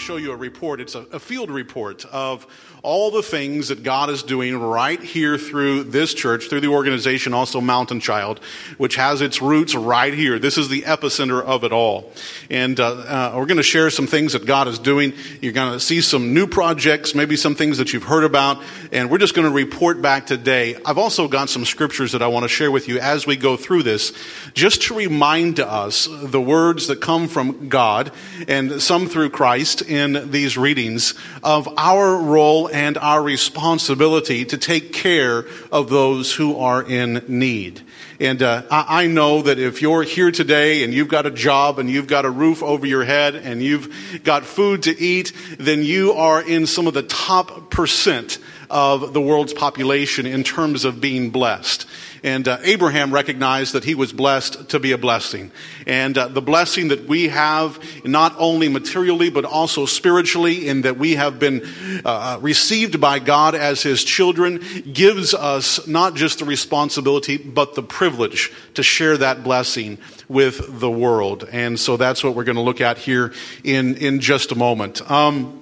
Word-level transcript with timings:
show 0.00 0.16
you 0.16 0.32
a 0.32 0.36
report. 0.36 0.80
It's 0.80 0.94
a, 0.94 1.00
a, 1.12 1.18
field 1.18 1.50
report 1.50 2.06
of 2.06 2.46
all 2.82 3.10
the 3.10 3.22
things 3.22 3.68
that 3.68 3.82
God 3.82 4.08
is 4.08 4.22
doing 4.22 4.58
right 4.58 5.00
here 5.00 5.36
through 5.36 5.84
this 5.84 6.14
church, 6.14 6.48
through 6.48 6.62
the 6.62 6.68
organization, 6.68 7.34
also 7.34 7.60
Mountain 7.60 8.00
Child, 8.00 8.40
which 8.78 8.96
has 8.96 9.20
its 9.20 9.42
roots 9.42 9.74
right 9.74 10.14
here. 10.14 10.38
This 10.38 10.56
is 10.56 10.70
the 10.70 10.82
epicenter 10.82 11.42
of 11.42 11.64
it 11.64 11.72
all. 11.72 12.10
And 12.48 12.80
uh, 12.80 12.88
uh, 12.88 13.32
we're 13.36 13.44
going 13.44 13.58
to 13.58 13.62
share 13.62 13.90
some 13.90 14.06
things 14.06 14.32
that 14.32 14.46
God 14.46 14.66
is 14.68 14.78
doing. 14.78 15.12
You're 15.42 15.52
going 15.52 15.74
to 15.74 15.80
see 15.80 16.00
some 16.00 16.32
new 16.32 16.46
projects, 16.46 17.14
maybe 17.14 17.36
some 17.36 17.54
things 17.54 17.76
that 17.76 17.92
you've 17.92 18.04
heard 18.04 18.24
about, 18.24 18.62
and 18.92 19.10
we're 19.10 19.18
just 19.18 19.34
going 19.34 19.46
to 19.46 19.54
report 19.54 20.00
back 20.00 20.26
today. 20.26 20.76
I've 20.86 20.98
also 20.98 21.28
got 21.28 21.50
some 21.50 21.66
scriptures 21.66 22.12
that 22.12 22.22
I 22.22 22.28
want 22.28 22.44
to 22.44 22.48
share 22.48 22.70
with 22.70 22.88
you 22.88 22.98
as 22.98 23.26
we 23.26 23.36
go 23.36 23.58
through 23.58 23.82
this, 23.82 24.14
just 24.54 24.82
to 24.84 24.94
remind 24.94 25.60
us 25.60 26.08
the 26.10 26.40
words 26.40 26.86
that 26.86 27.02
come 27.02 27.28
from 27.28 27.68
God 27.68 28.12
and 28.48 28.80
some 28.80 29.06
through 29.06 29.30
Christ 29.30 29.82
in 29.90 30.30
these 30.30 30.56
readings 30.56 31.14
of 31.42 31.68
our 31.76 32.16
role 32.16 32.68
and 32.68 32.96
our 32.96 33.22
responsibility 33.22 34.44
to 34.44 34.56
take 34.56 34.92
care 34.92 35.46
of 35.72 35.90
those 35.90 36.34
who 36.34 36.58
are 36.58 36.82
in 36.82 37.24
need. 37.26 37.82
And 38.20 38.42
uh, 38.42 38.62
I, 38.70 39.04
I 39.04 39.06
know 39.06 39.42
that 39.42 39.58
if 39.58 39.80
you're 39.80 40.02
here 40.02 40.30
today 40.30 40.84
and 40.84 40.92
you've 40.92 41.08
got 41.08 41.26
a 41.26 41.30
job 41.30 41.78
and 41.78 41.88
you've 41.88 42.06
got 42.06 42.24
a 42.24 42.30
roof 42.30 42.62
over 42.62 42.86
your 42.86 43.04
head 43.04 43.34
and 43.34 43.62
you've 43.62 44.22
got 44.24 44.44
food 44.44 44.82
to 44.84 44.98
eat, 45.00 45.32
then 45.58 45.82
you 45.82 46.12
are 46.12 46.42
in 46.42 46.66
some 46.66 46.86
of 46.86 46.94
the 46.94 47.02
top 47.02 47.70
percent 47.70 48.38
of 48.68 49.12
the 49.12 49.20
world's 49.20 49.52
population 49.52 50.26
in 50.26 50.44
terms 50.44 50.84
of 50.84 51.00
being 51.00 51.30
blessed. 51.30 51.86
And 52.22 52.46
uh, 52.46 52.58
Abraham 52.62 53.12
recognized 53.12 53.72
that 53.72 53.84
he 53.84 53.94
was 53.94 54.12
blessed 54.12 54.70
to 54.70 54.78
be 54.78 54.92
a 54.92 54.98
blessing. 54.98 55.50
And 55.86 56.16
uh, 56.16 56.28
the 56.28 56.42
blessing 56.42 56.88
that 56.88 57.06
we 57.06 57.28
have, 57.28 57.78
not 58.04 58.34
only 58.38 58.68
materially, 58.68 59.30
but 59.30 59.44
also 59.44 59.86
spiritually, 59.86 60.68
in 60.68 60.82
that 60.82 60.98
we 60.98 61.14
have 61.14 61.38
been 61.38 61.66
uh, 62.04 62.38
received 62.40 63.00
by 63.00 63.18
God 63.18 63.54
as 63.54 63.82
his 63.82 64.04
children, 64.04 64.60
gives 64.92 65.34
us 65.34 65.86
not 65.86 66.14
just 66.14 66.40
the 66.40 66.44
responsibility, 66.44 67.36
but 67.36 67.74
the 67.74 67.82
privilege 67.82 68.52
to 68.74 68.82
share 68.82 69.16
that 69.16 69.42
blessing 69.42 69.98
with 70.28 70.80
the 70.80 70.90
world. 70.90 71.48
And 71.50 71.78
so 71.78 71.96
that's 71.96 72.22
what 72.22 72.34
we're 72.34 72.44
going 72.44 72.56
to 72.56 72.62
look 72.62 72.80
at 72.80 72.98
here 72.98 73.32
in, 73.64 73.96
in 73.96 74.20
just 74.20 74.52
a 74.52 74.54
moment. 74.54 75.08
Um, 75.10 75.59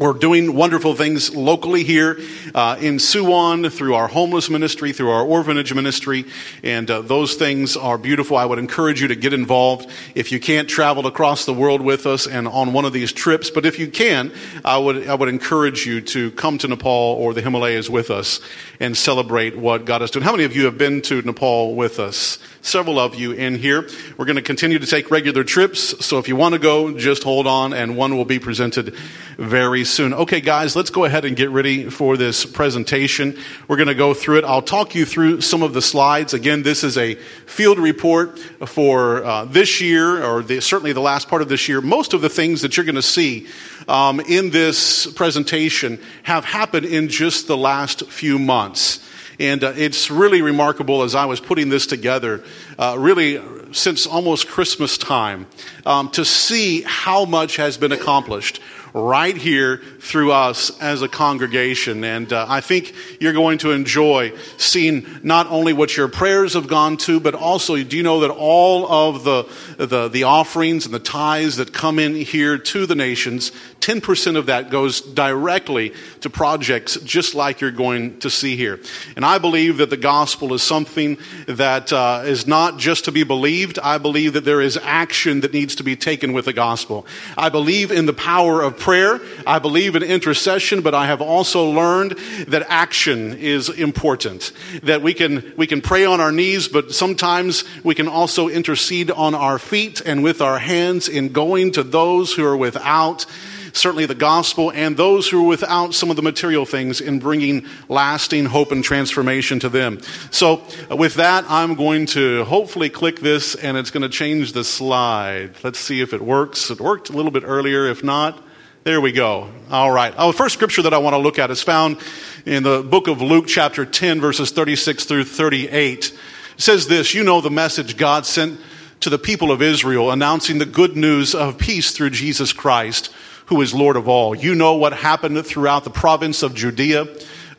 we're 0.00 0.14
doing 0.14 0.54
wonderful 0.54 0.94
things 0.94 1.36
locally 1.36 1.84
here 1.84 2.18
uh, 2.54 2.78
in 2.80 2.96
Suwon 2.96 3.70
through 3.70 3.94
our 3.94 4.08
homeless 4.08 4.48
ministry, 4.48 4.92
through 4.92 5.10
our 5.10 5.22
orphanage 5.22 5.74
ministry, 5.74 6.24
and 6.62 6.90
uh, 6.90 7.02
those 7.02 7.34
things 7.34 7.76
are 7.76 7.98
beautiful. 7.98 8.38
I 8.38 8.46
would 8.46 8.58
encourage 8.58 9.02
you 9.02 9.08
to 9.08 9.14
get 9.14 9.34
involved. 9.34 9.90
If 10.14 10.32
you 10.32 10.40
can't 10.40 10.70
travel 10.70 11.06
across 11.06 11.44
the 11.44 11.52
world 11.52 11.82
with 11.82 12.06
us 12.06 12.26
and 12.26 12.48
on 12.48 12.72
one 12.72 12.86
of 12.86 12.94
these 12.94 13.12
trips, 13.12 13.50
but 13.50 13.66
if 13.66 13.78
you 13.78 13.88
can, 13.88 14.32
I 14.64 14.78
would 14.78 15.06
I 15.06 15.14
would 15.14 15.28
encourage 15.28 15.84
you 15.84 16.00
to 16.00 16.30
come 16.30 16.56
to 16.56 16.68
Nepal 16.68 17.16
or 17.20 17.34
the 17.34 17.42
Himalayas 17.42 17.90
with 17.90 18.10
us 18.10 18.40
and 18.80 18.96
celebrate 18.96 19.54
what 19.54 19.84
God 19.84 20.00
has 20.00 20.10
done. 20.10 20.22
How 20.22 20.32
many 20.32 20.44
of 20.44 20.56
you 20.56 20.64
have 20.64 20.78
been 20.78 21.02
to 21.02 21.20
Nepal 21.20 21.74
with 21.74 22.00
us? 22.00 22.38
Several 22.62 22.98
of 22.98 23.16
you 23.16 23.32
in 23.32 23.54
here. 23.54 23.86
We're 24.16 24.24
going 24.24 24.36
to 24.36 24.42
continue 24.42 24.78
to 24.78 24.86
take 24.86 25.10
regular 25.10 25.44
trips, 25.44 26.06
so 26.06 26.18
if 26.18 26.26
you 26.26 26.36
want 26.36 26.54
to 26.54 26.58
go, 26.58 26.96
just 26.96 27.22
hold 27.22 27.46
on, 27.46 27.74
and 27.74 27.98
one 27.98 28.16
will 28.16 28.24
be 28.24 28.38
presented 28.38 28.94
very 29.36 29.84
soon. 29.90 30.14
Okay, 30.14 30.40
guys, 30.40 30.76
let's 30.76 30.90
go 30.90 31.04
ahead 31.04 31.24
and 31.24 31.36
get 31.36 31.50
ready 31.50 31.90
for 31.90 32.16
this 32.16 32.46
presentation. 32.46 33.36
We're 33.68 33.76
going 33.76 33.88
to 33.88 33.94
go 33.94 34.14
through 34.14 34.38
it. 34.38 34.44
I'll 34.44 34.62
talk 34.62 34.94
you 34.94 35.04
through 35.04 35.40
some 35.40 35.62
of 35.62 35.74
the 35.74 35.82
slides. 35.82 36.32
Again, 36.32 36.62
this 36.62 36.84
is 36.84 36.96
a 36.96 37.16
field 37.46 37.78
report 37.78 38.38
for 38.38 39.24
uh, 39.24 39.44
this 39.46 39.80
year, 39.80 40.24
or 40.24 40.42
the, 40.42 40.60
certainly 40.60 40.92
the 40.92 41.00
last 41.00 41.28
part 41.28 41.42
of 41.42 41.48
this 41.48 41.68
year. 41.68 41.80
Most 41.80 42.14
of 42.14 42.20
the 42.20 42.28
things 42.28 42.62
that 42.62 42.76
you're 42.76 42.86
going 42.86 42.94
to 42.94 43.02
see 43.02 43.48
um, 43.88 44.20
in 44.20 44.50
this 44.50 45.06
presentation 45.12 46.00
have 46.22 46.44
happened 46.44 46.86
in 46.86 47.08
just 47.08 47.46
the 47.46 47.56
last 47.56 48.06
few 48.06 48.38
months. 48.38 49.06
And 49.40 49.64
uh, 49.64 49.72
it's 49.74 50.10
really 50.10 50.42
remarkable 50.42 51.02
as 51.02 51.14
I 51.14 51.24
was 51.24 51.40
putting 51.40 51.70
this 51.70 51.86
together, 51.86 52.44
uh, 52.78 52.96
really 52.98 53.40
since 53.72 54.06
almost 54.06 54.48
Christmas 54.48 54.98
time, 54.98 55.46
um, 55.86 56.10
to 56.10 56.26
see 56.26 56.82
how 56.82 57.24
much 57.24 57.56
has 57.56 57.78
been 57.78 57.92
accomplished 57.92 58.60
right 58.92 59.36
here 59.36 59.78
through 60.00 60.32
us 60.32 60.78
as 60.80 61.02
a 61.02 61.08
congregation. 61.08 62.04
And 62.04 62.32
uh, 62.32 62.46
I 62.48 62.60
think 62.60 62.94
you're 63.20 63.32
going 63.32 63.58
to 63.58 63.72
enjoy 63.72 64.32
seeing 64.56 65.06
not 65.22 65.46
only 65.48 65.72
what 65.72 65.96
your 65.96 66.08
prayers 66.08 66.54
have 66.54 66.68
gone 66.68 66.96
to, 66.98 67.20
but 67.20 67.34
also 67.34 67.82
do 67.82 67.96
you 67.96 68.02
know 68.02 68.20
that 68.20 68.30
all 68.30 68.90
of 68.90 69.24
the, 69.24 69.48
the, 69.78 70.08
the 70.08 70.24
offerings 70.24 70.86
and 70.86 70.94
the 70.94 70.98
tithes 70.98 71.56
that 71.56 71.72
come 71.72 71.98
in 71.98 72.14
here 72.14 72.58
to 72.58 72.86
the 72.86 72.94
nations, 72.94 73.52
10% 73.80 74.36
of 74.36 74.46
that 74.46 74.70
goes 74.70 75.00
directly 75.00 75.92
to 76.20 76.30
projects 76.30 76.96
just 77.00 77.34
like 77.34 77.60
you're 77.60 77.70
going 77.70 78.18
to 78.20 78.30
see 78.30 78.56
here. 78.56 78.80
And 79.16 79.24
I 79.24 79.38
believe 79.38 79.78
that 79.78 79.90
the 79.90 79.96
gospel 79.96 80.52
is 80.54 80.62
something 80.62 81.18
that 81.46 81.92
uh, 81.92 82.22
is 82.24 82.46
not 82.46 82.78
just 82.78 83.06
to 83.06 83.12
be 83.12 83.24
believed. 83.24 83.78
I 83.78 83.98
believe 83.98 84.34
that 84.34 84.44
there 84.44 84.60
is 84.60 84.78
action 84.82 85.40
that 85.40 85.52
needs 85.52 85.76
to 85.76 85.82
be 85.82 85.96
taken 85.96 86.32
with 86.32 86.44
the 86.44 86.52
gospel. 86.52 87.06
I 87.36 87.48
believe 87.48 87.90
in 87.90 88.06
the 88.06 88.12
power 88.12 88.62
of 88.62 88.79
prayer. 88.80 89.20
I 89.46 89.60
believe 89.60 89.94
in 89.94 90.02
intercession, 90.02 90.80
but 90.80 90.94
I 90.94 91.06
have 91.06 91.22
also 91.22 91.70
learned 91.70 92.12
that 92.48 92.64
action 92.68 93.34
is 93.34 93.68
important. 93.68 94.52
That 94.82 95.02
we 95.02 95.14
can, 95.14 95.52
we 95.56 95.66
can 95.66 95.80
pray 95.80 96.04
on 96.04 96.20
our 96.20 96.32
knees, 96.32 96.66
but 96.66 96.92
sometimes 96.92 97.64
we 97.84 97.94
can 97.94 98.08
also 98.08 98.48
intercede 98.48 99.10
on 99.10 99.34
our 99.34 99.58
feet 99.58 100.00
and 100.04 100.24
with 100.24 100.40
our 100.40 100.58
hands 100.58 101.08
in 101.08 101.32
going 101.32 101.72
to 101.72 101.82
those 101.82 102.32
who 102.32 102.44
are 102.44 102.56
without 102.56 103.26
certainly 103.72 104.06
the 104.06 104.14
gospel, 104.14 104.70
and 104.72 104.96
those 104.96 105.28
who 105.28 105.44
are 105.44 105.46
without 105.46 105.94
some 105.94 106.10
of 106.10 106.16
the 106.16 106.22
material 106.22 106.64
things 106.64 107.00
in 107.00 107.18
bringing 107.18 107.66
lasting 107.88 108.46
hope 108.46 108.72
and 108.72 108.82
transformation 108.84 109.60
to 109.60 109.68
them. 109.68 110.00
So, 110.30 110.62
uh, 110.90 110.96
with 110.96 111.14
that, 111.14 111.44
I'm 111.48 111.74
going 111.74 112.06
to 112.06 112.44
hopefully 112.44 112.90
click 112.90 113.20
this 113.20 113.54
and 113.54 113.76
it's 113.76 113.90
going 113.90 114.02
to 114.02 114.08
change 114.08 114.52
the 114.52 114.64
slide. 114.64 115.54
Let's 115.62 115.78
see 115.78 116.00
if 116.00 116.12
it 116.12 116.20
works. 116.20 116.70
It 116.70 116.80
worked 116.80 117.10
a 117.10 117.12
little 117.12 117.30
bit 117.30 117.44
earlier. 117.46 117.86
If 117.86 118.02
not, 118.02 118.42
there 118.82 119.00
we 119.00 119.12
go. 119.12 119.50
All 119.70 119.90
right. 119.90 120.14
Oh, 120.16 120.32
the 120.32 120.38
first 120.38 120.54
scripture 120.54 120.82
that 120.82 120.94
I 120.94 120.98
want 120.98 121.12
to 121.12 121.18
look 121.18 121.38
at 121.38 121.50
is 121.50 121.62
found 121.62 121.98
in 122.46 122.62
the 122.62 122.82
book 122.82 123.08
of 123.08 123.20
Luke, 123.20 123.46
chapter 123.46 123.84
10, 123.84 124.22
verses 124.22 124.52
36 124.52 125.04
through 125.04 125.24
38. 125.24 126.06
It 126.06 126.14
says 126.56 126.88
this 126.88 127.14
You 127.14 127.22
know 127.22 127.42
the 127.42 127.50
message 127.50 127.98
God 127.98 128.24
sent 128.24 128.58
to 129.00 129.10
the 129.10 129.18
people 129.18 129.52
of 129.52 129.60
Israel, 129.60 130.10
announcing 130.10 130.58
the 130.58 130.64
good 130.64 130.96
news 130.96 131.34
of 131.34 131.58
peace 131.58 131.92
through 131.92 132.10
Jesus 132.10 132.54
Christ, 132.54 133.12
who 133.46 133.60
is 133.60 133.74
Lord 133.74 133.96
of 133.96 134.08
all. 134.08 134.34
You 134.34 134.54
know 134.54 134.74
what 134.76 134.94
happened 134.94 135.44
throughout 135.44 135.84
the 135.84 135.90
province 135.90 136.42
of 136.42 136.54
Judea. 136.54 137.06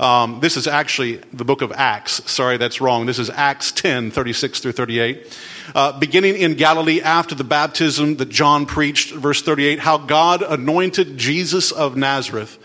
Um, 0.01 0.39
this 0.41 0.57
is 0.57 0.67
actually 0.67 1.17
the 1.31 1.45
book 1.45 1.61
of 1.61 1.71
Acts. 1.71 2.29
Sorry, 2.29 2.57
that's 2.57 2.81
wrong. 2.81 3.05
This 3.05 3.19
is 3.19 3.29
Acts 3.29 3.71
10, 3.71 4.11
36 4.11 4.59
through 4.59 4.71
38 4.73 5.27
uh, 5.75 5.97
beginning 5.97 6.35
in 6.37 6.55
Galilee 6.55 7.01
after 7.01 7.35
the 7.35 7.43
baptism 7.43 8.17
that 8.17 8.29
John 8.29 8.65
preached, 8.65 9.11
verse 9.11 9.41
38, 9.41 9.79
how 9.79 9.97
God 9.97 10.41
anointed 10.41 11.17
Jesus 11.17 11.71
of 11.71 11.95
Nazareth 11.95 12.57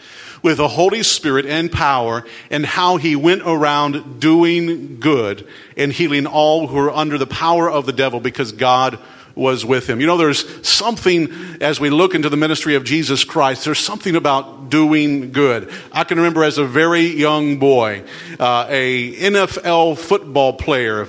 with 0.43 0.59
the 0.59 0.69
Holy 0.69 1.03
Spirit 1.03 1.47
and 1.47 1.73
power, 1.73 2.25
and 2.51 2.65
how 2.65 2.99
he 2.99 3.17
went 3.17 3.43
around 3.45 4.21
doing 4.21 5.01
good 5.01 5.47
and 5.77 5.93
healing 5.93 6.27
all 6.27 6.67
who 6.69 6.77
were 6.77 6.91
under 6.91 7.19
the 7.19 7.27
power 7.27 7.71
of 7.71 7.87
the 7.87 7.93
devil 7.93 8.21
because 8.21 8.53
God 8.53 8.99
was 9.37 9.67
with 9.67 9.89
him. 9.89 10.01
You 10.01 10.07
know, 10.07 10.17
there's 10.17 10.67
something 10.67 11.31
as 11.61 11.79
we 11.79 11.91
look 11.91 12.15
into 12.15 12.31
the 12.31 12.39
ministry 12.39 12.75
of 12.75 12.85
Jesus 12.85 13.23
Christ, 13.23 13.67
there's 13.67 13.79
something 13.79 14.17
about 14.17 14.71
doing 14.71 15.31
good. 15.31 15.71
I 15.93 16.05
can 16.05 16.17
remember 16.17 16.43
as 16.43 16.59
a 16.59 16.65
very 16.65 17.03
young 17.03 17.59
boy, 17.59 18.03
uh, 18.41 18.67
a 18.69 19.13
NFL 19.15 19.99
football 19.99 20.55
player, 20.55 21.07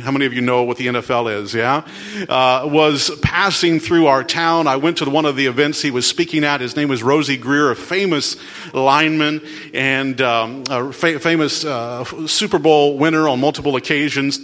how 0.00 0.10
many 0.12 0.26
of 0.26 0.34
you 0.34 0.42
know 0.42 0.62
what 0.64 0.76
the 0.76 0.88
NFL 0.88 1.42
is, 1.42 1.54
yeah? 1.54 1.86
Uh, 2.28 2.68
was 2.70 3.10
passing 3.22 3.80
through 3.80 4.06
our 4.06 4.22
town. 4.22 4.66
I 4.66 4.76
went 4.76 4.98
to 4.98 5.08
one 5.08 5.24
of 5.24 5.36
the 5.36 5.46
events 5.46 5.80
he 5.80 5.90
was 5.90 6.06
speaking 6.06 6.44
at. 6.44 6.60
His 6.60 6.76
name 6.76 6.88
was 6.88 7.02
Rosey 7.02 7.40
Grier, 7.40 7.70
a 7.70 7.76
famous 7.76 8.36
lineman 8.74 9.40
and 9.72 10.20
um, 10.20 10.64
a 10.68 10.92
fa- 10.92 11.18
famous 11.18 11.64
uh, 11.64 12.04
Super 12.26 12.58
Bowl 12.58 12.98
winner 12.98 13.26
on 13.26 13.40
multiple 13.40 13.76
occasions. 13.76 14.38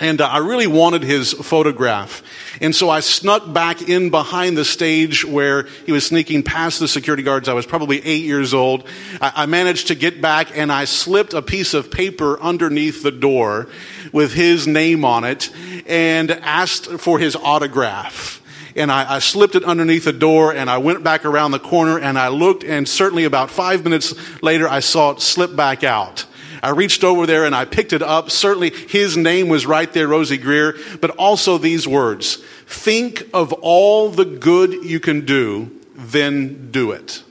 And 0.00 0.20
uh, 0.20 0.26
I 0.26 0.38
really 0.38 0.66
wanted 0.66 1.02
his 1.02 1.32
photograph. 1.34 2.22
And 2.60 2.74
so 2.74 2.88
I 2.88 3.00
snuck 3.00 3.52
back 3.52 3.88
in 3.88 4.10
behind 4.10 4.56
the 4.56 4.64
stage 4.64 5.24
where 5.24 5.64
he 5.84 5.92
was 5.92 6.06
sneaking 6.06 6.42
past 6.42 6.80
the 6.80 6.88
security 6.88 7.22
guards. 7.22 7.48
I 7.48 7.52
was 7.52 7.66
probably 7.66 8.04
eight 8.04 8.24
years 8.24 8.54
old. 8.54 8.86
I, 9.20 9.32
I 9.36 9.46
managed 9.46 9.88
to 9.88 9.94
get 9.94 10.22
back 10.22 10.56
and 10.56 10.72
I 10.72 10.86
slipped 10.86 11.34
a 11.34 11.42
piece 11.42 11.74
of 11.74 11.90
paper 11.90 12.40
underneath 12.40 13.02
the 13.02 13.12
door 13.12 13.68
with 14.12 14.32
his 14.32 14.66
name 14.66 15.04
on 15.04 15.24
it 15.24 15.50
and 15.86 16.30
asked 16.30 16.86
for 16.86 17.18
his 17.18 17.36
autograph 17.36 18.38
and 18.76 18.90
I, 18.90 19.16
I, 19.16 19.18
slipped 19.18 19.56
it 19.56 19.64
underneath 19.64 20.04
the 20.04 20.12
door 20.12 20.54
and 20.54 20.70
I 20.70 20.78
went 20.78 21.02
back 21.02 21.24
around 21.24 21.50
the 21.50 21.58
corner 21.58 21.98
and 21.98 22.18
I 22.18 22.28
looked 22.28 22.62
and 22.62 22.88
certainly 22.88 23.24
about 23.24 23.50
five 23.50 23.82
minutes 23.82 24.14
later 24.42 24.68
I 24.68 24.80
saw 24.80 25.10
it 25.10 25.20
slip 25.20 25.56
back 25.56 25.82
out. 25.82 26.24
I 26.62 26.70
reached 26.70 27.04
over 27.04 27.26
there 27.26 27.44
and 27.44 27.54
I 27.54 27.64
picked 27.64 27.92
it 27.92 28.02
up. 28.02 28.30
Certainly 28.30 28.70
his 28.70 29.16
name 29.16 29.48
was 29.48 29.66
right 29.66 29.92
there, 29.92 30.08
Rosey 30.08 30.38
Grier, 30.40 30.74
but 31.00 31.10
also 31.10 31.58
these 31.58 31.86
words. 31.86 32.36
Think 32.66 33.28
of 33.32 33.52
all 33.52 34.10
the 34.10 34.24
good 34.24 34.84
you 34.84 35.00
can 35.00 35.24
do, 35.24 35.70
then 35.94 36.70
do 36.70 36.92
it. 36.92 37.22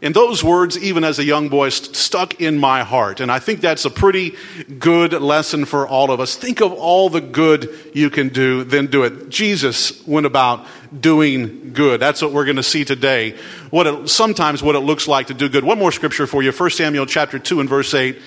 And 0.00 0.14
those 0.14 0.44
words, 0.44 0.78
even 0.78 1.02
as 1.02 1.18
a 1.18 1.24
young 1.24 1.48
boy, 1.48 1.70
st- 1.70 1.96
stuck 1.96 2.40
in 2.40 2.56
my 2.56 2.84
heart. 2.84 3.18
And 3.18 3.32
I 3.32 3.40
think 3.40 3.60
that's 3.60 3.84
a 3.84 3.90
pretty 3.90 4.36
good 4.78 5.12
lesson 5.12 5.64
for 5.64 5.88
all 5.88 6.12
of 6.12 6.20
us. 6.20 6.36
Think 6.36 6.60
of 6.60 6.72
all 6.72 7.08
the 7.08 7.20
good 7.20 7.74
you 7.94 8.08
can 8.08 8.28
do, 8.28 8.62
then 8.62 8.86
do 8.86 9.02
it. 9.02 9.28
Jesus 9.28 10.06
went 10.06 10.24
about 10.24 10.66
doing 11.00 11.72
good. 11.72 11.98
That's 11.98 12.22
what 12.22 12.32
we're 12.32 12.44
going 12.44 12.56
to 12.56 12.62
see 12.62 12.84
today. 12.84 13.36
What 13.70 13.88
it, 13.88 14.08
sometimes 14.08 14.62
what 14.62 14.76
it 14.76 14.80
looks 14.80 15.08
like 15.08 15.26
to 15.28 15.34
do 15.34 15.48
good. 15.48 15.64
One 15.64 15.80
more 15.80 15.92
scripture 15.92 16.28
for 16.28 16.44
you. 16.44 16.52
1 16.52 16.70
Samuel 16.70 17.06
chapter 17.06 17.40
2 17.40 17.58
and 17.58 17.68
verse 17.68 17.92
8. 17.92 18.20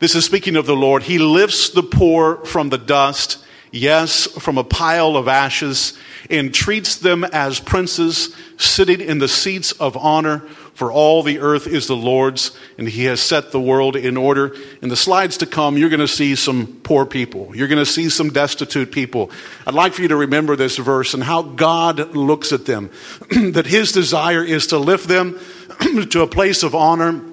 This 0.00 0.14
is 0.14 0.26
speaking 0.26 0.56
of 0.56 0.66
the 0.66 0.76
Lord. 0.76 1.02
He 1.02 1.18
lifts 1.18 1.70
the 1.70 1.82
poor 1.82 2.36
from 2.44 2.68
the 2.68 2.78
dust, 2.78 3.42
yes, 3.72 4.26
from 4.26 4.58
a 4.58 4.62
pile 4.62 5.16
of 5.16 5.26
ashes, 5.26 5.98
and 6.30 6.54
treats 6.54 6.96
them 6.96 7.24
as 7.24 7.58
princes 7.58 8.36
sitting 8.58 9.00
in 9.00 9.18
the 9.18 9.26
seats 9.26 9.72
of 9.72 9.96
honor. 9.96 10.44
For 10.78 10.92
all 10.92 11.24
the 11.24 11.40
earth 11.40 11.66
is 11.66 11.88
the 11.88 11.96
Lord's, 11.96 12.56
and 12.78 12.88
He 12.88 13.06
has 13.06 13.20
set 13.20 13.50
the 13.50 13.60
world 13.60 13.96
in 13.96 14.16
order. 14.16 14.54
In 14.80 14.88
the 14.88 14.96
slides 14.96 15.38
to 15.38 15.46
come, 15.46 15.76
you're 15.76 15.88
going 15.88 15.98
to 15.98 16.06
see 16.06 16.36
some 16.36 16.78
poor 16.84 17.04
people. 17.04 17.50
You're 17.52 17.66
going 17.66 17.84
to 17.84 17.84
see 17.84 18.08
some 18.08 18.30
destitute 18.30 18.92
people. 18.92 19.32
I'd 19.66 19.74
like 19.74 19.92
for 19.92 20.02
you 20.02 20.08
to 20.08 20.14
remember 20.14 20.54
this 20.54 20.76
verse 20.76 21.14
and 21.14 21.24
how 21.24 21.42
God 21.42 22.14
looks 22.14 22.52
at 22.52 22.64
them. 22.64 22.90
that 23.30 23.66
His 23.66 23.90
desire 23.90 24.44
is 24.44 24.68
to 24.68 24.78
lift 24.78 25.08
them 25.08 25.40
to 26.10 26.22
a 26.22 26.28
place 26.28 26.62
of 26.62 26.76
honor 26.76 27.24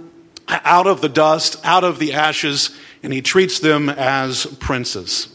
out 0.47 0.87
of 0.87 1.01
the 1.01 1.09
dust, 1.09 1.63
out 1.63 1.83
of 1.83 1.99
the 1.99 2.13
ashes, 2.13 2.75
and 3.03 3.13
He 3.13 3.21
treats 3.21 3.59
them 3.59 3.89
as 3.89 4.47
princes. 4.59 5.29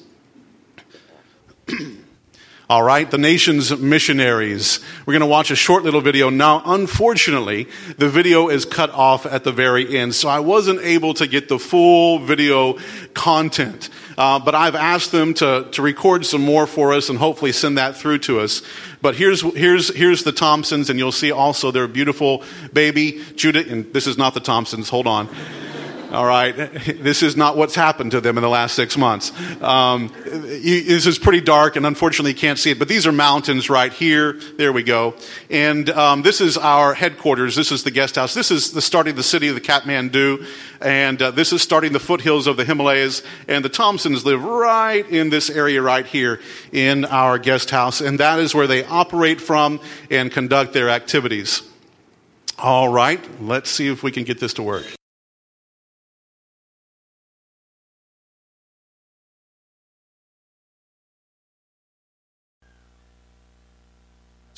All 2.70 2.84
right, 2.84 3.11
the 3.11 3.19
nation's 3.19 3.76
missionaries. 3.76 4.78
We're 5.05 5.14
going 5.14 5.22
to 5.22 5.26
watch 5.26 5.50
a 5.50 5.56
short 5.56 5.82
little 5.82 6.00
video. 6.00 6.31
Now, 6.31 6.62
unfortunately, 6.64 7.67
the 7.99 8.08
video 8.08 8.49
is 8.49 8.64
cut 8.64 8.90
off 8.90 9.26
at 9.26 9.43
the 9.43 9.50
very 9.50 9.99
end, 9.99 10.14
so 10.14 10.28
I 10.28 10.38
wasn't 10.38 10.81
able 10.82 11.12
to 11.14 11.26
get 11.26 11.49
the 11.49 11.58
full 11.58 12.20
video 12.20 12.78
content. 13.12 13.90
Uh, 14.17 14.38
but 14.38 14.55
I've 14.55 14.76
asked 14.76 15.11
them 15.11 15.34
to, 15.34 15.67
to 15.72 15.82
record 15.82 16.25
some 16.25 16.43
more 16.43 16.64
for 16.64 16.93
us 16.93 17.08
and 17.08 17.19
hopefully 17.19 17.50
send 17.50 17.76
that 17.76 17.96
through 17.96 18.19
to 18.19 18.38
us. 18.38 18.62
But 19.02 19.16
here's, 19.16 19.40
here's, 19.40 19.93
here's 19.93 20.23
the 20.23 20.31
Thompsons, 20.31 20.90
and 20.90 20.96
you'll 20.96 21.11
see 21.11 21.32
also 21.32 21.73
their 21.73 21.88
beautiful 21.88 22.44
baby, 22.73 23.20
Judah, 23.34 23.69
and 23.69 23.93
this 23.93 24.06
is 24.06 24.16
not 24.16 24.32
the 24.32 24.38
Thompsons, 24.38 24.88
hold 24.88 25.08
on. 25.08 25.28
All 26.10 26.26
right. 26.26 26.52
This 26.52 27.22
is 27.22 27.36
not 27.36 27.56
what's 27.56 27.76
happened 27.76 28.10
to 28.10 28.20
them 28.20 28.36
in 28.36 28.42
the 28.42 28.48
last 28.48 28.74
six 28.74 28.98
months. 28.98 29.32
Um, 29.62 30.12
this 30.24 31.06
is 31.06 31.20
pretty 31.20 31.40
dark, 31.40 31.76
and 31.76 31.86
unfortunately, 31.86 32.32
you 32.32 32.36
can't 32.36 32.58
see 32.58 32.72
it. 32.72 32.80
But 32.80 32.88
these 32.88 33.06
are 33.06 33.12
mountains 33.12 33.70
right 33.70 33.92
here. 33.92 34.32
There 34.32 34.72
we 34.72 34.82
go. 34.82 35.14
And 35.50 35.88
um, 35.90 36.22
this 36.22 36.40
is 36.40 36.58
our 36.58 36.94
headquarters. 36.94 37.54
This 37.54 37.70
is 37.70 37.84
the 37.84 37.92
guest 37.92 38.16
house. 38.16 38.34
This 38.34 38.50
is 38.50 38.72
the 38.72 38.82
starting 38.82 39.14
the 39.14 39.22
city 39.22 39.46
of 39.48 39.54
the 39.54 39.60
Kathmandu. 39.60 40.46
And 40.80 41.22
uh, 41.22 41.30
this 41.30 41.52
is 41.52 41.62
starting 41.62 41.92
the 41.92 42.00
foothills 42.00 42.48
of 42.48 42.56
the 42.56 42.64
Himalayas. 42.64 43.22
And 43.46 43.64
the 43.64 43.68
Thompsons 43.68 44.24
live 44.24 44.42
right 44.42 45.08
in 45.08 45.30
this 45.30 45.48
area 45.48 45.80
right 45.80 46.06
here 46.06 46.40
in 46.72 47.04
our 47.04 47.38
guest 47.38 47.70
house. 47.70 48.00
And 48.00 48.18
that 48.18 48.40
is 48.40 48.52
where 48.52 48.66
they 48.66 48.84
operate 48.84 49.40
from 49.40 49.78
and 50.10 50.32
conduct 50.32 50.72
their 50.72 50.88
activities. 50.88 51.62
All 52.58 52.88
right. 52.88 53.20
Let's 53.40 53.70
see 53.70 53.86
if 53.86 54.02
we 54.02 54.10
can 54.10 54.24
get 54.24 54.40
this 54.40 54.54
to 54.54 54.64
work. 54.64 55.00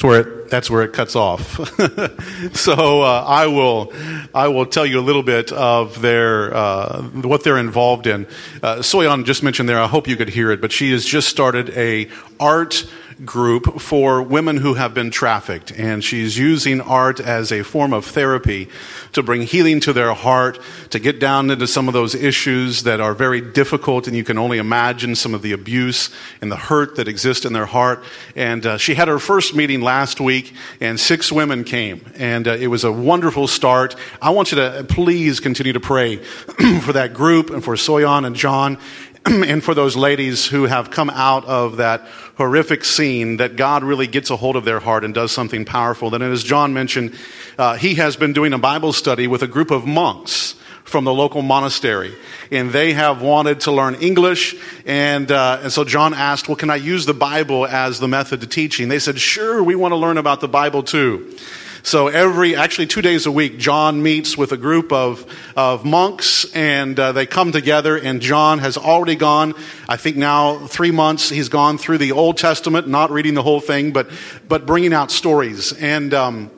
That's 0.03 0.11
where 0.11 0.21
it, 0.21 0.51
that's 0.51 0.69
where 0.69 0.83
it 0.83 0.93
cuts 0.93 1.15
off. 1.15 1.61
so 2.57 3.03
uh, 3.03 3.25
I 3.25 3.47
will 3.47 3.93
I 4.35 4.49
will 4.49 4.67
tell 4.67 4.85
you 4.85 4.99
a 4.99 5.01
little 5.01 5.23
bit 5.23 5.53
of 5.53 6.03
their 6.03 6.53
uh, 6.53 7.03
what 7.03 7.45
they're 7.45 7.57
involved 7.57 8.09
in. 8.09 8.27
Uh, 8.65 8.83
just 8.83 9.45
mentioned 9.45 9.69
there. 9.69 9.79
I 9.79 9.87
hope 9.87 10.09
you 10.09 10.17
could 10.17 10.29
hear 10.29 10.51
it, 10.51 10.61
but 10.61 10.73
she 10.73 10.91
has 10.91 11.05
just 11.05 11.29
started 11.29 11.71
a 11.71 12.09
art 12.41 12.85
group 13.25 13.81
for 13.81 14.23
women 14.23 14.57
who 14.57 14.75
have 14.75 14.95
been 14.95 15.11
trafficked. 15.11 15.73
And 15.73 16.03
she's 16.03 16.39
using 16.39 16.81
art 16.81 17.21
as 17.21 17.53
a 17.53 17.63
form 17.63 17.93
of 17.93 18.05
therapy 18.05 18.69
to 19.13 19.23
bring 19.23 19.43
healing 19.43 19.81
to 19.81 19.93
their 19.93 20.15
heart, 20.15 20.59
to 20.91 20.99
get 20.99 21.19
down 21.19 21.51
into 21.51 21.67
some 21.67 21.89
of 21.89 21.95
those 21.95 22.15
issues 22.15 22.83
that 22.85 23.01
are 23.01 23.15
very 23.15 23.41
difficult. 23.41 24.07
And 24.07 24.17
you 24.17 24.25
can 24.25 24.39
only 24.39 24.59
imagine 24.59 25.15
some 25.15 25.35
of 25.35 25.43
the 25.43 25.53
abuse 25.53 26.11
and 26.41 26.51
the 26.51 26.57
hurt 26.57 26.97
that 26.97 27.09
exist 27.09 27.45
in 27.45 27.53
their 27.53 27.67
heart. 27.67 28.03
And 28.37 28.65
uh, 28.65 28.79
she 28.79 28.95
had 28.95 29.09
her 29.09 29.19
first 29.19 29.55
meeting 29.55 29.81
last 29.81 30.21
week, 30.21 30.55
and 30.81 30.99
six 30.99 31.31
women 31.31 31.65
came. 31.65 32.05
And 32.17 32.49
uh, 32.49 32.53
it 32.53 32.69
was 32.69 32.85
a 32.85 32.93
wonderful 32.93 33.49
start. 33.49 33.97
I 34.21 34.31
want 34.31 34.53
you 34.53 34.57
to 34.57 34.85
please 34.89 35.41
continue 35.41 35.73
to 35.73 35.81
pray 35.81 36.17
for 36.83 36.93
that 36.93 37.15
group 37.15 37.51
and 37.51 37.63
for 37.63 37.75
Soyeon 37.75 38.27
and 38.27 38.37
John 38.37 38.79
and 39.27 39.63
for 39.63 39.75
those 39.75 39.95
ladies 39.95 40.47
who 40.47 40.65
have 40.65 40.91
come 40.91 41.09
out 41.11 41.45
of 41.45 41.77
that 41.77 42.01
horrific 42.37 42.85
scene, 42.85 43.37
that 43.37 43.57
God 43.57 43.85
really 43.85 44.07
gets 44.07 44.31
a 44.31 44.37
hold 44.37 44.57
of 44.57 44.65
their 44.65 44.81
heart 44.81 45.05
and 45.05 45.15
does 45.15 45.31
something 45.31 45.65
powerful. 45.65 46.11
Then, 46.11 46.23
as 46.23 46.43
John 46.43 46.75
mentioned, 46.75 47.15
uh, 47.57 47.77
he 47.77 47.95
has 47.97 48.17
been 48.17 48.33
doing 48.33 48.53
a 48.53 48.59
Bible 48.59 48.93
study 48.93 49.29
with 49.29 49.43
a 49.43 49.47
group 49.47 49.71
of 49.71 49.87
monks 49.87 50.57
from 50.85 51.05
the 51.05 51.13
local 51.13 51.43
monastery. 51.43 52.15
And 52.51 52.71
they 52.71 52.93
have 52.95 53.23
wanted 53.23 53.61
to 53.61 53.73
learn 53.73 53.95
English. 53.97 54.57
And, 54.87 55.31
uh, 55.31 55.61
and 55.63 55.73
so 55.73 55.85
John 55.85 56.15
asked, 56.15 56.49
Well, 56.49 56.57
can 56.57 56.71
I 56.71 56.77
use 56.77 57.07
the 57.07 57.15
Bible 57.15 57.65
as 57.67 58.01
the 58.01 58.09
method 58.09 58.41
to 58.41 58.47
teaching? 58.49 58.89
They 58.89 58.99
said, 58.99 59.21
Sure, 59.21 59.63
we 59.63 59.77
want 59.77 59.93
to 59.93 59.97
learn 59.97 60.19
about 60.19 60.41
the 60.41 60.49
Bible 60.49 60.83
too. 60.83 61.37
So 61.85 62.07
every, 62.07 62.55
actually 62.55 62.87
two 62.87 63.03
days 63.03 63.27
a 63.27 63.33
week, 63.33 63.59
John 63.59 64.05
meets 64.05 64.39
with 64.39 64.53
a 64.53 64.57
group 64.57 64.93
of, 64.93 65.27
of 65.57 65.85
monks 65.85 66.45
and 66.55 66.99
uh, 66.99 67.11
they 67.11 67.27
come 67.27 67.51
together 67.51 67.97
and 67.97 68.21
John 68.21 68.61
has 68.61 68.77
already 68.77 69.17
gone, 69.17 69.55
I 69.89 69.97
think 69.97 70.17
now 70.17 70.67
three 70.69 70.93
months, 70.93 71.29
he's 71.29 71.49
gone 71.49 71.79
through 71.79 71.99
the 71.99 72.13
Old 72.13 72.39
Testament, 72.39 72.87
not 72.87 73.11
reading 73.11 73.35
the 73.35 73.43
whole 73.43 73.61
thing, 73.61 73.93
but, 73.93 74.09
but 74.47 74.65
bringing 74.65 74.93
out 74.93 75.11
stories. 75.11 75.73
And, 75.73 76.15
um, 76.15 76.51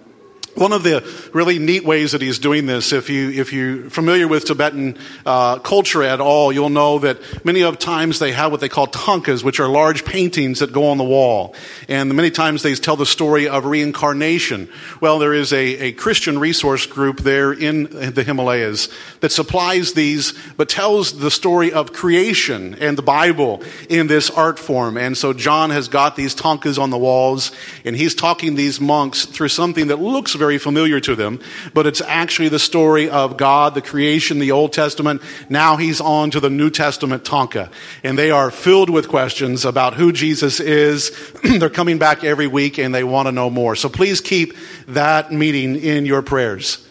one 0.55 0.73
of 0.73 0.83
the 0.83 1.03
really 1.33 1.59
neat 1.59 1.85
ways 1.85 2.13
that 2.13 2.23
he's 2.23 2.39
doing 2.39 2.67
this, 2.67 2.93
if 2.93 3.11
you 3.11 3.31
if 3.31 3.53
you're 3.53 3.91
familiar 3.91 4.29
with 4.29 4.45
Tibetan 4.45 4.97
uh, 5.27 5.59
culture 5.59 6.03
at 6.03 6.21
all, 6.21 6.53
you'll 6.53 6.69
know 6.69 6.99
that 7.01 7.45
many 7.45 7.63
of 7.63 7.79
times 7.79 8.19
they 8.19 8.33
have 8.33 8.53
what 8.53 8.61
they 8.61 8.69
call 8.69 8.87
thangkas, 8.87 9.43
which 9.43 9.59
are 9.61 9.69
large 9.69 10.05
paintings 10.05 10.61
that 10.61 10.73
go 10.73 10.89
on 10.89 10.99
the 10.99 11.05
wall, 11.05 11.55
and 11.89 12.15
many 12.15 12.31
times 12.31 12.63
they 12.63 12.75
tell 12.75 12.97
the 12.97 13.07
story 13.07 13.49
of 13.49 13.65
reincarnation. 13.65 14.69
Well, 15.01 15.19
there 15.19 15.35
is 15.35 15.53
a, 15.53 15.89
a 15.89 15.93
Christian 15.93 16.39
resource 16.39 16.87
group 16.87 17.21
there 17.21 17.53
in 17.53 17.85
the 17.91 18.23
Himalayas 18.23 18.89
that 19.21 19.33
supplies 19.33 19.95
these, 19.95 20.35
but 20.57 20.69
tells 20.69 21.19
the 21.19 21.31
story 21.31 21.73
of 21.73 21.93
creation 21.93 22.75
and 22.75 22.97
the 22.97 23.03
Bible 23.03 23.63
in 23.89 24.07
this 24.07 24.31
art 24.31 24.59
form. 24.59 24.97
And 24.97 25.17
so 25.17 25.33
John 25.33 25.71
has 25.71 25.89
got 25.89 26.15
these 26.17 26.35
thangkas 26.35 26.79
on 26.79 26.91
the 26.91 26.99
walls, 26.99 27.51
and 27.85 27.97
he's 27.97 28.15
talking 28.15 28.55
these 28.55 28.81
monks 28.81 29.25
through 29.27 29.49
something 29.49 29.89
that 29.89 29.99
looks 29.99 30.35
very 30.35 30.44
familiar 30.59 31.01
to 31.01 31.15
them, 31.15 31.41
but 31.73 31.87
it's 31.87 32.01
actually 32.01 32.49
the 32.49 32.59
story 32.59 33.09
of 33.09 33.37
God, 33.37 33.75
the 33.75 33.83
creation, 33.83 34.39
the 34.39 34.53
Old 34.53 34.73
Testament. 34.73 35.23
Now 35.49 35.77
he's 35.77 36.01
on 36.01 36.31
to 36.33 36.41
the 36.41 36.51
New 36.51 36.71
Testament 36.71 37.25
thangka. 37.25 37.71
And 38.03 38.19
they 38.19 38.31
are 38.31 38.51
filled 38.51 38.91
with 38.91 39.09
questions 39.09 39.65
about 39.65 39.95
who 39.95 40.13
Jesus 40.13 40.61
is. 40.61 41.11
They're 41.43 41.71
coming 41.71 41.99
back 41.99 42.25
every 42.25 42.47
week 42.47 42.79
and 42.79 42.95
they 42.95 43.05
want 43.05 43.27
to 43.27 43.33
know 43.33 43.51
more. 43.51 43.77
So 43.77 43.89
please 43.89 44.21
keep 44.21 44.55
that 44.89 45.33
meeting 45.33 45.77
in 45.77 46.07
your 46.07 46.23
prayers. 46.23 46.87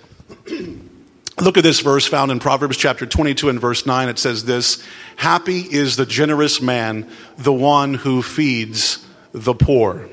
Look 1.41 1.57
at 1.57 1.63
this 1.63 1.79
verse 1.79 2.05
found 2.05 2.31
in 2.31 2.39
Proverbs 2.39 2.77
chapter 2.77 3.05
22 3.05 3.49
and 3.49 3.59
verse 3.59 3.85
9. 3.85 4.09
It 4.09 4.19
says 4.19 4.45
this 4.45 4.83
Happy 5.15 5.61
is 5.61 5.95
the 5.95 6.05
generous 6.05 6.61
man, 6.61 7.09
the 7.37 7.53
one 7.53 7.95
who 7.95 8.21
feeds 8.21 9.05
the 9.31 9.55
poor. 9.55 10.07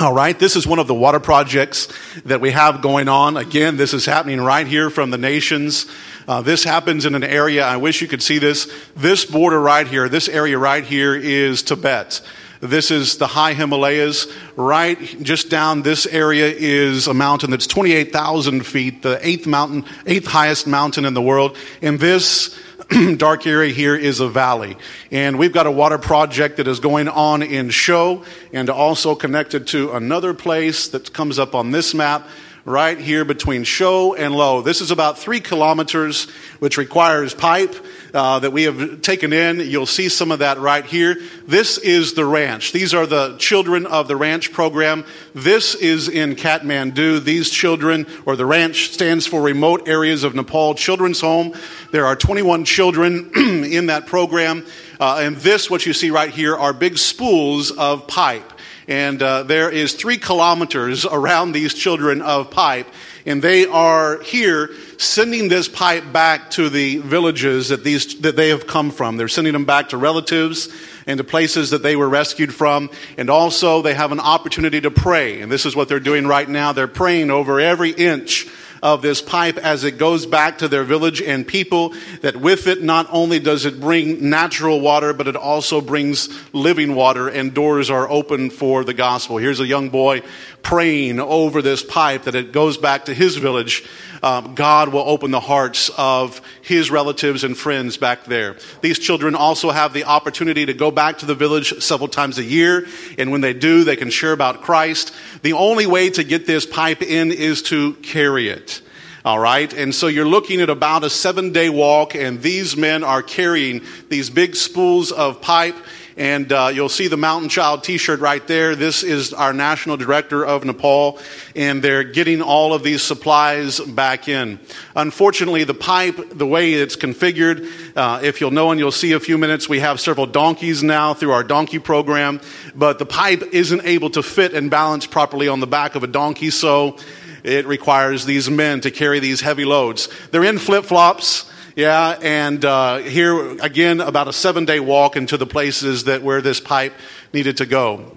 All 0.00 0.14
right, 0.14 0.38
this 0.38 0.56
is 0.56 0.66
one 0.66 0.78
of 0.78 0.86
the 0.86 0.94
water 0.94 1.20
projects 1.20 1.86
that 2.24 2.40
we 2.40 2.52
have 2.52 2.80
going 2.80 3.06
on. 3.06 3.36
Again, 3.36 3.76
this 3.76 3.92
is 3.92 4.06
happening 4.06 4.40
right 4.40 4.66
here 4.66 4.88
from 4.88 5.10
the 5.10 5.18
nations. 5.18 5.84
Uh, 6.26 6.40
this 6.40 6.64
happens 6.64 7.04
in 7.04 7.14
an 7.14 7.22
area, 7.22 7.66
I 7.66 7.76
wish 7.76 8.00
you 8.00 8.08
could 8.08 8.22
see 8.22 8.38
this. 8.38 8.72
This 8.96 9.26
border 9.26 9.60
right 9.60 9.86
here, 9.86 10.08
this 10.08 10.26
area 10.26 10.56
right 10.56 10.82
here 10.82 11.14
is 11.14 11.62
Tibet. 11.62 12.22
This 12.60 12.90
is 12.90 13.18
the 13.18 13.26
high 13.26 13.52
Himalayas. 13.52 14.26
Right 14.56 14.98
just 15.22 15.50
down 15.50 15.82
this 15.82 16.06
area 16.06 16.46
is 16.46 17.06
a 17.06 17.12
mountain 17.12 17.50
that's 17.50 17.66
28,000 17.66 18.64
feet, 18.64 19.02
the 19.02 19.18
eighth 19.26 19.46
mountain, 19.46 19.84
eighth 20.06 20.26
highest 20.26 20.66
mountain 20.66 21.04
in 21.04 21.12
the 21.12 21.20
world. 21.20 21.58
And 21.82 22.00
this 22.00 22.58
dark 23.16 23.46
area 23.46 23.72
here 23.72 23.94
is 23.94 24.20
a 24.20 24.28
valley. 24.28 24.76
And 25.10 25.38
we've 25.38 25.52
got 25.52 25.66
a 25.66 25.70
water 25.70 25.98
project 25.98 26.56
that 26.56 26.66
is 26.66 26.80
going 26.80 27.08
on 27.08 27.42
in 27.42 27.70
Sho 27.70 28.24
and 28.52 28.68
also 28.68 29.14
connected 29.14 29.68
to 29.68 29.92
another 29.92 30.34
place 30.34 30.88
that 30.88 31.12
comes 31.12 31.38
up 31.38 31.54
on 31.54 31.70
this 31.70 31.94
map 31.94 32.26
right 32.70 32.98
here 32.98 33.24
between 33.24 33.64
Sho 33.64 34.14
and 34.14 34.32
Lho. 34.32 34.64
This 34.64 34.80
is 34.80 34.90
about 34.90 35.18
three 35.18 35.40
kilometers, 35.40 36.30
which 36.60 36.78
requires 36.78 37.34
pipe 37.34 37.74
uh, 38.14 38.38
that 38.38 38.52
we 38.52 38.62
have 38.62 39.02
taken 39.02 39.32
in. 39.32 39.60
You'll 39.60 39.86
see 39.86 40.08
some 40.08 40.30
of 40.30 40.38
that 40.38 40.58
right 40.58 40.84
here. 40.84 41.16
This 41.46 41.78
is 41.78 42.14
the 42.14 42.24
ranch. 42.24 42.72
These 42.72 42.94
are 42.94 43.06
the 43.06 43.36
children 43.38 43.86
of 43.86 44.08
the 44.08 44.16
ranch 44.16 44.52
program. 44.52 45.04
This 45.34 45.74
is 45.74 46.08
in 46.08 46.36
Kathmandu. 46.36 47.24
These 47.24 47.50
children, 47.50 48.06
or 48.24 48.36
the 48.36 48.46
ranch 48.46 48.90
stands 48.90 49.26
for 49.26 49.42
Remote 49.42 49.88
Areas 49.88 50.24
of 50.24 50.34
Nepal 50.34 50.74
Children's 50.74 51.20
Home. 51.20 51.54
There 51.90 52.06
are 52.06 52.16
21 52.16 52.64
children 52.64 53.32
in 53.36 53.86
that 53.86 54.06
program. 54.06 54.64
Uh, 55.00 55.18
and 55.22 55.36
this, 55.38 55.68
what 55.70 55.86
you 55.86 55.92
see 55.92 56.10
right 56.10 56.30
here, 56.30 56.56
are 56.56 56.72
big 56.72 56.98
spools 56.98 57.70
of 57.70 58.06
pipe. 58.06 58.49
And 58.90 59.22
uh, 59.22 59.44
there 59.44 59.70
is 59.70 59.94
three 59.94 60.18
kilometers 60.18 61.06
around 61.06 61.52
these 61.52 61.74
children 61.74 62.22
of 62.22 62.50
pipe. 62.50 62.88
And 63.24 63.40
they 63.40 63.64
are 63.66 64.20
here 64.20 64.70
sending 64.98 65.46
this 65.46 65.68
pipe 65.68 66.12
back 66.12 66.50
to 66.52 66.68
the 66.68 66.96
villages 66.96 67.68
that, 67.68 67.84
these, 67.84 68.18
that 68.22 68.34
they 68.34 68.48
have 68.48 68.66
come 68.66 68.90
from. 68.90 69.16
They're 69.16 69.28
sending 69.28 69.52
them 69.52 69.64
back 69.64 69.90
to 69.90 69.96
relatives 69.96 70.68
and 71.06 71.18
to 71.18 71.24
places 71.24 71.70
that 71.70 71.84
they 71.84 71.94
were 71.94 72.08
rescued 72.08 72.52
from. 72.52 72.90
And 73.16 73.30
also, 73.30 73.80
they 73.80 73.94
have 73.94 74.10
an 74.10 74.18
opportunity 74.18 74.80
to 74.80 74.90
pray. 74.90 75.40
And 75.40 75.52
this 75.52 75.66
is 75.66 75.76
what 75.76 75.88
they're 75.88 76.00
doing 76.00 76.26
right 76.26 76.48
now. 76.48 76.72
They're 76.72 76.88
praying 76.88 77.30
over 77.30 77.60
every 77.60 77.90
inch 77.90 78.48
of 78.82 79.02
this 79.02 79.20
pipe 79.20 79.58
as 79.58 79.84
it 79.84 79.98
goes 79.98 80.26
back 80.26 80.58
to 80.58 80.68
their 80.68 80.84
village 80.84 81.20
and 81.20 81.46
people, 81.46 81.94
that 82.22 82.36
with 82.36 82.66
it 82.66 82.82
not 82.82 83.06
only 83.10 83.38
does 83.38 83.64
it 83.64 83.80
bring 83.80 84.30
natural 84.30 84.80
water, 84.80 85.12
but 85.12 85.28
it 85.28 85.36
also 85.36 85.80
brings 85.80 86.28
living 86.52 86.94
water, 86.94 87.28
and 87.28 87.54
doors 87.54 87.90
are 87.90 88.08
open 88.10 88.50
for 88.50 88.84
the 88.84 88.94
gospel. 88.94 89.36
Here's 89.36 89.60
a 89.60 89.66
young 89.66 89.90
boy 89.90 90.22
praying 90.62 91.20
over 91.20 91.62
this 91.62 91.82
pipe 91.82 92.24
that 92.24 92.34
it 92.34 92.52
goes 92.52 92.76
back 92.76 93.06
to 93.06 93.14
his 93.14 93.36
village. 93.36 93.88
Um, 94.22 94.54
God 94.54 94.90
will 94.90 95.08
open 95.08 95.30
the 95.30 95.40
hearts 95.40 95.90
of 95.96 96.40
his 96.62 96.90
relatives 96.90 97.44
and 97.44 97.56
friends 97.56 97.96
back 97.96 98.24
there. 98.24 98.56
These 98.82 98.98
children 98.98 99.34
also 99.34 99.70
have 99.70 99.92
the 99.92 100.04
opportunity 100.04 100.66
to 100.66 100.74
go 100.74 100.90
back 100.90 101.18
to 101.18 101.26
the 101.26 101.34
village 101.34 101.82
several 101.82 102.08
times 102.08 102.38
a 102.38 102.44
year, 102.44 102.86
and 103.18 103.30
when 103.30 103.40
they 103.40 103.54
do, 103.54 103.84
they 103.84 103.96
can 103.96 104.10
share 104.10 104.32
about 104.32 104.62
Christ. 104.62 105.14
The 105.42 105.54
only 105.54 105.86
way 105.86 106.10
to 106.10 106.24
get 106.24 106.46
this 106.46 106.66
pipe 106.66 107.02
in 107.02 107.32
is 107.32 107.62
to 107.64 107.94
carry 107.94 108.48
it. 108.48 108.82
All 109.22 109.38
right. 109.38 109.70
And 109.74 109.94
so 109.94 110.06
you're 110.06 110.26
looking 110.26 110.62
at 110.62 110.70
about 110.70 111.04
a 111.04 111.10
seven 111.10 111.52
day 111.52 111.68
walk, 111.68 112.14
and 112.14 112.40
these 112.40 112.74
men 112.74 113.04
are 113.04 113.22
carrying 113.22 113.82
these 114.08 114.30
big 114.30 114.56
spools 114.56 115.12
of 115.12 115.42
pipe 115.42 115.76
and 116.16 116.52
uh, 116.52 116.70
you'll 116.72 116.88
see 116.88 117.08
the 117.08 117.16
Mountain 117.16 117.48
Child 117.48 117.84
t 117.84 117.98
shirt 117.98 118.20
right 118.20 118.46
there. 118.46 118.74
This 118.76 119.02
is 119.02 119.32
our 119.32 119.52
national 119.52 119.96
director 119.96 120.44
of 120.44 120.64
Nepal, 120.64 121.18
and 121.54 121.82
they're 121.82 122.04
getting 122.04 122.42
all 122.42 122.74
of 122.74 122.82
these 122.82 123.02
supplies 123.02 123.80
back 123.80 124.28
in. 124.28 124.58
Unfortunately, 124.94 125.64
the 125.64 125.74
pipe, 125.74 126.16
the 126.30 126.46
way 126.46 126.74
it's 126.74 126.96
configured, 126.96 127.68
uh, 127.96 128.20
if 128.22 128.40
you'll 128.40 128.50
know 128.50 128.70
and 128.70 128.78
you'll 128.78 128.92
see 128.92 129.12
a 129.12 129.20
few 129.20 129.38
minutes, 129.38 129.68
we 129.68 129.80
have 129.80 130.00
several 130.00 130.26
donkeys 130.26 130.82
now 130.82 131.14
through 131.14 131.32
our 131.32 131.44
donkey 131.44 131.78
program, 131.78 132.40
but 132.74 132.98
the 132.98 133.06
pipe 133.06 133.42
isn't 133.52 133.84
able 133.84 134.10
to 134.10 134.22
fit 134.22 134.54
and 134.54 134.70
balance 134.70 135.06
properly 135.06 135.48
on 135.48 135.60
the 135.60 135.66
back 135.66 135.94
of 135.94 136.02
a 136.02 136.06
donkey, 136.06 136.50
so 136.50 136.96
it 137.42 137.66
requires 137.66 138.24
these 138.24 138.50
men 138.50 138.80
to 138.82 138.90
carry 138.90 139.18
these 139.18 139.40
heavy 139.40 139.64
loads. 139.64 140.08
They're 140.30 140.44
in 140.44 140.58
flip 140.58 140.84
flops. 140.84 141.49
Yeah, 141.76 142.18
and 142.20 142.64
uh, 142.64 142.98
here 142.98 143.58
again, 143.60 144.00
about 144.00 144.26
a 144.26 144.32
seven 144.32 144.64
day 144.64 144.80
walk 144.80 145.16
into 145.16 145.36
the 145.36 145.46
places 145.46 146.04
that 146.04 146.22
where 146.22 146.42
this 146.42 146.58
pipe 146.58 146.94
needed 147.32 147.58
to 147.58 147.66
go. 147.66 148.16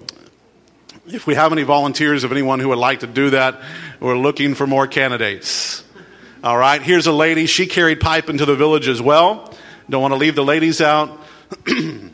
If 1.06 1.26
we 1.26 1.34
have 1.34 1.52
any 1.52 1.62
volunteers 1.62 2.24
of 2.24 2.32
anyone 2.32 2.58
who 2.58 2.70
would 2.70 2.78
like 2.78 3.00
to 3.00 3.06
do 3.06 3.30
that, 3.30 3.60
we're 4.00 4.18
looking 4.18 4.54
for 4.54 4.66
more 4.66 4.86
candidates. 4.86 5.84
All 6.42 6.56
right, 6.58 6.82
here's 6.82 7.06
a 7.06 7.12
lady. 7.12 7.46
She 7.46 7.66
carried 7.66 8.00
pipe 8.00 8.28
into 8.28 8.44
the 8.44 8.56
village 8.56 8.88
as 8.88 9.00
well. 9.00 9.54
Don't 9.88 10.02
want 10.02 10.12
to 10.12 10.18
leave 10.18 10.34
the 10.34 10.44
ladies 10.44 10.80
out. 10.80 11.20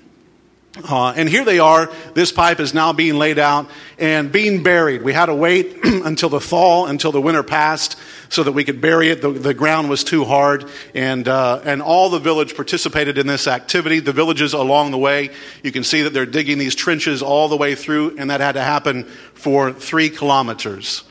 Uh, 0.88 1.12
and 1.16 1.28
here 1.28 1.44
they 1.44 1.58
are. 1.58 1.90
This 2.14 2.30
pipe 2.30 2.60
is 2.60 2.72
now 2.72 2.92
being 2.92 3.16
laid 3.16 3.40
out 3.40 3.68
and 3.98 4.30
being 4.30 4.62
buried. 4.62 5.02
We 5.02 5.12
had 5.12 5.26
to 5.26 5.34
wait 5.34 5.78
until 5.84 6.28
the 6.28 6.40
fall, 6.40 6.86
until 6.86 7.10
the 7.10 7.20
winter 7.20 7.42
passed, 7.42 7.98
so 8.30 8.44
that 8.44 8.52
we 8.52 8.64
could 8.64 8.80
bury 8.80 9.10
it. 9.10 9.20
The, 9.20 9.30
the 9.30 9.52
ground 9.52 9.90
was 9.90 10.02
too 10.02 10.24
hard, 10.24 10.70
and 10.94 11.28
uh, 11.28 11.60
and 11.64 11.82
all 11.82 12.08
the 12.08 12.18
village 12.18 12.56
participated 12.56 13.18
in 13.18 13.26
this 13.26 13.46
activity. 13.46 14.00
The 14.00 14.12
villages 14.12 14.54
along 14.54 14.92
the 14.92 14.98
way, 14.98 15.30
you 15.62 15.72
can 15.72 15.84
see 15.84 16.02
that 16.02 16.14
they're 16.14 16.24
digging 16.26 16.56
these 16.56 16.74
trenches 16.74 17.22
all 17.22 17.48
the 17.48 17.56
way 17.56 17.74
through, 17.74 18.16
and 18.16 18.30
that 18.30 18.40
had 18.40 18.52
to 18.52 18.62
happen 18.62 19.04
for 19.34 19.72
three 19.72 20.08
kilometers. 20.08 21.04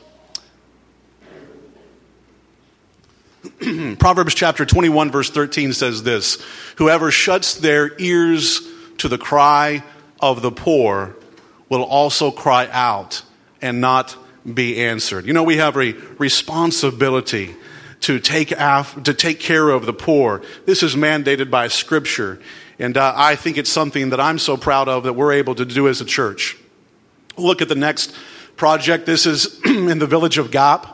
Proverbs 3.98 4.34
chapter 4.34 4.64
21, 4.64 5.10
verse 5.10 5.30
13 5.30 5.74
says 5.74 6.02
this 6.02 6.42
Whoever 6.76 7.10
shuts 7.10 7.54
their 7.54 7.92
ears 7.98 8.66
to 8.98 9.08
the 9.08 9.18
cry 9.18 9.84
of 10.20 10.42
the 10.42 10.50
poor 10.50 11.16
will 11.68 11.82
also 11.82 12.30
cry 12.30 12.68
out 12.72 13.22
and 13.62 13.80
not 13.80 14.16
be 14.44 14.82
answered. 14.82 15.26
You 15.26 15.32
know, 15.32 15.42
we 15.42 15.56
have 15.56 15.76
a 15.76 15.92
responsibility 16.18 17.54
to 18.00 18.18
take, 18.18 18.52
af- 18.52 19.02
to 19.04 19.14
take 19.14 19.40
care 19.40 19.70
of 19.70 19.86
the 19.86 19.92
poor. 19.92 20.42
This 20.66 20.82
is 20.82 20.94
mandated 20.94 21.50
by 21.50 21.68
Scripture. 21.68 22.40
And 22.78 22.96
uh, 22.96 23.12
I 23.14 23.36
think 23.36 23.58
it's 23.58 23.70
something 23.70 24.10
that 24.10 24.20
I'm 24.20 24.38
so 24.38 24.56
proud 24.56 24.88
of 24.88 25.04
that 25.04 25.12
we're 25.12 25.32
able 25.32 25.54
to 25.54 25.64
do 25.64 25.86
as 25.88 26.00
a 26.00 26.04
church. 26.04 26.56
Look 27.36 27.60
at 27.60 27.68
the 27.68 27.74
next 27.74 28.14
project. 28.56 29.06
This 29.06 29.26
is 29.26 29.60
in 29.64 29.98
the 29.98 30.06
village 30.06 30.38
of 30.38 30.50
Ghap. 30.50 30.86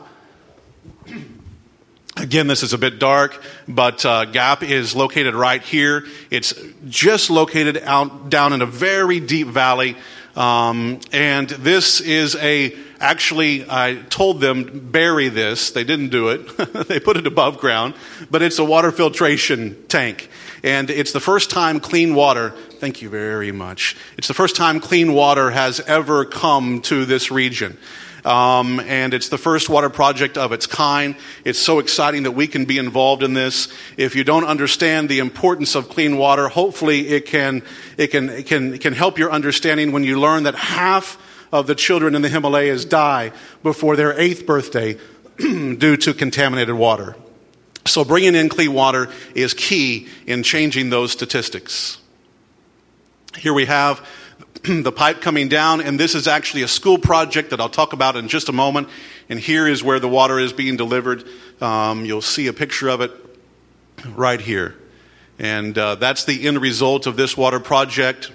Again, 2.17 2.47
this 2.47 2.63
is 2.63 2.73
a 2.73 2.79
bit 2.79 2.97
dark, 2.97 3.41
but 3.67 4.03
uh, 4.03 4.25
Ghap 4.25 4.63
is 4.63 4.95
located 4.95 5.35
right 5.35 5.61
here. 5.61 6.05
It's 6.31 6.53
just 6.87 7.29
located 7.29 7.77
out 7.83 8.29
down 8.29 8.53
in 8.53 8.61
a 8.61 8.65
very 8.65 9.19
deep 9.19 9.47
valley, 9.47 9.95
um, 10.35 10.99
and 11.11 11.47
this 11.47 12.01
is 12.01 12.35
a 12.37 12.75
actually. 12.99 13.65
I 13.69 14.03
told 14.09 14.41
them 14.41 14.89
bury 14.91 15.29
this. 15.29 15.71
They 15.71 15.83
didn't 15.83 16.09
do 16.09 16.29
it. 16.29 16.87
they 16.87 16.99
put 16.99 17.17
it 17.17 17.27
above 17.27 17.59
ground, 17.59 17.95
but 18.29 18.41
it's 18.41 18.59
a 18.59 18.65
water 18.65 18.91
filtration 18.91 19.85
tank, 19.87 20.29
and 20.63 20.89
it's 20.89 21.11
the 21.11 21.19
first 21.19 21.49
time 21.49 21.79
clean 21.79 22.15
water. 22.15 22.51
Thank 22.79 23.01
you 23.01 23.09
very 23.09 23.51
much. 23.51 23.95
It's 24.17 24.27
the 24.27 24.33
first 24.33 24.55
time 24.55 24.79
clean 24.79 25.13
water 25.13 25.51
has 25.51 25.79
ever 25.81 26.25
come 26.25 26.81
to 26.83 27.05
this 27.05 27.31
region. 27.31 27.77
Um, 28.25 28.81
and 28.81 29.13
it's 29.13 29.29
the 29.29 29.37
first 29.37 29.69
water 29.69 29.89
project 29.89 30.37
of 30.37 30.51
its 30.51 30.67
kind. 30.67 31.15
It's 31.45 31.59
so 31.59 31.79
exciting 31.79 32.23
that 32.23 32.31
we 32.31 32.45
can 32.45 32.65
be 32.65 32.77
involved 32.77 33.23
in 33.23 33.33
this. 33.33 33.69
If 33.95 34.15
you 34.15 34.25
don't 34.25 34.43
understand 34.43 35.07
the 35.07 35.19
importance 35.19 35.75
of 35.75 35.87
clean 35.87 36.17
water, 36.17 36.49
hopefully 36.49 37.07
it 37.07 37.25
can, 37.25 37.63
it 37.95 38.07
can, 38.07 38.29
it 38.29 38.45
can, 38.45 38.73
it 38.73 38.81
can 38.81 38.91
help 38.91 39.17
your 39.17 39.31
understanding 39.31 39.93
when 39.93 40.03
you 40.03 40.19
learn 40.19 40.43
that 40.43 40.55
half 40.55 41.17
of 41.51 41.67
the 41.67 41.75
children 41.75 42.15
in 42.15 42.21
the 42.21 42.29
Himalayas 42.29 42.85
die 42.85 43.31
before 43.63 43.95
their 43.95 44.17
eighth 44.19 44.45
birthday 44.45 44.97
due 45.37 45.97
to 45.97 46.13
contaminated 46.13 46.75
water. 46.75 47.15
So 47.85 48.03
bringing 48.03 48.35
in 48.35 48.49
clean 48.49 48.73
water 48.73 49.09
is 49.33 49.53
key 49.53 50.07
in 50.25 50.43
changing 50.43 50.89
those 50.89 51.11
statistics. 51.11 51.99
Here 53.37 53.53
we 53.53 53.65
have 53.65 54.05
the 54.63 54.91
pipe 54.91 55.21
coming 55.21 55.47
down, 55.47 55.81
and 55.81 55.99
this 55.99 56.15
is 56.15 56.27
actually 56.27 56.63
a 56.63 56.67
school 56.67 56.97
project 56.97 57.51
that 57.51 57.61
I'll 57.61 57.69
talk 57.69 57.93
about 57.93 58.15
in 58.15 58.27
just 58.27 58.49
a 58.49 58.53
moment. 58.53 58.89
And 59.29 59.39
here 59.39 59.67
is 59.67 59.83
where 59.83 59.99
the 59.99 60.09
water 60.09 60.39
is 60.39 60.53
being 60.53 60.75
delivered. 60.75 61.23
Um, 61.61 62.05
you'll 62.05 62.21
see 62.21 62.47
a 62.47 62.53
picture 62.53 62.89
of 62.89 63.01
it 63.01 63.11
right 64.15 64.39
here. 64.39 64.75
And 65.39 65.77
uh, 65.77 65.95
that's 65.95 66.25
the 66.25 66.47
end 66.47 66.59
result 66.61 67.07
of 67.07 67.15
this 67.15 67.37
water 67.37 67.59
project 67.59 68.31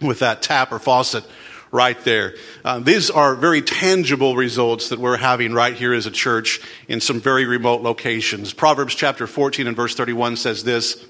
with 0.00 0.18
that 0.18 0.42
tap 0.42 0.72
or 0.72 0.78
faucet 0.78 1.24
right 1.72 1.98
there. 2.04 2.34
Uh, 2.64 2.78
these 2.78 3.10
are 3.10 3.34
very 3.34 3.62
tangible 3.62 4.36
results 4.36 4.90
that 4.90 5.00
we're 5.00 5.16
having 5.16 5.52
right 5.52 5.74
here 5.74 5.94
as 5.94 6.06
a 6.06 6.10
church 6.10 6.60
in 6.86 7.00
some 7.00 7.20
very 7.20 7.46
remote 7.46 7.80
locations. 7.80 8.52
Proverbs 8.52 8.94
chapter 8.94 9.26
14 9.26 9.66
and 9.66 9.74
verse 9.74 9.96
31 9.96 10.36
says 10.36 10.62
this 10.62 11.04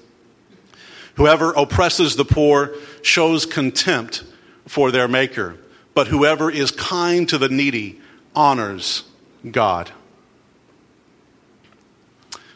Whoever 1.15 1.51
oppresses 1.51 2.15
the 2.15 2.25
poor 2.25 2.73
shows 3.03 3.45
contempt 3.45 4.23
for 4.65 4.89
their 4.89 5.07
maker, 5.07 5.57
but 5.93 6.07
whoever 6.07 6.49
is 6.49 6.71
kind 6.71 7.27
to 7.29 7.37
the 7.37 7.49
needy 7.49 8.01
honors 8.33 9.03
God. 9.51 9.91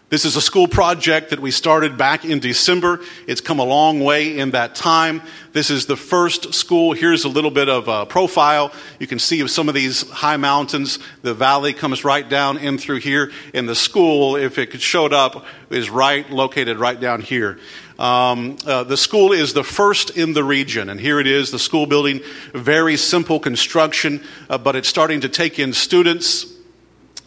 This 0.10 0.24
is 0.24 0.38
a 0.38 0.42
school 0.42 0.70
project 0.70 1.32
that 1.32 1.42
we 1.42 1.52
started 1.52 1.98
back 1.98 2.24
in 2.24 2.40
December. 2.40 3.02
It's 3.28 3.42
come 3.42 3.60
a 3.60 3.66
long 3.66 4.00
way 4.00 4.40
in 4.40 4.52
that 4.52 4.74
time. 4.74 5.22
This 5.52 5.70
is 5.70 5.86
the 5.86 5.98
first 5.98 6.54
school. 6.54 6.94
Here's 6.94 7.26
a 7.26 7.28
little 7.28 7.52
bit 7.52 7.68
of 7.68 7.90
a 7.90 8.06
profile. 8.06 8.72
You 9.00 9.08
can 9.08 9.20
see 9.20 9.46
some 9.50 9.68
of 9.68 9.76
these 9.76 10.10
high 10.10 10.38
mountains. 10.38 11.00
The 11.24 11.34
valley 11.34 11.74
comes 11.74 12.06
right 12.06 12.28
down 12.28 12.58
in 12.58 12.78
through 12.78 13.02
here. 13.02 13.34
And 13.54 13.68
the 13.68 13.76
school, 13.76 14.38
if 14.38 14.58
it 14.58 14.80
showed 14.80 15.12
up, 15.12 15.46
is 15.70 15.90
right 15.90 16.30
located 16.30 16.78
right 16.78 16.98
down 16.98 17.20
here. 17.20 17.60
Um, 18.00 18.56
uh, 18.66 18.86
the 18.86 18.96
school 18.96 19.34
is 19.34 19.52
the 19.52 19.64
first 19.66 20.12
in 20.12 20.32
the 20.32 20.44
region, 20.44 20.90
and 20.90 21.02
here 21.02 21.20
it 21.20 21.28
is, 21.28 21.52
the 21.52 21.60
school 21.60 21.86
building, 21.86 22.22
very 22.54 22.96
simple 22.96 23.40
construction, 23.40 24.24
uh, 24.50 24.58
but 24.58 24.76
it's 24.76 24.88
starting 24.88 25.22
to 25.22 25.30
take 25.30 25.58
in 25.58 25.74
students 25.74 26.46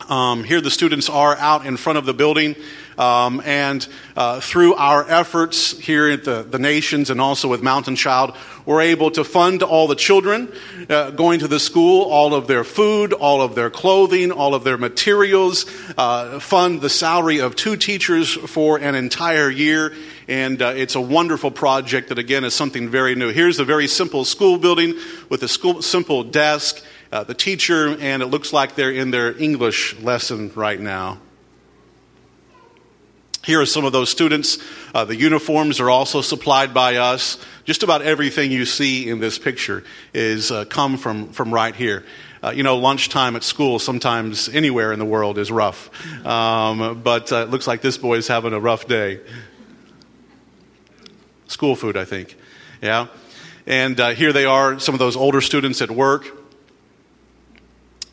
Um, 0.08 0.44
here, 0.44 0.60
the 0.60 0.70
students 0.70 1.08
are 1.08 1.36
out 1.36 1.66
in 1.66 1.76
front 1.76 1.98
of 1.98 2.06
the 2.06 2.14
building, 2.14 2.56
um, 2.98 3.40
and 3.44 3.86
uh, 4.16 4.40
through 4.40 4.74
our 4.74 5.08
efforts 5.08 5.78
here 5.78 6.08
at 6.08 6.24
the, 6.24 6.42
the 6.42 6.58
nations 6.58 7.10
and 7.10 7.20
also 7.20 7.48
with 7.48 7.62
Mountain 7.62 7.96
Child, 7.96 8.36
we're 8.66 8.80
able 8.80 9.10
to 9.12 9.24
fund 9.24 9.62
all 9.62 9.86
the 9.86 9.94
children 9.94 10.52
uh, 10.88 11.10
going 11.10 11.40
to 11.40 11.48
the 11.48 11.60
school, 11.60 12.02
all 12.02 12.34
of 12.34 12.46
their 12.46 12.64
food, 12.64 13.12
all 13.12 13.40
of 13.40 13.54
their 13.54 13.70
clothing, 13.70 14.32
all 14.32 14.54
of 14.54 14.64
their 14.64 14.78
materials, 14.78 15.66
uh, 15.96 16.40
fund 16.40 16.80
the 16.80 16.90
salary 16.90 17.40
of 17.40 17.54
two 17.54 17.76
teachers 17.76 18.34
for 18.34 18.78
an 18.78 18.94
entire 18.94 19.50
year. 19.50 19.94
And 20.28 20.60
uh, 20.60 20.72
it's 20.76 20.94
a 20.94 21.00
wonderful 21.00 21.50
project 21.50 22.08
that, 22.08 22.18
again, 22.18 22.44
is 22.44 22.54
something 22.54 22.88
very 22.88 23.14
new. 23.14 23.30
Here's 23.30 23.58
a 23.58 23.64
very 23.64 23.86
simple 23.86 24.24
school 24.24 24.58
building 24.58 24.94
with 25.28 25.42
a 25.42 25.48
school, 25.48 25.82
simple 25.82 26.22
desk 26.24 26.84
uh, 27.12 27.24
the 27.24 27.34
teacher, 27.34 27.96
and 27.98 28.22
it 28.22 28.26
looks 28.26 28.52
like 28.52 28.74
they're 28.74 28.92
in 28.92 29.10
their 29.10 29.36
English 29.36 29.98
lesson 30.00 30.52
right 30.54 30.80
now. 30.80 31.18
Here 33.42 33.60
are 33.60 33.66
some 33.66 33.86
of 33.86 33.92
those 33.92 34.10
students. 34.10 34.58
Uh, 34.94 35.06
the 35.06 35.16
uniforms 35.16 35.80
are 35.80 35.88
also 35.88 36.20
supplied 36.20 36.74
by 36.74 36.96
us. 36.96 37.38
Just 37.64 37.82
about 37.82 38.02
everything 38.02 38.52
you 38.52 38.66
see 38.66 39.08
in 39.08 39.18
this 39.18 39.38
picture 39.38 39.82
is 40.12 40.50
uh, 40.50 40.66
come 40.66 40.98
from, 40.98 41.32
from 41.32 41.52
right 41.52 41.74
here. 41.74 42.04
Uh, 42.42 42.50
you 42.50 42.62
know, 42.62 42.76
lunchtime 42.76 43.36
at 43.36 43.42
school, 43.42 43.78
sometimes 43.78 44.48
anywhere 44.50 44.92
in 44.92 44.98
the 44.98 45.04
world, 45.06 45.38
is 45.38 45.50
rough. 45.50 45.90
Um, 46.26 47.02
but 47.02 47.32
uh, 47.32 47.36
it 47.36 47.50
looks 47.50 47.66
like 47.66 47.80
this 47.80 47.96
boy 47.98 48.16
is 48.16 48.28
having 48.28 48.52
a 48.52 48.60
rough 48.60 48.86
day. 48.86 49.20
School 51.48 51.74
food, 51.76 51.96
I 51.96 52.04
think. 52.04 52.36
Yeah. 52.82 53.08
And 53.66 53.98
uh, 53.98 54.10
here 54.10 54.32
they 54.32 54.44
are, 54.44 54.78
some 54.78 54.94
of 54.94 54.98
those 54.98 55.16
older 55.16 55.40
students 55.40 55.80
at 55.82 55.90
work. 55.90 56.39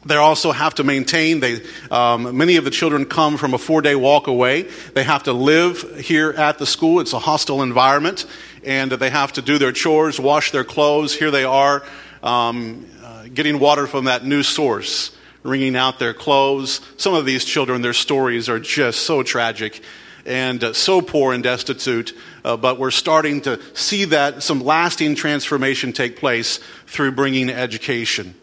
They 0.08 0.16
also 0.16 0.54
have 0.54 0.76
to 0.76 0.84
maintain. 0.86 1.42
They, 1.42 1.62
um, 1.92 2.38
many 2.38 2.56
of 2.56 2.64
the 2.64 2.72
children 2.72 3.06
come 3.06 3.36
from 3.36 3.54
a 3.54 3.58
four 3.58 3.82
day 3.82 3.94
walk 3.94 4.28
away. 4.28 4.64
They 4.94 5.04
have 5.04 5.24
to 5.24 5.34
live 5.34 6.00
here 6.00 6.32
at 6.32 6.58
the 6.58 6.66
school. 6.66 7.02
It's 7.02 7.12
a 7.12 7.20
hostile 7.20 7.62
environment, 7.62 8.26
and 8.64 8.92
they 8.92 9.10
have 9.10 9.34
to 9.34 9.42
do 9.42 9.58
their 9.58 9.74
chores, 9.74 10.20
wash 10.20 10.52
their 10.52 10.64
clothes. 10.64 11.14
Here 11.14 11.30
they 11.30 11.44
are, 11.44 11.84
um, 12.24 12.86
uh, 13.04 13.26
getting 13.34 13.60
water 13.60 13.86
from 13.86 14.06
that 14.06 14.24
new 14.26 14.44
source, 14.44 15.12
wringing 15.44 15.76
out 15.76 16.00
their 16.00 16.14
clothes. 16.14 16.80
Some 16.96 17.14
of 17.14 17.26
these 17.26 17.44
children, 17.44 17.82
their 17.82 17.94
stories 17.94 18.48
are 18.48 18.60
just 18.60 19.02
so 19.02 19.24
tragic 19.24 19.82
and 20.26 20.64
uh, 20.64 20.74
so 20.74 21.02
poor 21.02 21.34
and 21.34 21.44
destitute. 21.44 22.16
Uh, 22.46 22.56
but 22.56 22.80
we're 22.80 22.92
starting 22.92 23.42
to 23.42 23.60
see 23.76 24.06
that 24.06 24.42
some 24.42 24.64
lasting 24.64 25.16
transformation 25.16 25.92
take 25.92 26.18
place 26.18 26.62
through 26.86 27.12
bringing 27.12 27.50
education. 27.50 28.36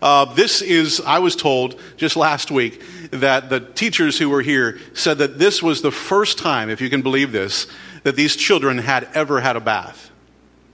Uh, 0.00 0.26
this 0.34 0.62
is, 0.62 1.00
I 1.00 1.18
was 1.18 1.34
told 1.34 1.80
just 1.96 2.16
last 2.16 2.50
week 2.50 2.82
that 3.10 3.50
the 3.50 3.60
teachers 3.60 4.18
who 4.18 4.28
were 4.28 4.42
here 4.42 4.78
said 4.94 5.18
that 5.18 5.38
this 5.38 5.62
was 5.62 5.82
the 5.82 5.90
first 5.90 6.38
time, 6.38 6.70
if 6.70 6.80
you 6.80 6.90
can 6.90 7.02
believe 7.02 7.32
this, 7.32 7.66
that 8.04 8.16
these 8.16 8.36
children 8.36 8.78
had 8.78 9.08
ever 9.14 9.40
had 9.40 9.56
a 9.56 9.60
bath. 9.60 10.10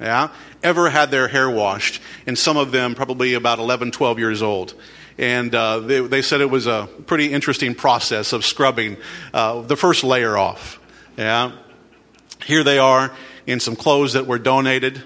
Yeah? 0.00 0.30
Ever 0.62 0.90
had 0.90 1.10
their 1.10 1.28
hair 1.28 1.48
washed. 1.48 2.00
And 2.26 2.36
some 2.36 2.56
of 2.56 2.72
them 2.72 2.94
probably 2.94 3.34
about 3.34 3.58
11, 3.58 3.92
12 3.92 4.18
years 4.18 4.42
old. 4.42 4.74
And 5.16 5.54
uh, 5.54 5.78
they, 5.80 6.00
they, 6.00 6.22
said 6.22 6.40
it 6.40 6.50
was 6.50 6.66
a 6.66 6.88
pretty 7.06 7.32
interesting 7.32 7.74
process 7.74 8.32
of 8.32 8.44
scrubbing 8.44 8.96
uh, 9.32 9.62
the 9.62 9.76
first 9.76 10.02
layer 10.02 10.36
off. 10.36 10.80
Yeah? 11.16 11.52
Here 12.44 12.64
they 12.64 12.78
are 12.78 13.12
in 13.46 13.60
some 13.60 13.76
clothes 13.76 14.14
that 14.14 14.26
were 14.26 14.38
donated. 14.38 15.02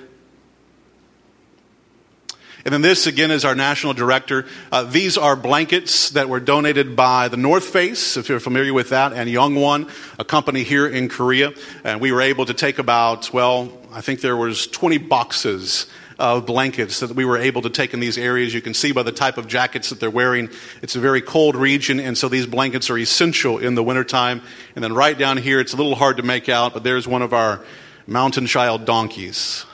And 2.64 2.74
then 2.74 2.82
this 2.82 3.06
again 3.06 3.30
is 3.30 3.44
our 3.44 3.54
national 3.54 3.94
director. 3.94 4.46
Uh, 4.72 4.82
these 4.84 5.16
are 5.16 5.36
blankets 5.36 6.10
that 6.10 6.28
were 6.28 6.40
donated 6.40 6.96
by 6.96 7.28
the 7.28 7.36
North 7.36 7.64
Face, 7.64 8.16
if 8.16 8.28
you're 8.28 8.40
familiar 8.40 8.74
with 8.74 8.90
that, 8.90 9.12
and 9.12 9.30
Youngone, 9.30 9.90
a 10.18 10.24
company 10.24 10.64
here 10.64 10.86
in 10.86 11.08
Korea. 11.08 11.52
And 11.84 12.00
we 12.00 12.12
were 12.12 12.20
able 12.20 12.46
to 12.46 12.54
take 12.54 12.78
about, 12.78 13.32
well, 13.32 13.72
I 13.92 14.00
think 14.00 14.20
there 14.20 14.36
was 14.36 14.66
20 14.66 14.98
boxes 14.98 15.86
of 16.18 16.46
blankets 16.46 16.98
that 17.00 17.12
we 17.12 17.24
were 17.24 17.38
able 17.38 17.62
to 17.62 17.70
take 17.70 17.94
in 17.94 18.00
these 18.00 18.18
areas. 18.18 18.52
You 18.52 18.60
can 18.60 18.74
see 18.74 18.90
by 18.90 19.04
the 19.04 19.12
type 19.12 19.38
of 19.38 19.46
jackets 19.46 19.90
that 19.90 20.00
they're 20.00 20.10
wearing, 20.10 20.50
it's 20.82 20.96
a 20.96 21.00
very 21.00 21.22
cold 21.22 21.54
region, 21.54 22.00
and 22.00 22.18
so 22.18 22.28
these 22.28 22.46
blankets 22.46 22.90
are 22.90 22.98
essential 22.98 23.58
in 23.58 23.76
the 23.76 23.84
wintertime. 23.84 24.42
And 24.74 24.82
then 24.82 24.92
right 24.94 25.16
down 25.16 25.36
here, 25.36 25.60
it's 25.60 25.74
a 25.74 25.76
little 25.76 25.94
hard 25.94 26.16
to 26.16 26.24
make 26.24 26.48
out, 26.48 26.74
but 26.74 26.82
there's 26.82 27.06
one 27.06 27.22
of 27.22 27.32
our 27.32 27.64
mountain 28.06 28.46
child 28.46 28.84
donkeys. 28.84 29.64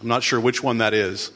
I'm 0.00 0.08
not 0.08 0.22
sure 0.22 0.40
which 0.40 0.62
one 0.62 0.78
that 0.78 0.94
is. 0.94 1.30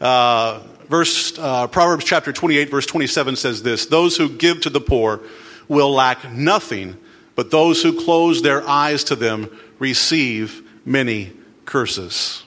Uh, 0.00 0.60
verse, 0.88 1.38
uh, 1.38 1.66
Proverbs 1.66 2.04
chapter 2.04 2.32
28, 2.32 2.70
verse 2.70 2.86
27 2.86 3.36
says 3.36 3.62
this 3.62 3.86
Those 3.86 4.16
who 4.16 4.28
give 4.28 4.62
to 4.62 4.70
the 4.70 4.80
poor 4.80 5.20
will 5.68 5.92
lack 5.92 6.30
nothing, 6.32 6.96
but 7.36 7.50
those 7.50 7.82
who 7.82 8.04
close 8.04 8.42
their 8.42 8.66
eyes 8.66 9.04
to 9.04 9.16
them 9.16 9.50
receive 9.78 10.62
many 10.84 11.32
curses. 11.64 12.42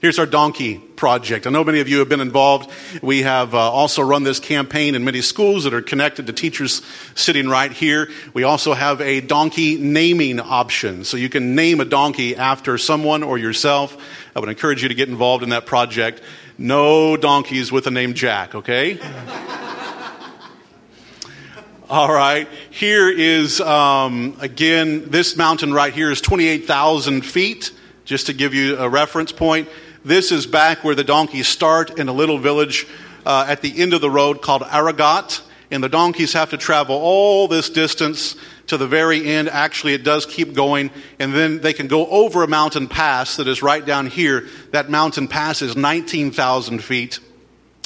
Here's 0.00 0.20
our 0.20 0.26
donkey 0.26 0.78
project. 0.78 1.44
I 1.44 1.50
know 1.50 1.64
many 1.64 1.80
of 1.80 1.88
you 1.88 1.98
have 1.98 2.08
been 2.08 2.20
involved. 2.20 2.70
We 3.02 3.22
have 3.22 3.52
uh, 3.52 3.58
also 3.58 4.00
run 4.00 4.22
this 4.22 4.38
campaign 4.38 4.94
in 4.94 5.04
many 5.04 5.22
schools 5.22 5.64
that 5.64 5.74
are 5.74 5.82
connected 5.82 6.28
to 6.28 6.32
teachers 6.32 6.82
sitting 7.16 7.48
right 7.48 7.72
here. 7.72 8.08
We 8.32 8.44
also 8.44 8.74
have 8.74 9.00
a 9.00 9.20
donkey 9.20 9.76
naming 9.76 10.38
option. 10.38 11.02
So 11.02 11.16
you 11.16 11.28
can 11.28 11.56
name 11.56 11.80
a 11.80 11.84
donkey 11.84 12.36
after 12.36 12.78
someone 12.78 13.24
or 13.24 13.38
yourself. 13.38 13.96
I 14.38 14.40
would 14.40 14.50
encourage 14.50 14.84
you 14.84 14.88
to 14.88 14.94
get 14.94 15.08
involved 15.08 15.42
in 15.42 15.48
that 15.48 15.66
project. 15.66 16.22
No 16.58 17.16
donkeys 17.16 17.72
with 17.72 17.82
the 17.82 17.90
name 17.90 18.14
Jack, 18.14 18.54
okay? 18.54 18.96
All 21.90 22.14
right. 22.14 22.46
Here 22.70 23.10
is, 23.10 23.60
um, 23.60 24.36
again, 24.38 25.10
this 25.10 25.36
mountain 25.36 25.74
right 25.74 25.92
here 25.92 26.12
is 26.12 26.20
28,000 26.20 27.22
feet, 27.22 27.72
just 28.04 28.26
to 28.26 28.32
give 28.32 28.54
you 28.54 28.78
a 28.78 28.88
reference 28.88 29.32
point. 29.32 29.68
This 30.04 30.30
is 30.30 30.46
back 30.46 30.84
where 30.84 30.94
the 30.94 31.02
donkeys 31.02 31.48
start 31.48 31.98
in 31.98 32.08
a 32.08 32.12
little 32.12 32.38
village 32.38 32.86
uh, 33.26 33.44
at 33.48 33.60
the 33.60 33.82
end 33.82 33.92
of 33.92 34.00
the 34.00 34.08
road 34.08 34.40
called 34.40 34.62
Arughat. 34.62 35.42
And 35.72 35.82
the 35.82 35.88
donkeys 35.88 36.32
have 36.34 36.50
to 36.50 36.56
travel 36.56 36.94
all 36.94 37.48
this 37.48 37.70
distance 37.70 38.36
to 38.68 38.76
the 38.76 38.86
very 38.86 39.26
end. 39.26 39.48
Actually, 39.48 39.94
it 39.94 40.04
does 40.04 40.24
keep 40.24 40.54
going. 40.54 40.90
And 41.18 41.34
then 41.34 41.60
they 41.60 41.72
can 41.72 41.88
go 41.88 42.06
over 42.06 42.42
a 42.42 42.48
mountain 42.48 42.88
pass 42.88 43.36
that 43.36 43.48
is 43.48 43.62
right 43.62 43.84
down 43.84 44.06
here. 44.06 44.46
That 44.70 44.88
mountain 44.88 45.28
pass 45.28 45.60
is 45.60 45.76
19,000 45.76 46.82
feet. 46.82 47.20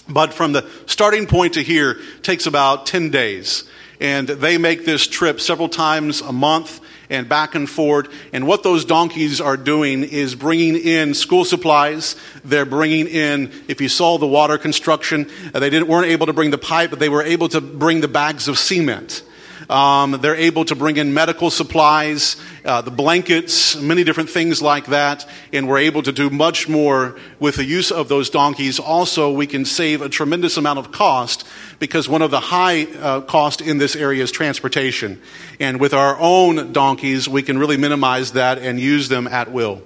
But 0.09 0.35
from 0.35 0.53
the 0.53 0.68
starting 0.87 1.27
point 1.27 1.55
to 1.55 1.62
here 1.62 1.99
takes 2.23 2.47
about 2.47 2.87
10 2.87 3.11
days. 3.11 3.64
And 4.01 4.27
they 4.27 4.59
make 4.59 4.85
this 4.85 5.07
trip 5.07 5.40
several 5.40 5.68
times 5.68 6.21
a 6.21 6.33
month 6.33 6.81
and 7.09 7.29
back 7.29 7.55
and 7.55 7.71
forth. 7.71 8.12
And 8.33 8.47
what 8.47 8.64
those 8.64 8.85
donkeys 8.85 9.40
are 9.40 9.57
doing 9.57 10.03
is 10.03 10.35
bringing 10.35 10.77
in 10.77 11.14
school 11.14 11.45
supplies. 11.45 12.16
They're 12.45 12.64
bringing 12.64 13.07
in, 13.07 13.53
if 13.68 13.81
you 13.81 13.88
saw 13.88 14.18
the 14.18 14.27
water 14.27 14.59
construction, 14.59 15.31
they 15.53 15.71
didn't, 15.71 15.87
weren't 15.87 16.09
able 16.09 16.27
to 16.27 16.33
bring 16.33 16.51
the 16.51 16.59
pipe, 16.59 16.90
but 16.90 16.99
they 16.99 17.11
were 17.11 17.23
able 17.23 17.49
to 17.51 17.61
bring 17.61 18.01
the 18.01 18.09
bags 18.09 18.49
of 18.49 18.59
cement. 18.59 19.23
Um, 19.68 20.18
they're 20.20 20.35
able 20.35 20.64
to 20.66 20.75
bring 20.75 20.96
in 20.96 21.14
medical 21.14 21.51
supplies, 21.51 22.37
uh, 22.64 22.83
the 22.83 22.90
blankets, 22.90 23.77
many 23.77 24.05
different 24.05 24.31
things 24.31 24.61
like 24.61 24.87
that, 24.87 25.29
and 25.53 25.68
we're 25.68 25.79
able 25.79 26.03
to 26.03 26.12
do 26.12 26.31
much 26.31 26.68
more 26.68 27.16
with 27.38 27.57
the 27.57 27.64
use 27.64 27.90
of 27.90 28.09
those 28.09 28.31
donkeys. 28.31 28.79
Also, 28.79 29.33
we 29.33 29.46
can 29.46 29.64
save 29.64 30.03
a 30.03 30.09
tremendous 30.09 30.57
amount 30.57 30.79
of 30.79 30.92
cost 30.92 31.46
because 31.79 32.09
one 32.09 32.22
of 32.22 32.31
the 32.31 32.40
high 32.40 32.85
uh, 32.85 33.20
cost 33.22 33.61
in 33.61 33.79
this 33.79 33.96
area 33.96 34.22
is 34.22 34.31
transportation. 34.31 35.20
And 35.59 35.81
with 35.81 35.94
our 35.94 36.16
own 36.18 36.72
donkeys, 36.72 37.29
we 37.29 37.42
can 37.42 37.59
really 37.59 37.77
minimize 37.77 38.33
that 38.33 38.59
and 38.59 38.79
use 38.79 39.09
them 39.09 39.27
at 39.27 39.51
will. 39.51 39.83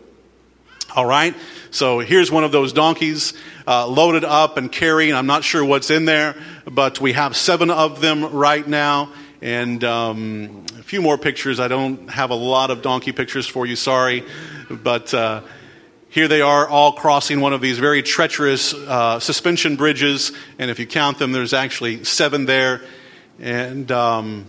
All 0.95 1.07
right? 1.07 1.35
So 1.71 1.99
here's 1.99 2.31
one 2.31 2.45
of 2.45 2.53
those 2.53 2.73
donkeys 2.73 3.35
uh, 3.67 3.87
loaded 3.87 4.25
up 4.25 4.57
and 4.57 4.73
carrying. 4.73 5.15
I'm 5.15 5.27
not 5.27 5.45
sure 5.45 5.65
what's 5.65 5.91
in 5.91 6.07
there, 6.07 6.35
but 6.65 7.01
we 7.01 7.13
have 7.13 7.37
seven 7.37 7.71
of 7.71 8.01
them 8.01 8.25
right 8.33 8.67
now. 8.67 9.13
And 9.43 9.85
um, 9.85 10.65
a 10.79 10.83
few 10.83 11.03
more 11.03 11.19
pictures. 11.19 11.61
I 11.61 11.69
don't 11.69 12.09
have 12.09 12.31
a 12.31 12.35
lot 12.35 12.71
of 12.71 12.83
donkey 12.83 13.13
pictures 13.13 13.47
for 13.47 13.67
you, 13.67 13.77
sorry. 13.77 14.25
But 14.71 15.13
uh, 15.13 15.43
here 16.09 16.29
they 16.29 16.41
are 16.41 16.67
all 16.67 16.93
crossing 16.93 17.41
one 17.41 17.53
of 17.53 17.61
these 17.61 17.79
very 17.79 18.03
treacherous 18.03 18.73
uh, 18.73 19.21
suspension 19.21 19.77
bridges. 19.77 20.33
And 20.59 20.71
if 20.71 20.79
you 20.79 20.87
count 20.87 21.19
them, 21.19 21.33
there's 21.33 21.53
actually 21.53 22.05
seven 22.05 22.47
there. 22.47 22.83
And 23.39 23.93
um, 23.93 24.47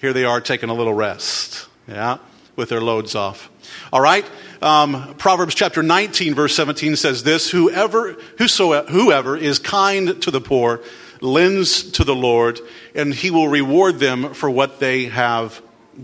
here 0.00 0.14
they 0.14 0.24
are 0.24 0.40
taking 0.40 0.70
a 0.70 0.74
little 0.74 0.94
rest, 0.94 1.68
yeah, 1.86 2.18
with 2.56 2.70
their 2.70 2.80
loads 2.80 3.14
off. 3.14 3.50
All 3.92 4.00
right. 4.00 4.24
Um, 4.62 5.14
Proverbs 5.16 5.54
chapter 5.54 5.82
19, 5.82 6.34
verse 6.34 6.54
17 6.54 6.96
says 6.96 7.22
this 7.22 7.50
Whoever, 7.50 8.12
whosoever, 8.38 8.90
whoever 8.90 9.36
is 9.36 9.58
kind 9.58 10.20
to 10.22 10.30
the 10.30 10.40
poor 10.40 10.80
lends 11.20 11.90
to 11.92 12.04
the 12.04 12.14
Lord, 12.14 12.60
and 12.94 13.14
he 13.14 13.30
will 13.30 13.48
reward 13.48 13.98
them 13.98 14.34
for 14.34 14.50
what 14.50 14.80
they 14.80 15.06
have 15.06 15.60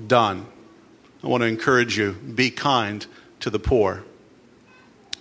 done. 0.07 0.47
I 1.23 1.29
want 1.29 1.43
to 1.43 1.47
encourage 1.47 1.97
you 1.97 2.13
be 2.13 2.51
kind 2.51 3.05
to 3.41 3.51
the 3.51 3.59
poor. 3.59 4.05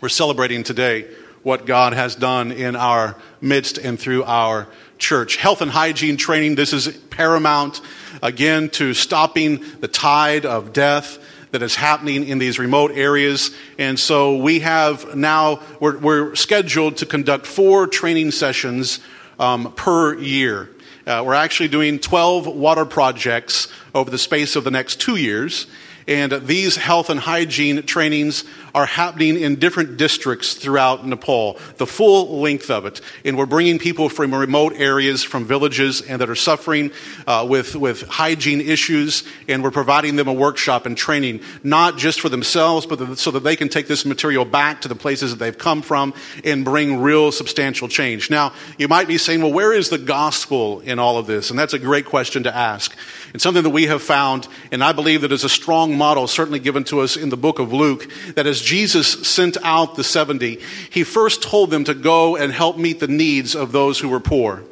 We're 0.02 0.10
celebrating 0.10 0.64
today 0.64 1.08
what 1.44 1.66
God 1.66 1.94
has 1.94 2.16
done 2.16 2.52
in 2.52 2.76
our 2.76 3.16
midst 3.40 3.78
and 3.78 4.00
through 4.00 4.24
our 4.24 4.68
church. 4.98 5.38
Health 5.38 5.62
and 5.62 5.72
hygiene 5.72 6.18
training, 6.18 6.56
this 6.56 6.74
is 6.74 6.88
paramount, 7.10 7.82
again, 8.22 8.70
to 8.72 8.94
stopping 8.94 9.64
the 9.80 9.88
tide 9.88 10.46
of 10.46 10.74
death 10.74 11.20
that 11.52 11.62
is 11.62 11.76
happening 11.76 12.28
in 12.28 12.38
these 12.38 12.60
remote 12.60 12.92
areas. 12.92 13.52
And 13.78 13.98
so 13.98 14.38
we 14.38 14.60
have 14.60 15.16
now, 15.16 15.62
we're, 15.80 15.98
we're 15.98 16.36
scheduled 16.36 16.98
to 16.98 17.06
conduct 17.06 17.46
four 17.46 17.88
training 17.88 18.32
sessions 18.32 19.00
um, 19.40 19.74
per 19.74 20.18
year. 20.18 20.70
Uh, 21.06 21.24
we're 21.26 21.34
actually 21.36 21.70
doing 21.70 22.00
12 22.00 22.48
water 22.48 22.86
projects 22.86 23.68
over 23.94 24.10
the 24.10 24.18
space 24.18 24.56
of 24.56 24.64
the 24.64 24.72
next 24.72 25.00
two 25.00 25.16
years. 25.16 25.68
And 26.08 26.32
these 26.46 26.76
health 26.76 27.10
and 27.10 27.20
hygiene 27.20 27.84
trainings 27.84 28.44
are 28.76 28.86
happening 28.86 29.38
in 29.38 29.56
different 29.56 29.98
districts 29.98 30.54
throughout 30.54 31.08
Nepal, 31.08 31.58
the 31.78 31.88
full 31.88 32.42
length 32.42 32.70
of 32.70 32.86
it. 32.86 33.02
And 33.24 33.38
we're 33.38 33.46
bringing 33.46 33.80
people 33.80 34.10
from 34.10 34.36
remote 34.36 34.74
areas, 34.76 35.24
from 35.24 35.46
villages, 35.46 36.02
and 36.02 36.22
that 36.22 36.30
are 36.30 36.36
suffering 36.36 36.92
uh, 37.26 37.48
with, 37.50 37.76
with 37.76 38.02
hygiene 38.04 38.62
issues, 38.62 39.24
and 39.48 39.64
we're 39.64 39.72
providing 39.72 40.16
them 40.18 40.28
a 40.28 40.34
workshop 40.34 40.86
and 40.86 40.98
training, 40.98 41.40
not 41.64 41.98
just 41.98 42.20
for 42.20 42.30
themselves, 42.30 42.86
but 42.86 43.18
so 43.18 43.32
that 43.32 43.44
they 43.44 43.56
can 43.56 43.70
take 43.70 43.88
this 43.88 44.06
material 44.06 44.46
back 44.46 44.82
to 44.82 44.88
the 44.88 44.96
places 44.96 45.32
that 45.32 45.38
they've 45.38 45.58
come 45.58 45.82
from 45.82 46.14
and 46.44 46.66
bring 46.66 47.02
real 47.02 47.32
substantial 47.32 47.88
change. 47.88 48.30
Now, 48.30 48.54
you 48.78 48.88
might 48.88 49.08
be 49.08 49.18
saying, 49.18 49.42
well, 49.42 49.54
where 49.54 49.74
is 49.74 49.90
the 49.90 49.98
gospel 49.98 50.82
in 50.82 51.00
all 51.00 51.18
of 51.18 51.26
this? 51.26 51.50
And 51.50 51.58
that's 51.58 51.74
a 51.74 51.80
great 51.80 52.06
question 52.06 52.44
to 52.44 52.56
ask. 52.56 52.96
It's 53.34 53.44
something 53.44 53.64
that 53.64 53.70
we 53.70 53.88
have 53.88 54.02
found, 54.02 54.48
and 54.72 54.84
I 54.84 54.92
believe 54.92 55.22
that 55.22 55.32
is 55.32 55.44
a 55.44 55.50
strong 55.50 55.95
model, 55.96 56.28
certainly 56.28 56.60
given 56.60 56.84
to 56.86 57.02
us 57.02 57.18
in 57.18 57.30
the 57.30 57.38
book 57.38 57.60
of 57.60 57.74
Luke, 57.74 58.10
that 58.36 58.48
as 58.48 58.62
Jesus 58.62 59.28
sent 59.28 59.58
out 59.64 59.96
the 59.96 60.04
70, 60.04 60.60
he 60.90 61.04
first 61.04 61.42
told 61.42 61.72
them 61.72 61.84
to 61.86 61.94
go 61.94 62.36
and 62.36 62.52
help 62.52 62.78
meet 62.78 63.00
the 63.00 63.08
needs 63.08 63.56
of 63.56 63.72
those 63.72 64.00
who 64.00 64.10
were 64.10 64.20
poor. 64.20 64.64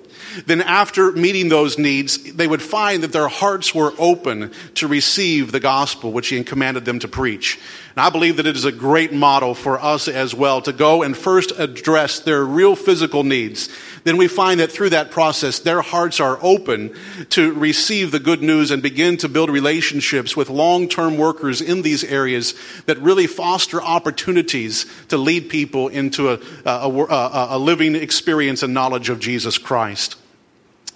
Then, 0.46 0.62
after 0.62 1.12
meeting 1.12 1.50
those 1.50 1.78
needs, 1.78 2.34
they 2.34 2.48
would 2.48 2.62
find 2.62 3.04
that 3.04 3.12
their 3.12 3.28
hearts 3.28 3.76
were 3.76 3.94
open 4.00 4.52
to 4.76 4.88
receive 4.88 5.52
the 5.52 5.60
gospel 5.60 6.12
which 6.12 6.30
he 6.30 6.44
commanded 6.44 6.86
them 6.86 7.00
to 7.00 7.08
preach. 7.08 7.60
And 7.96 8.04
I 8.04 8.10
believe 8.10 8.38
that 8.38 8.48
it 8.48 8.56
is 8.56 8.66
a 8.66 8.72
great 8.72 9.14
model 9.14 9.54
for 9.54 9.80
us 9.80 10.08
as 10.08 10.34
well 10.34 10.62
to 10.62 10.74
go 10.74 11.04
and 11.04 11.16
first 11.16 11.52
address 11.58 12.20
their 12.20 12.44
real 12.44 12.76
physical 12.76 13.24
needs. 13.24 13.70
Then 14.04 14.18
we 14.18 14.28
find 14.28 14.60
that 14.60 14.72
through 14.72 14.90
that 14.90 15.12
process, 15.12 15.60
their 15.60 15.82
hearts 15.82 16.20
are 16.20 16.38
open 16.42 16.94
to 17.30 17.54
receive 17.54 18.12
the 18.12 18.20
good 18.20 18.42
news 18.42 18.70
and 18.70 18.84
begin 18.84 19.16
to 19.18 19.30
build 19.30 19.50
relationships 19.50 20.36
with 20.36 20.50
long 20.50 20.90
term 20.90 21.18
workers 21.18 21.62
in 21.62 21.82
these 21.84 22.04
areas 22.04 22.54
that 22.86 22.98
really 23.00 23.28
foster 23.28 23.82
opportunities 23.82 24.86
to 25.08 25.18
lead 25.18 25.50
people 25.50 25.88
into 25.88 26.32
a, 26.32 26.40
a, 26.66 26.90
a, 26.90 27.48
a 27.52 27.58
living 27.58 27.96
experience 27.96 28.62
and 28.62 28.74
knowledge 28.74 29.10
of 29.10 29.20
Jesus 29.20 29.58
Christ. 29.58 30.18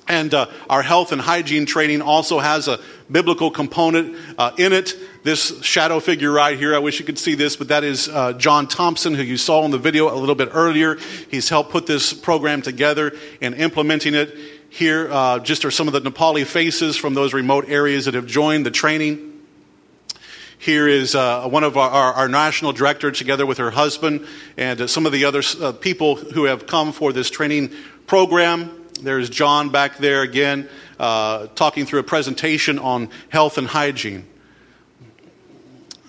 And 0.08 0.34
uh, 0.34 0.48
our 0.70 0.82
health 0.82 1.12
and 1.12 1.22
hygiene 1.22 1.66
training 1.66 2.02
also 2.02 2.40
has 2.40 2.68
a 2.68 2.80
biblical 3.12 3.52
component 3.52 4.18
uh, 4.38 4.52
in 4.58 4.74
it. 4.74 4.96
This 5.28 5.62
shadow 5.62 6.00
figure 6.00 6.32
right 6.32 6.58
here, 6.58 6.74
I 6.74 6.80
wish 6.80 7.00
you 7.00 7.06
could 7.06 7.20
see 7.20 7.36
this, 7.36 7.58
but 7.58 7.68
that 7.68 7.84
is 7.84 8.08
uh, 8.08 8.32
John 8.32 8.66
Thompson, 8.66 9.14
who 9.14 9.24
you 9.24 9.36
saw 9.36 9.66
in 9.66 9.72
the 9.72 9.78
video 9.78 10.10
a 10.10 10.16
little 10.16 10.36
bit 10.36 10.52
earlier. 10.54 10.96
He's 11.30 11.50
helped 11.50 11.70
put 11.70 11.86
this 11.86 12.14
program 12.14 12.62
together 12.62 13.12
and 13.42 13.54
implementing 13.54 14.16
it. 14.16 14.34
Here, 14.70 15.10
uh, 15.12 15.40
just 15.40 15.66
are 15.66 15.70
some 15.70 15.86
of 15.90 15.92
the 15.92 16.00
Nepali 16.00 16.46
faces 16.46 16.96
from 16.96 17.14
those 17.14 17.34
remote 17.34 17.68
areas 17.68 18.06
that 18.06 18.14
have 18.14 18.26
joined 18.26 18.66
the 18.66 18.72
training. 18.72 19.42
Here 20.60 20.88
is 20.88 21.14
uh, 21.14 21.50
one 21.50 21.66
of 21.66 21.76
our, 21.76 21.90
our, 21.90 22.14
our, 22.14 22.30
national 22.30 22.72
director, 22.72 23.12
together 23.12 23.46
with 23.46 23.58
her 23.58 23.72
husband, 23.72 24.26
and 24.56 24.80
uh, 24.80 24.88
some 24.88 25.06
of 25.06 25.12
the 25.12 25.26
other 25.26 25.44
uh, 25.60 25.74
people 25.74 26.16
who 26.16 26.46
have 26.46 26.68
come 26.68 26.94
for 26.94 27.12
this 27.12 27.30
training 27.30 27.74
program. 28.06 28.88
There's 29.02 29.30
John 29.30 29.72
back 29.72 29.98
there 29.98 30.22
again, 30.22 30.70
uh, 30.98 31.48
talking 31.48 31.86
through 31.86 32.00
a 32.00 32.04
presentation 32.04 32.80
on 32.80 33.10
health 33.28 33.58
and 33.58 33.68
hygiene. 33.68 34.26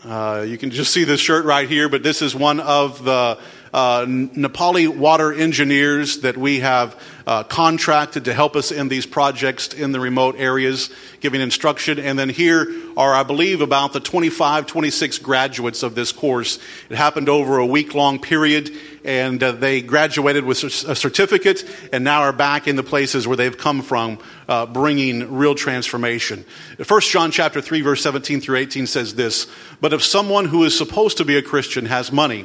Uh, 0.04 0.44
you 0.46 0.56
can 0.56 0.70
just 0.70 0.92
see 0.92 1.02
this 1.02 1.20
shirt 1.20 1.44
right 1.44 1.68
here, 1.68 1.88
but 1.88 2.04
this 2.04 2.22
is 2.22 2.32
one 2.32 2.60
of 2.60 3.02
the 3.02 3.36
uh, 3.74 4.04
Nepali 4.06 4.86
water 4.88 5.32
engineers 5.32 6.20
that 6.20 6.36
we 6.36 6.60
have 6.60 7.00
uh, 7.26 7.42
contracted 7.42 8.26
to 8.26 8.32
help 8.32 8.54
us 8.54 8.70
in 8.70 8.88
these 8.88 9.06
projects 9.06 9.74
in 9.74 9.90
the 9.90 9.98
remote 9.98 10.36
areas, 10.38 10.90
giving 11.18 11.40
instruction. 11.40 11.98
And 11.98 12.16
then 12.16 12.28
here 12.28 12.72
are, 12.96 13.12
I 13.12 13.24
believe, 13.24 13.60
about 13.60 13.92
the 13.92 13.98
25, 13.98 14.66
26 14.66 15.18
graduates 15.18 15.82
of 15.82 15.96
this 15.96 16.12
course. 16.12 16.60
It 16.88 16.96
happened 16.96 17.28
over 17.28 17.58
a 17.58 17.66
week 17.66 17.92
long 17.92 18.20
period, 18.20 18.70
and 19.08 19.42
uh, 19.42 19.52
they 19.52 19.80
graduated 19.80 20.44
with 20.44 20.62
a 20.62 20.94
certificate 20.94 21.64
and 21.94 22.04
now 22.04 22.20
are 22.20 22.32
back 22.32 22.68
in 22.68 22.76
the 22.76 22.82
places 22.82 23.26
where 23.26 23.38
they've 23.38 23.56
come 23.56 23.80
from, 23.80 24.18
uh, 24.50 24.66
bringing 24.66 25.34
real 25.34 25.54
transformation. 25.54 26.44
1 26.86 27.00
John 27.00 27.30
chapter 27.30 27.62
3, 27.62 27.80
verse 27.80 28.02
17 28.02 28.42
through 28.42 28.58
18 28.58 28.86
says 28.86 29.14
this 29.14 29.46
But 29.80 29.94
if 29.94 30.04
someone 30.04 30.44
who 30.44 30.62
is 30.62 30.76
supposed 30.76 31.16
to 31.16 31.24
be 31.24 31.38
a 31.38 31.42
Christian 31.42 31.86
has 31.86 32.12
money, 32.12 32.44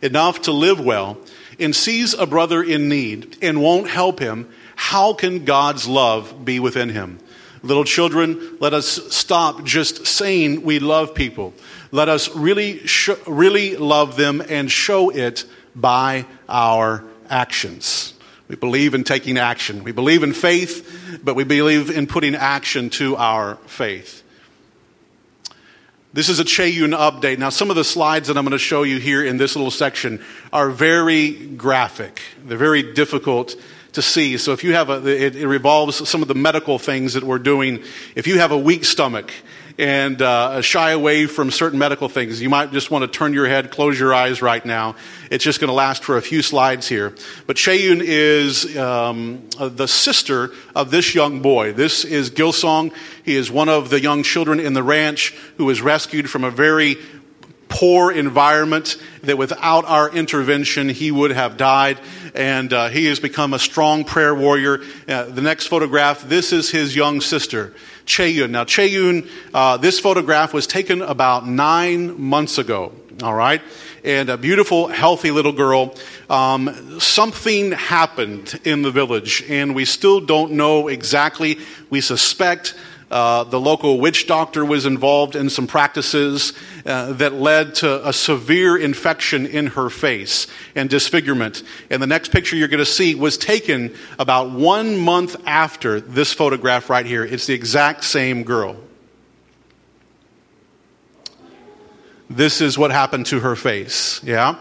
enough 0.00 0.40
to 0.42 0.52
live 0.52 0.80
well, 0.80 1.18
and 1.60 1.76
sees 1.76 2.14
a 2.14 2.24
brother 2.24 2.62
in 2.62 2.88
need 2.88 3.36
and 3.42 3.60
won't 3.60 3.90
help 3.90 4.18
him, 4.18 4.48
how 4.76 5.12
can 5.12 5.44
God's 5.44 5.86
love 5.86 6.42
be 6.42 6.58
within 6.58 6.88
him? 6.88 7.18
Little 7.62 7.84
children, 7.84 8.56
let 8.60 8.72
us 8.72 9.14
stop 9.14 9.62
just 9.64 10.06
saying 10.06 10.62
we 10.62 10.78
love 10.78 11.14
people. 11.14 11.52
Let 11.90 12.08
us 12.08 12.34
really, 12.34 12.86
sh- 12.86 13.10
really 13.26 13.76
love 13.76 14.16
them 14.16 14.42
and 14.48 14.70
show 14.70 15.10
it 15.10 15.44
by 15.80 16.26
our 16.48 17.04
actions. 17.30 18.14
We 18.48 18.56
believe 18.56 18.94
in 18.94 19.04
taking 19.04 19.36
action. 19.36 19.84
We 19.84 19.92
believe 19.92 20.22
in 20.22 20.32
faith, 20.32 21.20
but 21.22 21.34
we 21.34 21.44
believe 21.44 21.90
in 21.90 22.06
putting 22.06 22.34
action 22.34 22.88
to 22.90 23.16
our 23.16 23.56
faith. 23.66 24.22
This 26.14 26.30
is 26.30 26.40
a 26.40 26.44
Cheyun 26.44 26.96
update. 26.96 27.38
Now, 27.38 27.50
some 27.50 27.68
of 27.68 27.76
the 27.76 27.84
slides 27.84 28.28
that 28.28 28.38
I'm 28.38 28.44
going 28.44 28.52
to 28.52 28.58
show 28.58 28.82
you 28.82 28.98
here 28.98 29.24
in 29.24 29.36
this 29.36 29.54
little 29.54 29.70
section 29.70 30.24
are 30.52 30.70
very 30.70 31.32
graphic. 31.32 32.22
They're 32.42 32.56
very 32.56 32.94
difficult 32.94 33.54
to 33.92 34.00
see. 34.00 34.38
So, 34.38 34.52
if 34.52 34.64
you 34.64 34.72
have 34.72 34.88
a, 34.88 35.06
it, 35.06 35.36
it 35.36 35.46
revolves 35.46 36.08
some 36.08 36.22
of 36.22 36.28
the 36.28 36.34
medical 36.34 36.78
things 36.78 37.12
that 37.12 37.24
we're 37.24 37.38
doing. 37.38 37.82
If 38.14 38.26
you 38.26 38.38
have 38.38 38.52
a 38.52 38.58
weak 38.58 38.86
stomach 38.86 39.30
and 39.78 40.20
uh, 40.20 40.60
shy 40.60 40.90
away 40.90 41.26
from 41.26 41.52
certain 41.52 41.78
medical 41.78 42.08
things. 42.08 42.42
You 42.42 42.50
might 42.50 42.72
just 42.72 42.90
want 42.90 43.02
to 43.02 43.18
turn 43.18 43.32
your 43.32 43.46
head, 43.46 43.70
close 43.70 43.98
your 43.98 44.12
eyes 44.12 44.42
right 44.42 44.64
now. 44.64 44.96
It's 45.30 45.44
just 45.44 45.60
going 45.60 45.68
to 45.68 45.74
last 45.74 46.02
for 46.02 46.16
a 46.16 46.22
few 46.22 46.42
slides 46.42 46.88
here. 46.88 47.14
But 47.46 47.56
Cheyun 47.56 48.00
is 48.02 48.76
um, 48.76 49.48
the 49.58 49.86
sister 49.86 50.50
of 50.74 50.90
this 50.90 51.14
young 51.14 51.40
boy. 51.40 51.72
This 51.72 52.04
is 52.04 52.30
Gilsong. 52.30 52.92
He 53.24 53.36
is 53.36 53.52
one 53.52 53.68
of 53.68 53.88
the 53.88 54.00
young 54.00 54.24
children 54.24 54.58
in 54.58 54.72
the 54.72 54.82
ranch 54.82 55.30
who 55.58 55.66
was 55.66 55.80
rescued 55.80 56.28
from 56.28 56.42
a 56.42 56.50
very 56.50 56.96
poor 57.68 58.10
environment 58.10 58.96
that 59.22 59.36
without 59.36 59.84
our 59.84 60.10
intervention 60.10 60.88
he 60.88 61.10
would 61.10 61.30
have 61.30 61.56
died 61.56 62.00
and 62.34 62.72
uh, 62.72 62.88
he 62.88 63.06
has 63.06 63.20
become 63.20 63.52
a 63.52 63.58
strong 63.58 64.04
prayer 64.04 64.34
warrior 64.34 64.80
uh, 65.06 65.24
the 65.24 65.42
next 65.42 65.66
photograph 65.66 66.26
this 66.28 66.50
is 66.50 66.70
his 66.70 66.96
young 66.96 67.20
sister 67.20 67.74
cheyun. 68.08 68.50
Now 68.50 68.64
cheyun 68.64 69.28
uh, 69.54 69.76
this 69.76 70.00
photograph 70.00 70.52
was 70.52 70.66
taken 70.66 71.02
about 71.02 71.46
nine 71.46 72.20
months 72.20 72.58
ago 72.58 72.92
all 73.22 73.34
right? 73.34 73.60
And 74.04 74.28
a 74.30 74.36
beautiful 74.36 74.88
healthy 74.88 75.30
little 75.30 75.52
girl. 75.52 75.94
Um, 76.30 77.00
something 77.00 77.72
happened 77.72 78.60
in 78.64 78.82
the 78.82 78.90
village 78.90 79.44
and 79.48 79.74
we 79.74 79.84
still 79.84 80.20
don't 80.20 80.52
know 80.52 80.88
exactly. 80.88 81.58
We 81.90 82.00
suspect 82.00 82.74
uh, 83.10 83.44
the 83.44 83.58
local 83.60 83.98
witch 83.98 84.26
doctor 84.26 84.64
was 84.64 84.84
involved 84.84 85.34
in 85.34 85.48
some 85.48 85.66
practices 85.66 86.52
uh, 86.84 87.12
that 87.14 87.32
led 87.32 87.74
to 87.76 88.06
a 88.06 88.12
severe 88.12 88.76
infection 88.76 89.46
in 89.46 89.68
her 89.68 89.88
face 89.88 90.46
and 90.74 90.90
disfigurement. 90.90 91.62
And 91.90 92.02
the 92.02 92.06
next 92.06 92.32
picture 92.32 92.56
you're 92.56 92.68
going 92.68 92.78
to 92.78 92.86
see 92.86 93.14
was 93.14 93.38
taken 93.38 93.94
about 94.18 94.50
one 94.50 94.96
month 94.98 95.36
after 95.46 96.00
this 96.00 96.32
photograph 96.32 96.90
right 96.90 97.06
here. 97.06 97.24
It's 97.24 97.46
the 97.46 97.54
exact 97.54 98.04
same 98.04 98.44
girl. 98.44 98.76
This 102.30 102.60
is 102.60 102.76
what 102.76 102.90
happened 102.90 103.26
to 103.26 103.40
her 103.40 103.56
face. 103.56 104.22
Yeah? 104.22 104.56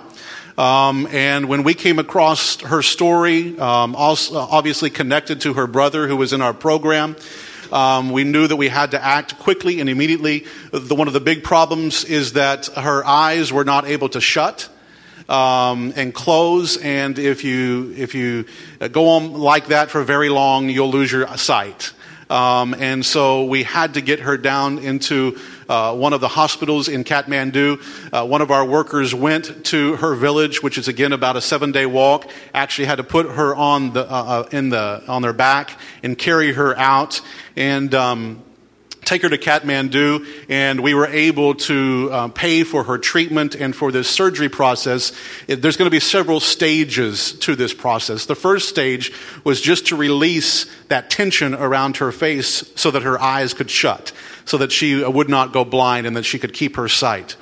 Um, 0.57 1.07
and 1.12 1.49
when 1.49 1.63
we 1.63 1.73
came 1.73 1.99
across 1.99 2.62
her 2.62 2.81
story, 2.81 3.60
um, 3.60 3.95
also 3.95 4.38
obviously 4.38 4.89
connected 4.89 5.41
to 5.41 5.53
her 5.53 5.67
brother 5.67 6.07
who 6.07 6.15
was 6.15 6.33
in 6.33 6.41
our 6.41 6.53
program, 6.53 7.15
um, 7.71 8.12
we 8.12 8.23
knew 8.23 8.47
that 8.47 8.56
we 8.56 8.67
had 8.67 8.91
to 8.91 9.03
act 9.03 9.39
quickly 9.39 9.80
and 9.80 9.89
immediately. 9.89 10.45
The, 10.71 10.95
one 10.95 11.08
of 11.08 11.13
the 11.13 11.19
big 11.19 11.43
problems 11.43 12.03
is 12.03 12.34
that 12.34 12.67
her 12.67 13.06
eyes 13.06 13.51
were 13.51 13.65
not 13.65 13.86
able 13.86 14.10
to 14.10 14.21
shut. 14.21 14.69
Um, 15.30 15.91
and 15.97 16.13
close. 16.13 16.77
And 16.77 17.19
if 17.19 17.43
you 17.43 17.93
if 17.97 18.15
you 18.15 18.45
go 18.93 19.10
on 19.10 19.34
like 19.34 19.67
that 19.67 19.89
for 19.89 20.01
very 20.03 20.30
long, 20.30 20.69
you'll 20.69 20.89
lose 20.89 21.12
your 21.12 21.27
sight. 21.36 21.91
Um, 22.30 22.73
and 22.73 23.06
so 23.06 23.43
we 23.43 23.63
had 23.63 23.95
to 23.95 24.01
get 24.01 24.21
her 24.21 24.38
down 24.38 24.80
into 24.80 25.38
uh, 25.69 25.95
one 25.95 26.13
of 26.13 26.21
the 26.21 26.27
hospitals 26.27 26.88
in 26.88 27.03
Kathmandu. 27.03 27.82
Uh, 28.13 28.25
one 28.25 28.41
of 28.41 28.51
our 28.51 28.65
workers 28.65 29.13
went 29.13 29.65
to 29.65 29.95
her 29.97 30.15
village, 30.15 30.63
which 30.63 30.77
is 30.77 30.88
again 30.88 31.13
about 31.13 31.36
a 31.36 31.41
seven 31.41 31.71
day 31.71 31.86
walk. 31.86 32.30
Actually, 32.53 32.86
had 32.86 32.95
to 32.95 33.03
put 33.03 33.30
her 33.30 33.56
on 33.56 33.93
the 33.93 34.01
uh, 34.01 34.23
uh, 34.23 34.49
in 34.51 34.69
the 34.69 35.03
on 35.08 35.21
their 35.21 35.34
back 35.34 35.80
and 36.03 36.17
carry 36.17 36.53
her 36.53 36.77
out. 36.77 37.21
And 37.56 37.93
um, 37.95 38.43
take 39.08 39.21
her 39.21 39.30
to 39.30 39.38
Kathmandu, 39.38 40.27
and 40.49 40.82
we 40.82 40.93
were 40.93 41.08
able 41.08 41.56
to 41.56 42.10
uh, 42.12 42.27
pay 42.27 42.63
for 42.63 42.84
her 42.84 42.97
treatment 42.97 43.56
and 43.56 43.73
for 43.73 43.89
this 43.89 44.10
surgery 44.10 44.49
process. 44.49 45.13
It, 45.47 45.62
there's 45.62 45.77
going 45.77 45.88
to 45.88 45.95
be 45.95 46.01
several 46.01 46.41
stages 46.41 47.32
to 47.39 47.56
this 47.56 47.73
process. 47.73 48.25
The 48.25 48.36
first 48.36 48.67
stage 48.67 49.13
was 49.45 49.62
just 49.62 49.88
to 49.88 49.95
release 49.95 50.65
that 50.89 51.10
tension 51.10 51.56
around 51.56 51.97
her 51.97 52.12
face 52.12 52.69
so 52.75 52.91
that 52.91 53.03
her 53.03 53.19
eyes 53.19 53.53
could 53.53 53.71
shut, 53.71 54.12
so 54.47 54.57
that 54.57 54.71
she 54.71 55.03
would 55.03 55.29
not 55.29 55.53
go 55.53 55.63
blind 55.63 56.07
and 56.07 56.15
that 56.15 56.23
she 56.23 56.39
could 56.39 56.53
keep 56.53 56.77
her 56.77 56.88
sight. 56.88 57.36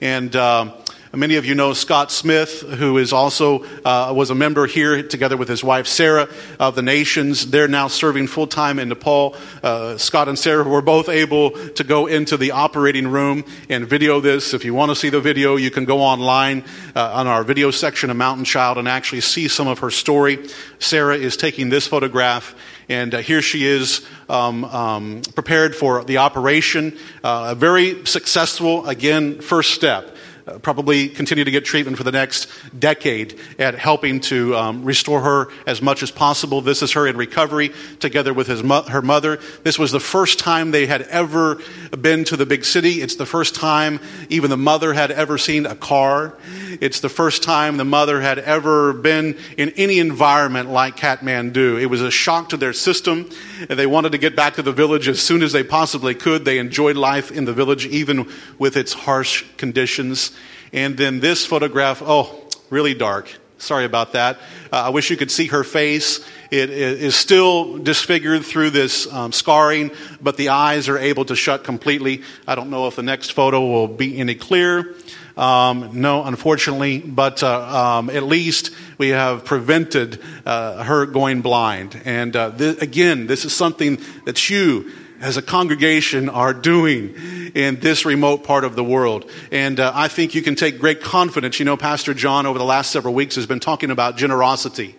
And 0.00 0.34
uh, 0.34 0.72
Many 1.14 1.36
of 1.36 1.44
you 1.44 1.54
know 1.54 1.74
Scott 1.74 2.10
Smith, 2.10 2.62
who 2.62 2.96
is 2.96 3.12
also 3.12 3.64
uh, 3.84 4.14
was 4.16 4.30
a 4.30 4.34
member 4.34 4.66
here 4.66 5.02
together 5.02 5.36
with 5.36 5.46
his 5.46 5.62
wife 5.62 5.86
Sarah 5.86 6.26
of 6.58 6.74
the 6.74 6.80
Nations. 6.80 7.50
They're 7.50 7.68
now 7.68 7.88
serving 7.88 8.28
full 8.28 8.46
time 8.46 8.78
in 8.78 8.88
Nepal. 8.88 9.36
Uh, 9.62 9.98
Scott 9.98 10.28
and 10.28 10.38
Sarah 10.38 10.64
were 10.64 10.80
both 10.80 11.10
able 11.10 11.50
to 11.50 11.84
go 11.84 12.06
into 12.06 12.38
the 12.38 12.52
operating 12.52 13.06
room 13.06 13.44
and 13.68 13.86
video 13.86 14.20
this. 14.20 14.54
If 14.54 14.64
you 14.64 14.72
want 14.72 14.90
to 14.90 14.96
see 14.96 15.10
the 15.10 15.20
video, 15.20 15.56
you 15.56 15.70
can 15.70 15.84
go 15.84 16.00
online 16.00 16.64
uh, 16.96 17.12
on 17.12 17.26
our 17.26 17.44
video 17.44 17.70
section 17.70 18.08
of 18.08 18.16
Mountain 18.16 18.46
Child 18.46 18.78
and 18.78 18.88
actually 18.88 19.20
see 19.20 19.48
some 19.48 19.68
of 19.68 19.80
her 19.80 19.90
story. 19.90 20.48
Sarah 20.78 21.18
is 21.18 21.36
taking 21.36 21.68
this 21.68 21.86
photograph 21.86 22.54
and 22.92 23.14
uh, 23.14 23.18
here 23.18 23.42
she 23.42 23.66
is 23.66 24.06
um, 24.28 24.64
um, 24.66 25.22
prepared 25.34 25.74
for 25.74 26.04
the 26.04 26.18
operation. 26.18 26.96
Uh, 27.24 27.48
a 27.50 27.54
very 27.54 28.04
successful, 28.06 28.86
again, 28.86 29.40
first 29.40 29.72
step. 29.72 30.11
Uh, 30.44 30.58
probably 30.58 31.08
continue 31.08 31.44
to 31.44 31.52
get 31.52 31.64
treatment 31.64 31.96
for 31.96 32.02
the 32.02 32.10
next 32.10 32.48
decade 32.76 33.38
at 33.60 33.76
helping 33.76 34.18
to 34.18 34.56
um, 34.56 34.84
restore 34.84 35.20
her 35.20 35.48
as 35.68 35.80
much 35.80 36.02
as 36.02 36.10
possible. 36.10 36.60
This 36.60 36.82
is 36.82 36.92
her 36.92 37.06
in 37.06 37.16
recovery 37.16 37.70
together 38.00 38.34
with 38.34 38.48
his 38.48 38.60
mo- 38.60 38.82
her 38.82 39.02
mother. 39.02 39.38
This 39.62 39.78
was 39.78 39.92
the 39.92 40.00
first 40.00 40.40
time 40.40 40.72
they 40.72 40.86
had 40.86 41.02
ever 41.02 41.60
been 41.96 42.24
to 42.24 42.36
the 42.36 42.44
big 42.44 42.64
city. 42.64 43.02
It's 43.02 43.14
the 43.14 43.26
first 43.26 43.54
time 43.54 44.00
even 44.30 44.50
the 44.50 44.56
mother 44.56 44.92
had 44.92 45.12
ever 45.12 45.38
seen 45.38 45.64
a 45.64 45.76
car. 45.76 46.34
It's 46.80 46.98
the 46.98 47.08
first 47.08 47.44
time 47.44 47.76
the 47.76 47.84
mother 47.84 48.20
had 48.20 48.40
ever 48.40 48.92
been 48.92 49.38
in 49.56 49.70
any 49.70 50.00
environment 50.00 50.70
like 50.70 50.96
Kathmandu. 50.96 51.80
It 51.80 51.86
was 51.86 52.02
a 52.02 52.10
shock 52.10 52.48
to 52.48 52.56
their 52.56 52.72
system. 52.72 53.30
And 53.68 53.78
they 53.78 53.86
wanted 53.86 54.10
to 54.12 54.18
get 54.18 54.34
back 54.34 54.54
to 54.54 54.62
the 54.62 54.72
village 54.72 55.06
as 55.06 55.20
soon 55.20 55.42
as 55.42 55.52
they 55.52 55.62
possibly 55.62 56.16
could. 56.16 56.44
They 56.44 56.58
enjoyed 56.58 56.96
life 56.96 57.30
in 57.30 57.44
the 57.44 57.52
village, 57.52 57.86
even 57.86 58.28
with 58.58 58.76
its 58.76 58.92
harsh 58.92 59.44
conditions. 59.56 60.32
And 60.72 60.96
then 60.96 61.20
this 61.20 61.44
photograph, 61.44 62.02
oh, 62.04 62.48
really 62.70 62.94
dark. 62.94 63.28
Sorry 63.58 63.84
about 63.84 64.14
that. 64.14 64.38
Uh, 64.72 64.76
I 64.76 64.88
wish 64.88 65.10
you 65.10 65.16
could 65.16 65.30
see 65.30 65.46
her 65.46 65.62
face. 65.62 66.26
It 66.50 66.70
is 66.70 67.14
still 67.14 67.78
disfigured 67.78 68.44
through 68.44 68.70
this 68.70 69.10
um, 69.12 69.30
scarring, 69.30 69.92
but 70.20 70.36
the 70.36 70.48
eyes 70.48 70.88
are 70.88 70.98
able 70.98 71.24
to 71.26 71.36
shut 71.36 71.62
completely. 71.62 72.22
I 72.46 72.56
don't 72.56 72.70
know 72.70 72.88
if 72.88 72.96
the 72.96 73.04
next 73.04 73.30
photo 73.30 73.64
will 73.64 73.86
be 73.86 74.18
any 74.18 74.34
clearer. 74.34 74.96
Um, 75.36 76.00
no, 76.00 76.24
unfortunately, 76.24 76.98
but 76.98 77.42
uh, 77.42 77.98
um, 77.98 78.10
at 78.10 78.24
least 78.24 78.70
we 78.98 79.10
have 79.10 79.44
prevented 79.44 80.20
uh, 80.44 80.82
her 80.82 81.06
going 81.06 81.40
blind. 81.40 82.00
And 82.04 82.34
uh, 82.34 82.50
th- 82.50 82.82
again, 82.82 83.28
this 83.28 83.44
is 83.44 83.54
something 83.54 84.00
that 84.26 84.50
you 84.50 84.90
as 85.22 85.36
a 85.36 85.42
congregation 85.42 86.28
are 86.28 86.52
doing 86.52 87.14
in 87.54 87.78
this 87.78 88.04
remote 88.04 88.42
part 88.42 88.64
of 88.64 88.74
the 88.74 88.82
world. 88.82 89.30
And 89.52 89.78
uh, 89.78 89.92
I 89.94 90.08
think 90.08 90.34
you 90.34 90.42
can 90.42 90.56
take 90.56 90.80
great 90.80 91.00
confidence. 91.00 91.60
You 91.60 91.64
know, 91.64 91.76
Pastor 91.76 92.12
John 92.12 92.44
over 92.44 92.58
the 92.58 92.64
last 92.64 92.90
several 92.90 93.14
weeks 93.14 93.36
has 93.36 93.46
been 93.46 93.60
talking 93.60 93.92
about 93.92 94.16
generosity. 94.16 94.96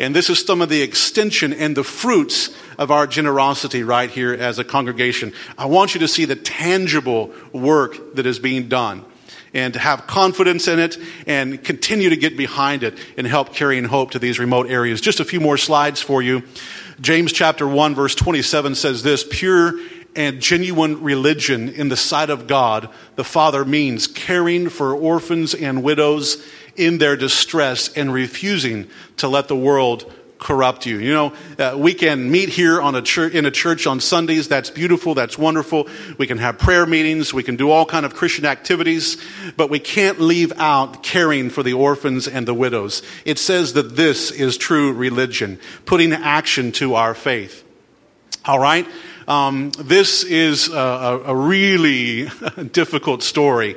And 0.00 0.14
this 0.14 0.28
is 0.28 0.44
some 0.44 0.60
of 0.60 0.70
the 0.70 0.82
extension 0.82 1.52
and 1.52 1.76
the 1.76 1.84
fruits 1.84 2.50
of 2.78 2.90
our 2.90 3.06
generosity 3.06 3.84
right 3.84 4.10
here 4.10 4.32
as 4.32 4.58
a 4.58 4.64
congregation. 4.64 5.32
I 5.56 5.66
want 5.66 5.94
you 5.94 6.00
to 6.00 6.08
see 6.08 6.24
the 6.24 6.36
tangible 6.36 7.30
work 7.52 8.16
that 8.16 8.26
is 8.26 8.40
being 8.40 8.68
done 8.68 9.04
and 9.52 9.74
to 9.74 9.80
have 9.80 10.06
confidence 10.06 10.68
in 10.68 10.78
it 10.78 10.96
and 11.26 11.62
continue 11.62 12.10
to 12.10 12.16
get 12.16 12.36
behind 12.36 12.82
it 12.82 12.98
and 13.16 13.26
help 13.26 13.52
carrying 13.52 13.84
hope 13.84 14.12
to 14.12 14.18
these 14.18 14.38
remote 14.38 14.68
areas. 14.68 15.00
Just 15.00 15.20
a 15.20 15.24
few 15.24 15.40
more 15.40 15.56
slides 15.56 16.00
for 16.00 16.22
you. 16.22 16.42
James 17.00 17.32
chapter 17.32 17.66
1 17.66 17.94
verse 17.94 18.14
27 18.14 18.74
says 18.74 19.02
this, 19.02 19.24
pure 19.28 19.72
and 20.14 20.40
genuine 20.40 21.02
religion 21.02 21.68
in 21.68 21.88
the 21.88 21.96
sight 21.96 22.28
of 22.28 22.46
God, 22.46 22.90
the 23.16 23.24
Father 23.24 23.64
means 23.64 24.06
caring 24.06 24.68
for 24.68 24.94
orphans 24.94 25.54
and 25.54 25.82
widows 25.82 26.44
in 26.76 26.98
their 26.98 27.16
distress 27.16 27.88
and 27.96 28.12
refusing 28.12 28.88
to 29.16 29.28
let 29.28 29.48
the 29.48 29.56
world 29.56 30.12
corrupt 30.40 30.86
you. 30.86 30.98
You 30.98 31.12
know, 31.12 31.32
uh, 31.58 31.76
we 31.78 31.94
can 31.94 32.30
meet 32.30 32.48
here 32.48 32.80
on 32.80 32.94
a 32.94 33.02
church, 33.02 33.34
in 33.34 33.46
a 33.46 33.50
church 33.50 33.86
on 33.86 34.00
Sundays. 34.00 34.48
That's 34.48 34.70
beautiful. 34.70 35.14
That's 35.14 35.38
wonderful. 35.38 35.88
We 36.18 36.26
can 36.26 36.38
have 36.38 36.58
prayer 36.58 36.86
meetings. 36.86 37.32
We 37.32 37.42
can 37.42 37.56
do 37.56 37.70
all 37.70 37.84
kind 37.84 38.04
of 38.04 38.14
Christian 38.14 38.46
activities, 38.46 39.18
but 39.56 39.70
we 39.70 39.78
can't 39.78 40.20
leave 40.20 40.52
out 40.56 41.02
caring 41.02 41.50
for 41.50 41.62
the 41.62 41.74
orphans 41.74 42.26
and 42.26 42.48
the 42.48 42.54
widows. 42.54 43.02
It 43.24 43.38
says 43.38 43.74
that 43.74 43.94
this 43.96 44.30
is 44.30 44.56
true 44.56 44.92
religion, 44.92 45.60
putting 45.84 46.12
action 46.12 46.72
to 46.72 46.94
our 46.94 47.14
faith. 47.14 47.64
All 48.46 48.58
right. 48.58 48.88
Um, 49.28 49.70
this 49.78 50.24
is 50.24 50.68
a, 50.68 51.22
a 51.26 51.36
really 51.36 52.24
difficult 52.72 53.22
story. 53.22 53.76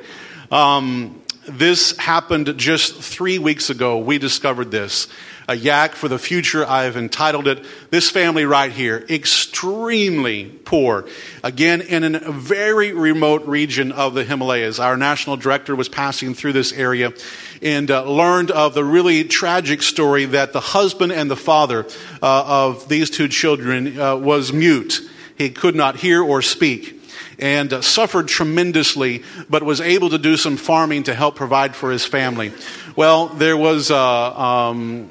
Um, 0.50 1.20
this 1.46 1.96
happened 1.98 2.56
just 2.56 3.02
three 3.02 3.38
weeks 3.38 3.68
ago. 3.68 3.98
We 3.98 4.18
discovered 4.18 4.70
this 4.70 5.08
a 5.48 5.54
yak 5.54 5.94
for 5.94 6.08
the 6.08 6.18
future. 6.18 6.66
I've 6.66 6.96
entitled 6.96 7.46
it 7.46 7.64
This 7.90 8.10
Family 8.10 8.44
Right 8.44 8.72
Here. 8.72 9.04
Extremely 9.08 10.46
poor. 10.46 11.06
Again, 11.42 11.80
in 11.80 12.14
a 12.14 12.32
very 12.32 12.92
remote 12.92 13.46
region 13.46 13.92
of 13.92 14.14
the 14.14 14.24
Himalayas. 14.24 14.78
Our 14.78 14.96
national 14.96 15.36
director 15.36 15.76
was 15.76 15.88
passing 15.88 16.34
through 16.34 16.54
this 16.54 16.72
area 16.72 17.12
and 17.62 17.90
uh, 17.90 18.04
learned 18.04 18.50
of 18.50 18.74
the 18.74 18.84
really 18.84 19.24
tragic 19.24 19.82
story 19.82 20.24
that 20.26 20.52
the 20.52 20.60
husband 20.60 21.12
and 21.12 21.30
the 21.30 21.36
father 21.36 21.86
uh, 22.22 22.66
of 22.66 22.88
these 22.88 23.10
two 23.10 23.28
children 23.28 23.98
uh, 23.98 24.16
was 24.16 24.52
mute. 24.52 25.00
He 25.36 25.50
could 25.50 25.74
not 25.74 25.96
hear 25.96 26.22
or 26.22 26.42
speak 26.42 27.00
and 27.38 27.72
uh, 27.72 27.80
suffered 27.82 28.28
tremendously, 28.28 29.22
but 29.48 29.62
was 29.62 29.80
able 29.80 30.10
to 30.10 30.18
do 30.18 30.36
some 30.36 30.56
farming 30.56 31.04
to 31.04 31.14
help 31.14 31.36
provide 31.36 31.74
for 31.74 31.90
his 31.90 32.04
family. 32.04 32.52
Well, 32.96 33.26
there 33.26 33.56
was 33.56 33.90
uh, 33.90 34.38
um, 34.38 35.10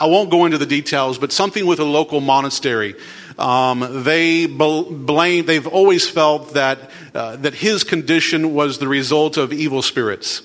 I 0.00 0.06
won't 0.06 0.30
go 0.30 0.46
into 0.46 0.56
the 0.56 0.64
details, 0.64 1.18
but 1.18 1.30
something 1.30 1.66
with 1.66 1.78
a 1.78 1.84
local 1.84 2.22
monastery. 2.22 2.94
Um, 3.38 4.02
they 4.02 4.46
blame, 4.46 5.44
they've 5.44 5.66
always 5.66 6.08
felt 6.08 6.54
that, 6.54 6.90
uh, 7.14 7.36
that 7.36 7.52
his 7.52 7.84
condition 7.84 8.54
was 8.54 8.78
the 8.78 8.88
result 8.88 9.36
of 9.36 9.52
evil 9.52 9.82
spirits 9.82 10.42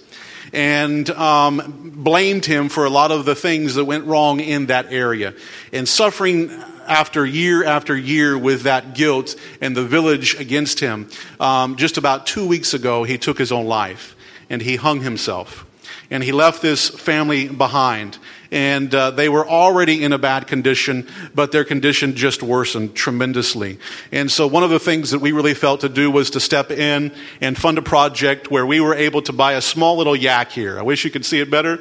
and 0.51 1.09
um, 1.11 1.91
blamed 1.95 2.45
him 2.45 2.67
for 2.67 2.85
a 2.85 2.89
lot 2.89 3.11
of 3.11 3.23
the 3.23 3.35
things 3.35 3.75
that 3.75 3.85
went 3.85 4.05
wrong 4.05 4.41
in 4.41 4.65
that 4.65 4.91
area. 4.91 5.33
And 5.71 5.87
suffering 5.87 6.49
after 6.85 7.25
year 7.25 7.63
after 7.63 7.95
year 7.95 8.37
with 8.37 8.63
that 8.63 8.93
guilt 8.93 9.35
and 9.61 9.75
the 9.75 9.85
village 9.85 10.35
against 10.39 10.81
him, 10.81 11.09
um, 11.39 11.77
just 11.77 11.97
about 11.97 12.27
two 12.27 12.45
weeks 12.45 12.73
ago, 12.73 13.03
he 13.03 13.17
took 13.17 13.37
his 13.37 13.51
own 13.51 13.65
life 13.65 14.15
and 14.49 14.61
he 14.61 14.75
hung 14.75 15.01
himself. 15.01 15.64
And 16.09 16.23
he 16.23 16.31
left 16.31 16.61
this 16.61 16.89
family 16.89 17.47
behind 17.47 18.17
and 18.51 18.93
uh, 18.95 19.11
they 19.11 19.27
were 19.27 19.47
already 19.47 20.01
in 20.03 20.13
a 20.13 20.17
bad 20.17 20.47
condition, 20.47 21.07
but 21.33 21.51
their 21.51 21.65
condition 21.65 22.15
just 22.15 22.41
worsened 22.41 22.95
tremendously. 22.95 23.79
And 24.13 24.31
so, 24.31 24.47
one 24.47 24.63
of 24.63 24.69
the 24.69 24.79
things 24.79 25.11
that 25.11 25.19
we 25.19 25.33
really 25.33 25.53
felt 25.53 25.81
to 25.81 25.89
do 25.89 26.09
was 26.09 26.29
to 26.31 26.39
step 26.39 26.71
in 26.71 27.11
and 27.41 27.57
fund 27.57 27.77
a 27.77 27.81
project 27.81 28.49
where 28.49 28.65
we 28.65 28.79
were 28.79 28.95
able 28.95 29.21
to 29.23 29.33
buy 29.33 29.53
a 29.53 29.61
small 29.61 29.97
little 29.97 30.15
yak 30.15 30.51
here. 30.51 30.79
I 30.79 30.83
wish 30.83 31.03
you 31.03 31.11
could 31.11 31.25
see 31.25 31.41
it 31.41 31.51
better, 31.51 31.79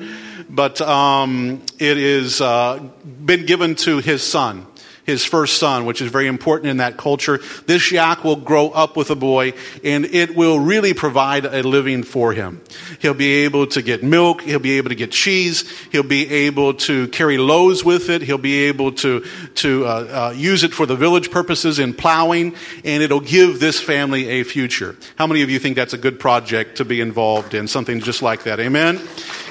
but 0.48 0.80
um, 0.80 1.62
it 1.78 1.96
is 1.96 2.40
uh, 2.40 2.80
been 3.24 3.46
given 3.46 3.76
to 3.76 3.98
his 3.98 4.22
son 4.22 4.66
his 5.04 5.24
first 5.24 5.58
son, 5.58 5.84
which 5.84 6.00
is 6.00 6.10
very 6.10 6.26
important 6.26 6.70
in 6.70 6.78
that 6.78 6.96
culture. 6.96 7.40
This 7.66 7.92
yak 7.92 8.24
will 8.24 8.36
grow 8.36 8.70
up 8.70 8.96
with 8.96 9.10
a 9.10 9.14
boy 9.14 9.52
and 9.82 10.04
it 10.06 10.34
will 10.34 10.58
really 10.58 10.94
provide 10.94 11.44
a 11.44 11.62
living 11.62 12.02
for 12.02 12.32
him. 12.32 12.62
He'll 13.00 13.14
be 13.14 13.44
able 13.44 13.66
to 13.68 13.82
get 13.82 14.02
milk. 14.02 14.42
He'll 14.42 14.58
be 14.58 14.78
able 14.78 14.88
to 14.88 14.94
get 14.94 15.12
cheese. 15.12 15.68
He'll 15.92 16.02
be 16.02 16.28
able 16.30 16.74
to 16.74 17.08
carry 17.08 17.38
loads 17.38 17.84
with 17.84 18.08
it. 18.10 18.22
He'll 18.22 18.38
be 18.38 18.64
able 18.64 18.92
to, 18.92 19.24
to 19.56 19.86
uh, 19.86 19.88
uh, 19.88 20.34
use 20.36 20.64
it 20.64 20.72
for 20.72 20.86
the 20.86 20.96
village 20.96 21.30
purposes 21.30 21.78
in 21.78 21.94
plowing 21.94 22.54
and 22.84 23.02
it'll 23.02 23.20
give 23.20 23.60
this 23.60 23.80
family 23.80 24.28
a 24.28 24.42
future. 24.44 24.96
How 25.16 25.26
many 25.26 25.42
of 25.42 25.50
you 25.50 25.58
think 25.58 25.76
that's 25.76 25.92
a 25.92 25.98
good 25.98 26.18
project 26.18 26.78
to 26.78 26.84
be 26.84 27.00
involved 27.00 27.54
in? 27.54 27.68
Something 27.68 28.00
just 28.00 28.22
like 28.22 28.44
that. 28.44 28.60
Amen? 28.60 29.00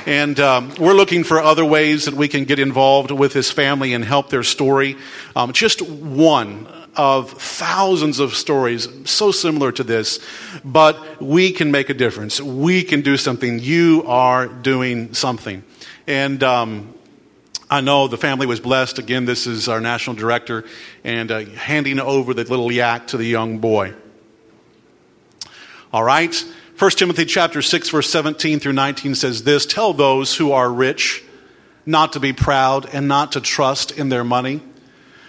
And 0.06 0.38
um, 0.39 0.74
we're 0.78 0.94
looking 0.94 1.24
for 1.24 1.39
other 1.39 1.63
ways 1.63 2.06
that 2.06 2.13
we 2.13 2.28
can 2.28 2.44
get 2.44 2.60
involved 2.60 3.10
with 3.12 3.32
his 3.32 3.50
family 3.52 3.94
and 3.94 4.04
help 4.04 4.30
their 4.30 4.44
story. 4.44 4.98
Um, 5.36 5.54
just 5.54 5.82
one 5.82 6.68
of 6.96 7.32
thousands 7.32 8.20
of 8.20 8.36
stories 8.36 8.88
so 9.06 9.32
similar 9.32 9.72
to 9.72 9.84
this, 9.84 10.20
but 10.63 11.22
we 11.22 11.52
can 11.52 11.72
make 11.72 11.89
a 11.89 11.94
difference. 11.94 12.42
We 12.42 12.84
can 12.84 13.02
do 13.02 13.18
something. 13.18 13.60
You 13.60 14.04
are 14.06 14.48
doing 14.48 15.13
something. 15.13 15.63
And 16.06 16.44
um, 16.44 16.94
I 17.70 17.82
know 17.82 18.08
the 18.08 18.18
family 18.18 18.46
was 18.46 18.60
blessed. 18.60 19.00
Again, 19.00 19.26
this 19.26 19.48
is 19.48 19.70
our 19.70 19.80
national 19.80 20.18
director, 20.18 20.66
and 21.04 21.32
uh, 21.32 21.46
handing 21.46 22.00
over 22.00 22.34
the 22.34 22.44
little 22.44 22.72
yak 22.72 23.08
to 23.08 23.18
the 23.18 23.26
young 23.26 23.60
boy. 23.60 23.94
All 25.94 26.04
right. 26.04 26.36
1 26.77 26.91
Timothy 26.91 27.25
chapter 27.25 27.62
6 27.62 27.89
verse 27.89 28.09
17 28.09 28.59
through 28.59 28.73
19 28.73 29.13
says 29.13 29.43
this, 29.43 29.67
tell 29.67 29.93
those 29.93 30.36
who 30.36 30.51
are 30.51 30.71
rich 30.71 31.23
not 31.86 32.13
to 32.13 32.19
be 32.19 32.33
proud 32.33 32.88
and 32.91 33.07
not 33.07 33.33
to 33.33 33.41
trust 33.41 33.91
in 33.91 34.09
their 34.09 34.23
money, 34.23 34.59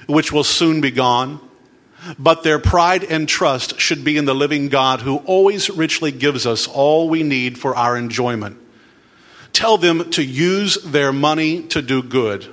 which 0.07 0.33
will 0.33 0.44
soon 0.44 0.80
be 0.80 0.90
gone, 0.90 1.38
but 2.18 2.44
their 2.44 2.59
pride 2.59 3.04
and 3.04 3.28
trust 3.28 3.78
should 3.78 4.04
be 4.04 4.16
in 4.16 4.24
the 4.24 4.35
living 4.35 4.68
God 4.68 5.02
who 5.02 5.18
always 5.18 5.68
richly 5.68 6.12
gives 6.12 6.46
us 6.46 6.66
all 6.66 7.11
we 7.11 7.22
need 7.22 7.59
for 7.59 7.76
our 7.76 7.94
enjoyment. 7.94 8.57
Tell 9.52 9.76
them 9.76 10.11
to 10.12 10.24
use 10.24 10.76
their 10.83 11.12
money 11.12 11.62
to 11.64 11.83
do 11.83 12.02
good. 12.02 12.46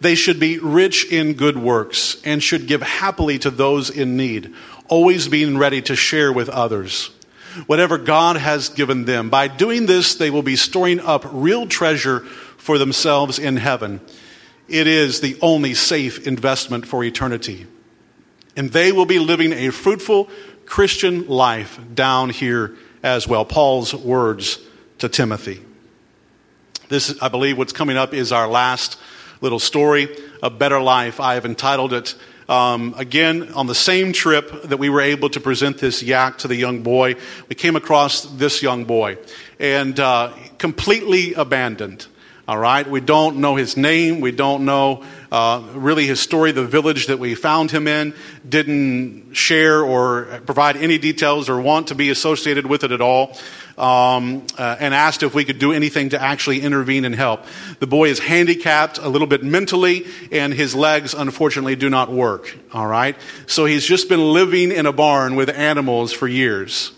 They 0.00 0.14
should 0.14 0.38
be 0.38 0.58
rich 0.58 1.10
in 1.10 1.34
good 1.34 1.58
works 1.58 2.20
and 2.24 2.40
should 2.40 2.68
give 2.68 2.82
happily 2.82 3.38
to 3.40 3.50
those 3.50 3.90
in 3.90 4.16
need, 4.16 4.54
always 4.88 5.26
being 5.26 5.58
ready 5.58 5.82
to 5.82 5.96
share 5.96 6.32
with 6.32 6.48
others 6.48 7.10
whatever 7.66 7.98
God 7.98 8.36
has 8.36 8.68
given 8.68 9.04
them. 9.04 9.30
By 9.30 9.48
doing 9.48 9.86
this, 9.86 10.14
they 10.14 10.30
will 10.30 10.42
be 10.42 10.56
storing 10.56 11.00
up 11.00 11.24
real 11.30 11.66
treasure 11.66 12.20
for 12.56 12.78
themselves 12.78 13.38
in 13.38 13.56
heaven. 13.56 14.00
It 14.68 14.86
is 14.86 15.20
the 15.20 15.38
only 15.40 15.74
safe 15.74 16.26
investment 16.26 16.86
for 16.86 17.04
eternity. 17.04 17.66
And 18.56 18.70
they 18.72 18.92
will 18.92 19.06
be 19.06 19.18
living 19.18 19.52
a 19.52 19.70
fruitful 19.70 20.28
Christian 20.64 21.28
life 21.28 21.78
down 21.94 22.30
here 22.30 22.76
as 23.02 23.28
well. 23.28 23.44
Paul's 23.44 23.94
words 23.94 24.58
to 24.98 25.08
Timothy. 25.08 25.62
This, 26.88 27.20
I 27.20 27.28
believe, 27.28 27.58
what's 27.58 27.72
coming 27.72 27.96
up 27.96 28.14
is 28.14 28.32
our 28.32 28.48
last 28.48 28.98
little 29.40 29.58
story, 29.58 30.08
A 30.42 30.50
Better 30.50 30.80
Life. 30.80 31.20
I 31.20 31.34
have 31.34 31.44
entitled 31.44 31.92
it 31.92 32.14
um, 32.48 32.94
again, 32.96 33.52
on 33.54 33.66
the 33.66 33.74
same 33.74 34.12
trip 34.12 34.62
that 34.64 34.78
we 34.78 34.88
were 34.88 35.00
able 35.00 35.28
to 35.30 35.40
present 35.40 35.78
this 35.78 36.02
yak 36.02 36.38
to 36.38 36.48
the 36.48 36.54
young 36.54 36.82
boy, 36.82 37.16
we 37.48 37.56
came 37.56 37.76
across 37.76 38.22
this 38.22 38.62
young 38.62 38.84
boy 38.84 39.18
and 39.58 39.98
uh, 39.98 40.32
completely 40.58 41.34
abandoned. 41.34 42.06
All 42.48 42.58
right, 42.58 42.88
we 42.88 43.00
don't 43.00 43.38
know 43.38 43.56
his 43.56 43.76
name. 43.76 44.20
We 44.20 44.30
don't 44.30 44.64
know 44.64 45.02
uh, 45.32 45.64
really 45.74 46.06
his 46.06 46.20
story. 46.20 46.52
The 46.52 46.64
village 46.64 47.08
that 47.08 47.18
we 47.18 47.34
found 47.34 47.72
him 47.72 47.88
in 47.88 48.14
didn't 48.48 49.34
share 49.34 49.82
or 49.82 50.40
provide 50.46 50.76
any 50.76 50.98
details 50.98 51.48
or 51.48 51.60
want 51.60 51.88
to 51.88 51.96
be 51.96 52.10
associated 52.10 52.66
with 52.66 52.84
it 52.84 52.92
at 52.92 53.00
all 53.00 53.36
um, 53.78 54.46
uh, 54.56 54.76
and 54.80 54.94
asked 54.94 55.22
if 55.22 55.34
we 55.34 55.44
could 55.44 55.58
do 55.58 55.72
anything 55.72 56.10
to 56.10 56.20
actually 56.20 56.60
intervene 56.60 57.04
and 57.04 57.14
help. 57.14 57.44
The 57.78 57.86
boy 57.86 58.08
is 58.08 58.18
handicapped 58.18 58.98
a 58.98 59.08
little 59.08 59.26
bit 59.26 59.42
mentally, 59.42 60.06
and 60.32 60.52
his 60.52 60.74
legs, 60.74 61.14
unfortunately, 61.14 61.76
do 61.76 61.90
not 61.90 62.10
work. 62.10 62.56
All 62.72 62.86
right? 62.86 63.16
So 63.46 63.64
he's 63.66 63.84
just 63.84 64.08
been 64.08 64.32
living 64.32 64.72
in 64.72 64.86
a 64.86 64.92
barn 64.92 65.36
with 65.36 65.50
animals 65.50 66.12
for 66.12 66.26
years. 66.26 66.92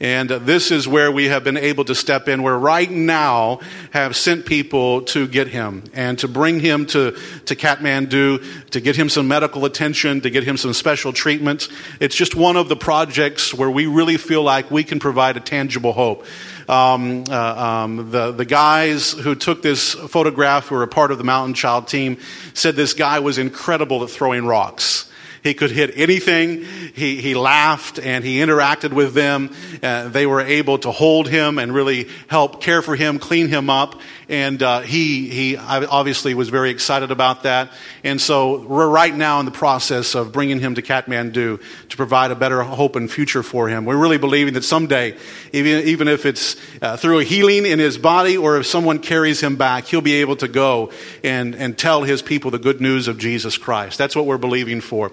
And 0.00 0.28
this 0.28 0.70
is 0.70 0.88
where 0.88 1.10
we 1.10 1.26
have 1.26 1.44
been 1.44 1.56
able 1.56 1.84
to 1.84 1.94
step 1.94 2.28
in, 2.28 2.42
where 2.42 2.58
right 2.58 2.90
now 2.90 3.60
have 3.92 4.16
sent 4.16 4.44
people 4.44 5.02
to 5.02 5.28
get 5.28 5.48
him 5.48 5.84
and 5.94 6.18
to 6.18 6.28
bring 6.28 6.60
him 6.60 6.86
to, 6.86 7.12
to 7.46 7.56
Kathmandu, 7.56 8.70
to 8.70 8.80
get 8.80 8.96
him 8.96 9.08
some 9.08 9.28
medical 9.28 9.64
attention, 9.64 10.20
to 10.22 10.30
get 10.30 10.44
him 10.44 10.56
some 10.56 10.72
special 10.72 11.12
treatment. 11.12 11.68
It's 12.00 12.16
just 12.16 12.34
one 12.34 12.56
of 12.56 12.68
the 12.68 12.76
projects 12.76 13.54
where 13.54 13.70
we 13.70 13.86
really 13.86 14.16
feel 14.16 14.42
like 14.42 14.70
we 14.70 14.84
can 14.84 14.98
provide 14.98 15.36
a 15.36 15.40
tangible 15.40 15.92
hope. 15.92 16.26
Um, 16.68 17.24
uh, 17.28 17.84
um, 17.84 18.10
the, 18.10 18.32
the 18.32 18.46
guys 18.46 19.12
who 19.12 19.34
took 19.34 19.62
this 19.62 19.92
photograph, 19.92 20.68
who 20.68 20.76
were 20.76 20.82
a 20.82 20.88
part 20.88 21.10
of 21.10 21.18
the 21.18 21.24
Mountain 21.24 21.54
Child 21.54 21.88
team, 21.88 22.18
said 22.54 22.74
this 22.74 22.94
guy 22.94 23.18
was 23.18 23.38
incredible 23.38 24.02
at 24.02 24.10
throwing 24.10 24.46
rocks. 24.46 25.10
He 25.44 25.52
could 25.52 25.70
hit 25.70 25.92
anything. 25.96 26.64
He, 26.94 27.20
he 27.20 27.34
laughed 27.34 27.98
and 27.98 28.24
he 28.24 28.38
interacted 28.38 28.94
with 28.94 29.12
them. 29.12 29.54
Uh, 29.82 30.08
they 30.08 30.26
were 30.26 30.40
able 30.40 30.78
to 30.78 30.90
hold 30.90 31.28
him 31.28 31.58
and 31.58 31.74
really 31.74 32.08
help 32.28 32.62
care 32.62 32.80
for 32.80 32.96
him, 32.96 33.18
clean 33.18 33.48
him 33.48 33.68
up. 33.68 34.00
And 34.28 34.62
uh, 34.62 34.80
he, 34.80 35.28
he 35.28 35.56
obviously 35.56 36.34
was 36.34 36.48
very 36.48 36.70
excited 36.70 37.10
about 37.10 37.42
that. 37.42 37.70
And 38.02 38.20
so 38.20 38.62
we're 38.62 38.88
right 38.88 39.14
now 39.14 39.40
in 39.40 39.46
the 39.46 39.52
process 39.52 40.14
of 40.14 40.32
bringing 40.32 40.60
him 40.60 40.74
to 40.76 40.82
Kathmandu 40.82 41.60
to 41.88 41.96
provide 41.96 42.30
a 42.30 42.34
better 42.34 42.62
hope 42.62 42.96
and 42.96 43.10
future 43.10 43.42
for 43.42 43.68
him. 43.68 43.84
We're 43.84 43.98
really 43.98 44.18
believing 44.18 44.54
that 44.54 44.64
someday, 44.64 45.16
even, 45.52 45.86
even 45.86 46.08
if 46.08 46.24
it's 46.24 46.56
uh, 46.80 46.96
through 46.96 47.18
a 47.18 47.24
healing 47.24 47.66
in 47.66 47.78
his 47.78 47.98
body 47.98 48.36
or 48.36 48.58
if 48.58 48.66
someone 48.66 48.98
carries 48.98 49.42
him 49.42 49.56
back, 49.56 49.84
he'll 49.86 50.00
be 50.00 50.14
able 50.14 50.36
to 50.36 50.48
go 50.48 50.90
and, 51.22 51.54
and 51.54 51.76
tell 51.76 52.02
his 52.02 52.22
people 52.22 52.50
the 52.50 52.58
good 52.58 52.80
news 52.80 53.08
of 53.08 53.18
Jesus 53.18 53.58
Christ. 53.58 53.98
That's 53.98 54.16
what 54.16 54.26
we're 54.26 54.38
believing 54.38 54.80
for. 54.80 55.12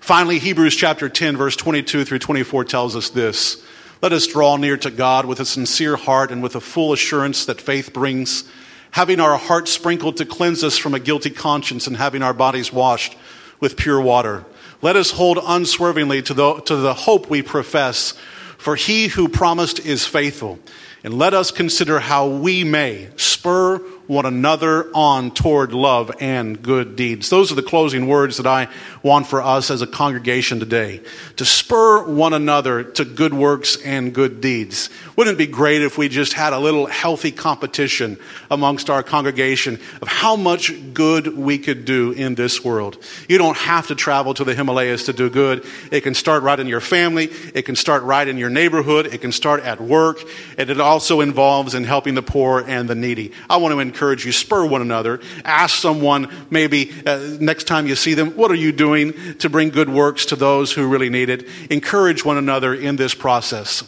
Finally, 0.00 0.38
Hebrews 0.38 0.74
chapter 0.74 1.08
10, 1.08 1.36
verse 1.36 1.54
22 1.54 2.04
through 2.04 2.18
24 2.18 2.64
tells 2.64 2.96
us 2.96 3.10
this. 3.10 3.62
Let 4.00 4.12
us 4.12 4.28
draw 4.28 4.56
near 4.56 4.76
to 4.76 4.92
God 4.92 5.24
with 5.24 5.40
a 5.40 5.44
sincere 5.44 5.96
heart 5.96 6.30
and 6.30 6.40
with 6.40 6.54
a 6.54 6.60
full 6.60 6.92
assurance 6.92 7.44
that 7.46 7.60
faith 7.60 7.92
brings, 7.92 8.44
having 8.92 9.18
our 9.18 9.36
hearts 9.36 9.72
sprinkled 9.72 10.18
to 10.18 10.24
cleanse 10.24 10.62
us 10.62 10.78
from 10.78 10.94
a 10.94 11.00
guilty 11.00 11.30
conscience 11.30 11.88
and 11.88 11.96
having 11.96 12.22
our 12.22 12.32
bodies 12.32 12.72
washed 12.72 13.16
with 13.58 13.76
pure 13.76 14.00
water. 14.00 14.44
Let 14.82 14.94
us 14.94 15.10
hold 15.10 15.40
unswervingly 15.42 16.22
to 16.22 16.34
the, 16.34 16.54
to 16.60 16.76
the 16.76 16.94
hope 16.94 17.28
we 17.28 17.42
profess, 17.42 18.12
for 18.56 18.76
he 18.76 19.08
who 19.08 19.28
promised 19.28 19.80
is 19.80 20.06
faithful. 20.06 20.60
And 21.02 21.18
let 21.18 21.34
us 21.34 21.50
consider 21.50 21.98
how 21.98 22.28
we 22.28 22.62
may 22.62 23.08
spur 23.16 23.78
one 24.08 24.24
another 24.24 24.90
on 24.94 25.30
toward 25.30 25.72
love 25.72 26.10
and 26.18 26.60
good 26.60 26.96
deeds. 26.96 27.28
Those 27.28 27.52
are 27.52 27.54
the 27.54 27.62
closing 27.62 28.08
words 28.08 28.38
that 28.38 28.46
I 28.46 28.68
want 29.02 29.26
for 29.26 29.42
us 29.42 29.70
as 29.70 29.82
a 29.82 29.86
congregation 29.86 30.58
today. 30.58 31.02
To 31.36 31.44
spur 31.44 32.04
one 32.04 32.32
another 32.32 32.82
to 32.82 33.04
good 33.04 33.34
works 33.34 33.76
and 33.84 34.14
good 34.14 34.40
deeds. 34.40 34.88
Wouldn't 35.14 35.34
it 35.34 35.38
be 35.38 35.46
great 35.46 35.82
if 35.82 35.98
we 35.98 36.08
just 36.08 36.32
had 36.32 36.54
a 36.54 36.58
little 36.58 36.86
healthy 36.86 37.30
competition 37.30 38.18
amongst 38.50 38.88
our 38.88 39.02
congregation 39.02 39.78
of 40.00 40.08
how 40.08 40.36
much 40.36 40.72
good 40.94 41.36
we 41.36 41.58
could 41.58 41.84
do 41.84 42.12
in 42.12 42.34
this 42.34 42.64
world? 42.64 42.96
You 43.28 43.36
don't 43.36 43.58
have 43.58 43.88
to 43.88 43.94
travel 43.94 44.32
to 44.34 44.44
the 44.44 44.54
Himalayas 44.54 45.04
to 45.04 45.12
do 45.12 45.28
good. 45.28 45.66
It 45.92 46.00
can 46.00 46.14
start 46.14 46.42
right 46.42 46.58
in 46.58 46.66
your 46.66 46.80
family. 46.80 47.24
It 47.52 47.62
can 47.62 47.76
start 47.76 48.02
right 48.04 48.26
in 48.26 48.38
your 48.38 48.50
neighborhood. 48.50 49.06
It 49.06 49.20
can 49.20 49.32
start 49.32 49.62
at 49.64 49.82
work. 49.82 50.22
And 50.56 50.70
it 50.70 50.80
also 50.80 51.20
involves 51.20 51.74
in 51.74 51.84
helping 51.84 52.14
the 52.14 52.22
poor 52.22 52.64
and 52.66 52.88
the 52.88 52.94
needy. 52.94 53.32
I 53.50 53.58
want 53.58 53.72
to 53.72 53.80
encourage 53.80 53.97
you, 54.24 54.32
spur 54.32 54.66
one 54.66 54.82
another. 54.82 55.20
Ask 55.44 55.76
someone, 55.76 56.30
maybe 56.50 56.92
uh, 57.06 57.36
next 57.40 57.64
time 57.64 57.86
you 57.86 57.96
see 57.96 58.14
them, 58.14 58.36
what 58.36 58.50
are 58.50 58.56
you 58.56 58.72
doing 58.72 59.36
to 59.38 59.48
bring 59.48 59.70
good 59.70 59.88
works 59.88 60.26
to 60.26 60.36
those 60.36 60.72
who 60.72 60.88
really 60.88 61.10
need 61.10 61.30
it? 61.30 61.48
Encourage 61.70 62.24
one 62.24 62.36
another 62.36 62.74
in 62.74 62.96
this 62.96 63.14
process. 63.14 63.82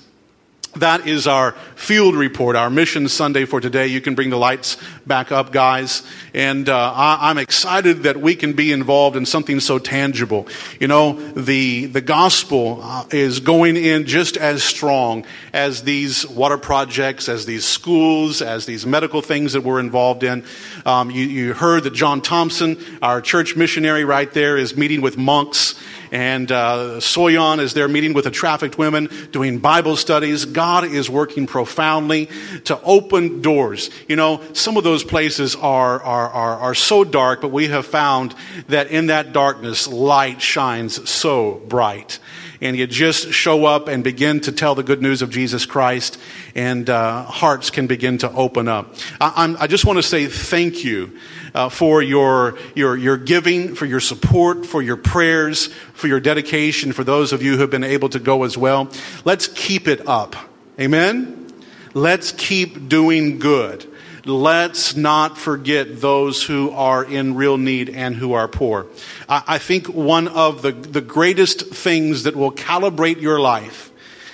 That 0.77 1.09
is 1.09 1.27
our 1.27 1.53
field 1.75 2.15
report, 2.15 2.55
our 2.55 2.71
mission 2.71 3.09
Sunday 3.09 3.45
for 3.45 3.61
today. 3.61 3.89
You 3.89 4.01
can 4.01 4.15
bring 4.15 4.31
the 4.31 4.37
lights 4.37 4.77
back 5.05 5.33
up, 5.33 5.51
guys. 5.51 6.05
And 6.33 6.69
uh, 6.69 6.93
I, 6.95 7.33
am 7.33 7.39
excited 7.39 8.05
that 8.05 8.19
we 8.19 8.37
can 8.37 8.53
be 8.53 8.71
involved 8.71 9.17
in 9.17 9.27
something 9.27 9.59
so 9.59 9.81
tangible. 9.81 10.47
You 10.79 10.87
know, 10.87 11.15
the, 11.33 11.87
the 11.87 12.01
gospel 12.01 12.79
uh, 12.85 13.05
is 13.11 13.41
going 13.41 13.77
in 13.77 14.07
just 14.07 14.37
as 14.37 14.63
strong 14.63 15.27
as 15.53 15.83
these 15.83 16.25
water 16.25 16.57
projects, 16.57 17.29
as 17.29 17.47
these 17.47 17.65
schools, 17.65 18.41
as 18.41 18.65
these 18.65 18.87
medical 18.87 19.23
things 19.23 19.55
that 19.55 19.63
we're 19.63 19.81
involved 19.81 20.23
in. 20.23 20.45
Um, 20.87 21.11
you, 21.11 21.25
you 21.25 21.53
heard 21.53 21.83
that 21.83 21.95
John 21.95 22.21
Thompson, 22.21 22.79
our 23.03 23.21
church 23.21 23.57
missionary 23.57 24.05
right 24.05 24.33
there, 24.33 24.57
is 24.57 24.77
meeting 24.77 25.01
with 25.01 25.19
monks 25.19 25.75
and 26.11 26.51
uh, 26.51 27.01
Soyon 27.01 27.61
is 27.61 27.75
there 27.75 27.89
meeting 27.89 28.13
with 28.13 28.25
the 28.25 28.31
trafficked 28.31 28.79
women, 28.79 29.09
doing 29.31 29.59
Bible 29.59 29.97
studies. 29.97 30.45
God 30.45 30.85
is 30.85 31.09
working 31.09 31.47
profoundly 31.47 32.29
to 32.65 32.81
open 32.83 33.43
doors. 33.43 33.91
You 34.09 34.17
know, 34.17 34.43
some 34.53 34.77
of 34.77 34.85
those 34.85 35.05
places 35.05 35.55
are, 35.57 36.03
are, 36.03 36.29
are, 36.29 36.59
are 36.59 36.75
so 36.75 37.05
dark, 37.05 37.41
but 37.41 37.49
we 37.49 37.69
have 37.69 37.87
found 37.87 38.35
that 38.69 38.89
in 38.89 39.07
that 39.07 39.33
darkness, 39.33 39.87
light 39.87 40.43
shines 40.43 41.09
so 41.09 41.63
bright 41.69 42.19
and 42.61 42.77
you 42.77 42.87
just 42.87 43.33
show 43.33 43.65
up 43.65 43.89
and 43.89 44.05
begin 44.05 44.41
to 44.41 44.53
tell 44.53 44.75
the 44.75 44.83
good 44.83 45.01
news 45.03 45.23
of 45.23 45.31
Jesus 45.31 45.67
Christ, 45.67 46.19
and 46.55 46.89
uh, 46.89 47.25
hearts 47.25 47.71
can 47.71 47.87
begin 47.87 48.19
to 48.19 48.31
open 48.33 48.69
up. 48.69 48.95
I, 49.21 49.57
I 49.59 49.67
just 49.67 49.85
want 49.85 49.99
to 49.99 50.03
say 50.03 50.27
thank 50.27 50.85
you 50.85 51.17
uh, 51.55 51.69
for 51.69 52.03
your, 52.03 52.59
your, 52.75 52.97
your 52.97 53.17
giving, 53.17 53.75
for 53.75 53.87
your 53.87 54.01
support, 54.01 54.67
for 54.67 54.83
your 54.83 54.97
prayers, 54.97 55.69
for 55.95 56.07
your 56.07 56.21
dedication, 56.21 56.93
for 56.93 57.05
those 57.05 57.33
of 57.33 57.43
you 57.43 57.55
who 57.55 57.61
have 57.61 57.71
been 57.71 57.85
able 57.85 58.09
to 58.11 58.19
go 58.19 58.45
as 58.45 58.57
well. 58.57 58.91
Let's 59.25 59.49
keep 59.49 59.89
it 59.89 60.07
up. 60.07 60.37
Amen? 60.79 61.53
Let's 61.95 62.33
keep 62.33 62.89
doing 62.89 63.39
good. 63.39 63.90
Let's 64.25 64.97
not 64.97 65.39
forget 65.39 66.01
those 66.01 66.43
who 66.43 66.71
are 66.71 67.05
in 67.05 67.35
real 67.35 67.57
need 67.57 67.89
and 67.91 68.15
who 68.15 68.33
are 68.33 68.49
poor. 68.49 68.87
I, 69.29 69.43
I 69.47 69.59
think 69.59 69.87
one 69.89 70.29
of 70.29 70.63
the, 70.63 70.73
the 70.73 71.01
greatest 71.01 71.67
things 71.69 72.25
that 72.25 72.37
will 72.37 72.53
calibrate 72.53 73.21
your 73.21 73.41
life, 73.41 73.91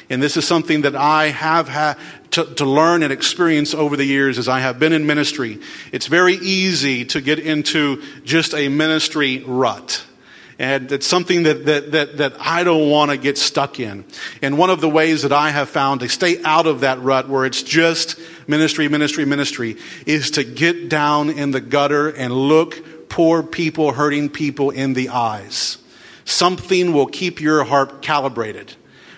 and 0.08 0.22
this 0.22 0.36
is 0.36 0.46
something 0.46 0.82
that 0.82 0.94
I 0.94 1.28
have 1.28 1.68
had 1.68 1.98
to, 2.32 2.44
to 2.56 2.64
learn 2.64 3.02
and 3.02 3.12
experience 3.12 3.74
over 3.74 3.96
the 3.96 4.04
years 4.04 4.38
as 4.38 4.48
I 4.48 4.60
have 4.60 4.78
been 4.78 4.92
in 4.92 5.06
ministry, 5.06 5.60
it's 5.92 6.06
very 6.06 6.34
easy 6.34 7.04
to 7.06 7.20
get 7.20 7.38
into 7.38 8.02
just 8.24 8.54
a 8.54 8.68
ministry 8.68 9.42
rut. 9.46 10.04
And 10.58 10.90
it's 10.90 11.06
something 11.06 11.42
that, 11.42 11.66
that, 11.66 11.92
that, 11.92 12.16
that 12.16 12.32
I 12.40 12.64
don't 12.64 12.88
want 12.90 13.10
to 13.10 13.18
get 13.18 13.36
stuck 13.36 13.78
in. 13.78 14.04
And 14.40 14.56
one 14.56 14.70
of 14.70 14.80
the 14.80 14.88
ways 14.88 15.22
that 15.22 15.32
I 15.32 15.50
have 15.50 15.68
found 15.68 16.00
to 16.00 16.08
stay 16.08 16.42
out 16.44 16.66
of 16.66 16.80
that 16.80 17.02
rut 17.02 17.28
where 17.28 17.44
it's 17.44 17.62
just 17.62 18.18
ministry, 18.46 18.88
ministry, 18.88 19.26
ministry 19.26 19.76
is 20.06 20.30
to 20.32 20.44
get 20.44 20.88
down 20.88 21.28
in 21.28 21.50
the 21.50 21.60
gutter 21.60 22.08
and 22.08 22.32
look 22.32 23.08
poor 23.10 23.42
people, 23.42 23.92
hurting 23.92 24.30
people 24.30 24.70
in 24.70 24.94
the 24.94 25.10
eyes. 25.10 25.76
Something 26.24 26.92
will 26.92 27.06
keep 27.06 27.40
your 27.40 27.62
heart 27.64 28.00
calibrated 28.00 28.74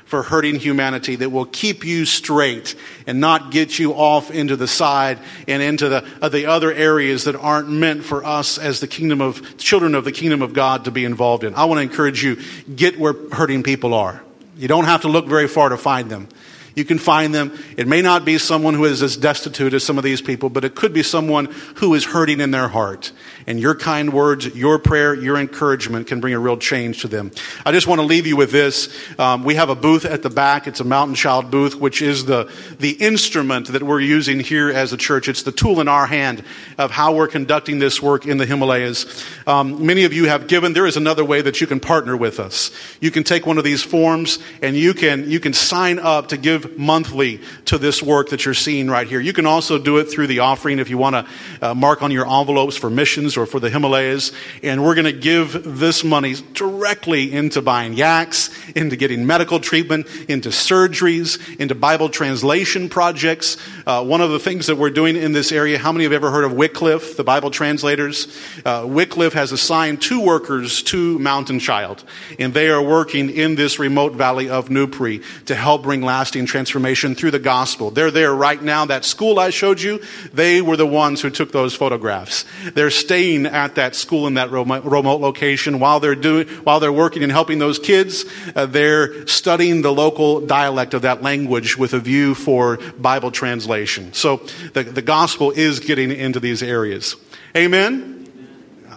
for 0.09 0.23
hurting 0.23 0.57
humanity 0.57 1.17
that 1.17 1.31
will 1.31 1.45
keep 1.45 1.85
you 1.85 2.07
straight 2.07 2.75
and 3.07 3.21
not 3.21 3.51
get 3.51 3.79
you 3.79 3.93
off 3.93 4.31
into 4.31 4.57
the 4.57 4.67
side 4.67 5.19
and 5.47 5.63
into 5.63 5.91
the, 5.91 6.09
uh, 6.23 6.31
the 6.31 6.47
other 6.47 6.73
areas 6.73 7.25
that 7.25 7.37
aren't 7.37 7.69
meant 7.69 8.03
for 8.03 8.25
us 8.25 8.57
as 8.57 8.81
the 8.81 8.87
kingdom 8.87 9.21
of 9.21 9.59
children 9.59 9.95
of 9.95 10.05
the 10.05 10.13
kingdom 10.13 10.41
of 10.41 10.55
God 10.55 10.87
to 10.87 10.91
be 10.91 11.05
involved 11.05 11.45
in. 11.45 11.55
I 11.55 11.67
want 11.67 11.79
to 11.79 11.83
encourage 11.83 12.25
you 12.25 12.39
get 12.75 12.99
where 12.99 13.13
hurting 13.33 13.63
people 13.63 13.93
are. 13.93 14.23
You 14.57 14.67
don't 14.67 14.85
have 14.85 15.03
to 15.03 15.09
look 15.09 15.27
very 15.27 15.47
far 15.47 15.69
to 15.69 15.77
find 15.77 16.11
them. 16.11 16.29
You 16.75 16.87
can 16.87 16.99
find 16.99 17.35
them. 17.35 17.59
It 17.77 17.87
may 17.87 18.01
not 18.01 18.25
be 18.25 18.39
someone 18.39 18.73
who 18.73 18.87
is 18.87 19.03
as 19.03 19.17
destitute 19.17 19.75
as 19.75 19.85
some 19.85 19.99
of 19.99 20.05
these 20.05 20.23
people, 20.23 20.49
but 20.49 20.65
it 20.65 20.75
could 20.75 20.95
be 20.95 21.03
someone 21.03 21.47
who 21.77 21.93
is 21.95 22.07
hurting 22.07 22.41
in 22.41 22.51
their 22.51 22.69
heart. 22.69 23.13
And 23.49 23.59
your 23.59 23.75
kind 23.75 24.13
words, 24.13 24.45
your 24.55 24.79
prayer, 24.79 25.15
your 25.15 25.39
encouragement 25.39 26.07
can 26.07 26.21
bring 26.21 26.35
a 26.35 26.39
real 26.39 26.59
change 26.59 27.01
to 27.01 27.09
them. 27.09 27.31
I 27.65 27.73
just 27.73 27.87
want 27.87 27.99
to 27.99 28.07
leave 28.07 28.27
you 28.27 28.37
with 28.37 28.53
this. 28.53 28.95
Um, 29.19 29.43
we 29.43 29.55
have 29.55 29.71
a 29.71 29.75
booth 29.75 30.05
at 30.05 30.23
the 30.23 30.29
back. 30.29 30.67
It's 30.67 30.81
a 30.81 30.85
Mountain 30.85 31.15
Child 31.15 31.51
booth, 31.51 31.75
which 31.75 32.03
is 32.03 32.27
the, 32.27 32.53
the 32.79 32.91
instrument 32.91 33.69
that 33.69 33.83
we're 33.83 34.01
using 34.01 34.41
here 34.41 34.69
as 34.69 34.93
a 34.93 34.99
church. 34.99 35.31
It's 35.31 35.45
the 35.45 35.51
tool 35.51 35.81
in 35.81 35.89
our 35.89 36.05
hand 36.07 36.45
of 36.77 36.91
how 36.91 37.15
we're 37.15 37.27
conducting 37.27 37.79
this 37.79 38.03
work 38.03 38.27
in 38.27 38.37
the 38.37 38.45
Himalayas. 38.45 39.25
Um, 39.47 39.87
many 39.87 40.05
of 40.05 40.13
you 40.13 40.27
have 40.27 40.47
given. 40.47 40.75
There 40.75 40.87
is 40.87 40.99
another 40.99 41.25
way 41.25 41.41
that 41.41 41.59
you 41.63 41.67
can 41.67 41.81
partner 41.81 42.19
with 42.19 42.41
us. 42.41 42.71
You 43.01 43.11
can 43.11 43.25
take 43.25 43.47
one 43.47 43.57
of 43.57 43.65
these 43.65 43.83
forms 43.83 44.41
and 44.61 44.77
you 44.77 44.93
can, 44.93 45.31
you 45.31 45.41
can 45.41 45.55
sign 45.55 45.99
up 45.99 46.29
to 46.29 46.37
give 46.37 46.79
monthly 46.79 47.41
to 47.65 47.79
this 47.79 48.03
work 48.03 48.29
that 48.29 48.45
you're 48.45 48.53
seeing 48.53 48.91
right 48.91 49.09
here. 49.09 49.21
You 49.21 49.33
can 49.33 49.47
also 49.47 49.79
do 49.79 49.97
it 49.97 50.05
through 50.05 50.27
the 50.27 50.41
offering 50.41 50.81
if 50.81 50.91
you 50.91 50.99
want 50.99 51.15
to 51.17 51.71
uh, 51.71 51.75
mark 51.75 52.03
on 52.03 52.11
your 52.11 52.27
envelopes 52.27 52.77
for 52.77 52.91
missions 52.91 53.38
or 53.39 53.47
for 53.47 53.61
the 53.61 53.71
Himalayas. 53.71 54.33
And 54.63 54.85
we're 54.85 54.95
going 54.95 55.05
to 55.05 55.13
give 55.13 55.79
this 55.79 56.05
money 56.05 56.35
directly 56.53 57.33
into 57.33 57.63
buying 57.63 57.95
yaks, 57.95 58.51
into 58.75 58.97
getting 58.97 59.27
medical 59.27 59.61
treatment, 59.61 60.07
into 60.29 60.49
surgeries, 60.49 61.39
into 61.59 61.75
Bible 61.75 62.09
translation 62.09 62.89
projects. 62.89 63.57
Uh, 63.87 64.05
one 64.05 64.21
of 64.21 64.31
the 64.31 64.39
things 64.39 64.67
that 64.67 64.77
we're 64.77 64.91
doing 64.91 65.17
in 65.17 65.33
this 65.33 65.53
area, 65.53 65.79
how 65.79 65.93
many 65.93 66.05
have 66.05 66.13
ever 66.13 66.31
heard 66.31 66.45
of 66.45 66.53
Wycliffe, 66.53 67.17
the 67.17 67.25
Bible 67.25 67.51
translators? 67.51 68.27
Uh, 68.65 68.85
Wycliffe 68.89 69.35
has 69.35 69.53
assigned 69.53 70.03
two 70.03 70.21
workers 70.21 70.83
to 70.85 71.19
Mountain 71.19 71.61
Child, 71.61 72.05
and 72.39 72.53
they 72.53 72.69
are 72.69 72.83
working 72.83 73.31
in 73.31 73.55
this 73.55 73.79
remote 73.79 74.15
valley 74.15 74.51
of 74.51 74.69
Nupri 74.69 75.23
to 75.45 75.55
help 75.55 75.85
bring 75.85 76.03
lasting 76.03 76.47
transformation 76.47 77.15
through 77.15 77.31
the 77.31 77.39
gospel. 77.39 77.91
They're 77.91 78.11
there 78.11 78.35
right 78.35 78.61
now. 78.61 78.87
That 78.87 79.05
school 79.05 79.39
I 79.39 79.51
showed 79.51 79.81
you, 79.81 80.01
they 80.33 80.61
were 80.61 80.77
the 80.77 80.87
ones 80.87 81.21
who 81.21 81.31
took 81.31 81.53
those 81.53 81.75
photographs. 81.75 82.45
They're 82.75 82.91
staying 82.91 83.28
staying 83.29 83.47
at 83.47 83.75
that 83.75 83.95
school 83.95 84.27
in 84.27 84.35
that 84.35 84.51
remote 84.51 85.21
location 85.21 85.79
while 85.79 86.01
they're 86.01 86.15
doing, 86.15 86.49
while 86.65 86.81
they're 86.81 86.93
working 86.93 87.23
and 87.23 87.31
helping 87.31 87.59
those 87.59 87.79
kids. 87.79 88.25
Uh, 88.55 88.65
they're 88.67 89.27
studying 89.27 89.83
the 89.83 89.93
local 89.93 90.41
dialect 90.41 90.95
of 90.95 91.03
that 91.03 91.23
language 91.23 91.77
with 91.77 91.93
a 91.93 91.99
view 91.99 92.35
for 92.35 92.79
Bible 92.99 93.31
translation. 93.31 94.13
So 94.15 94.39
the, 94.73 94.85
the 94.85 95.03
gospel 95.03 95.51
is 95.51 95.81
getting 95.81 96.11
into 96.11 96.41
these 96.41 96.63
areas. 96.63 97.17
Amen. 97.55 98.15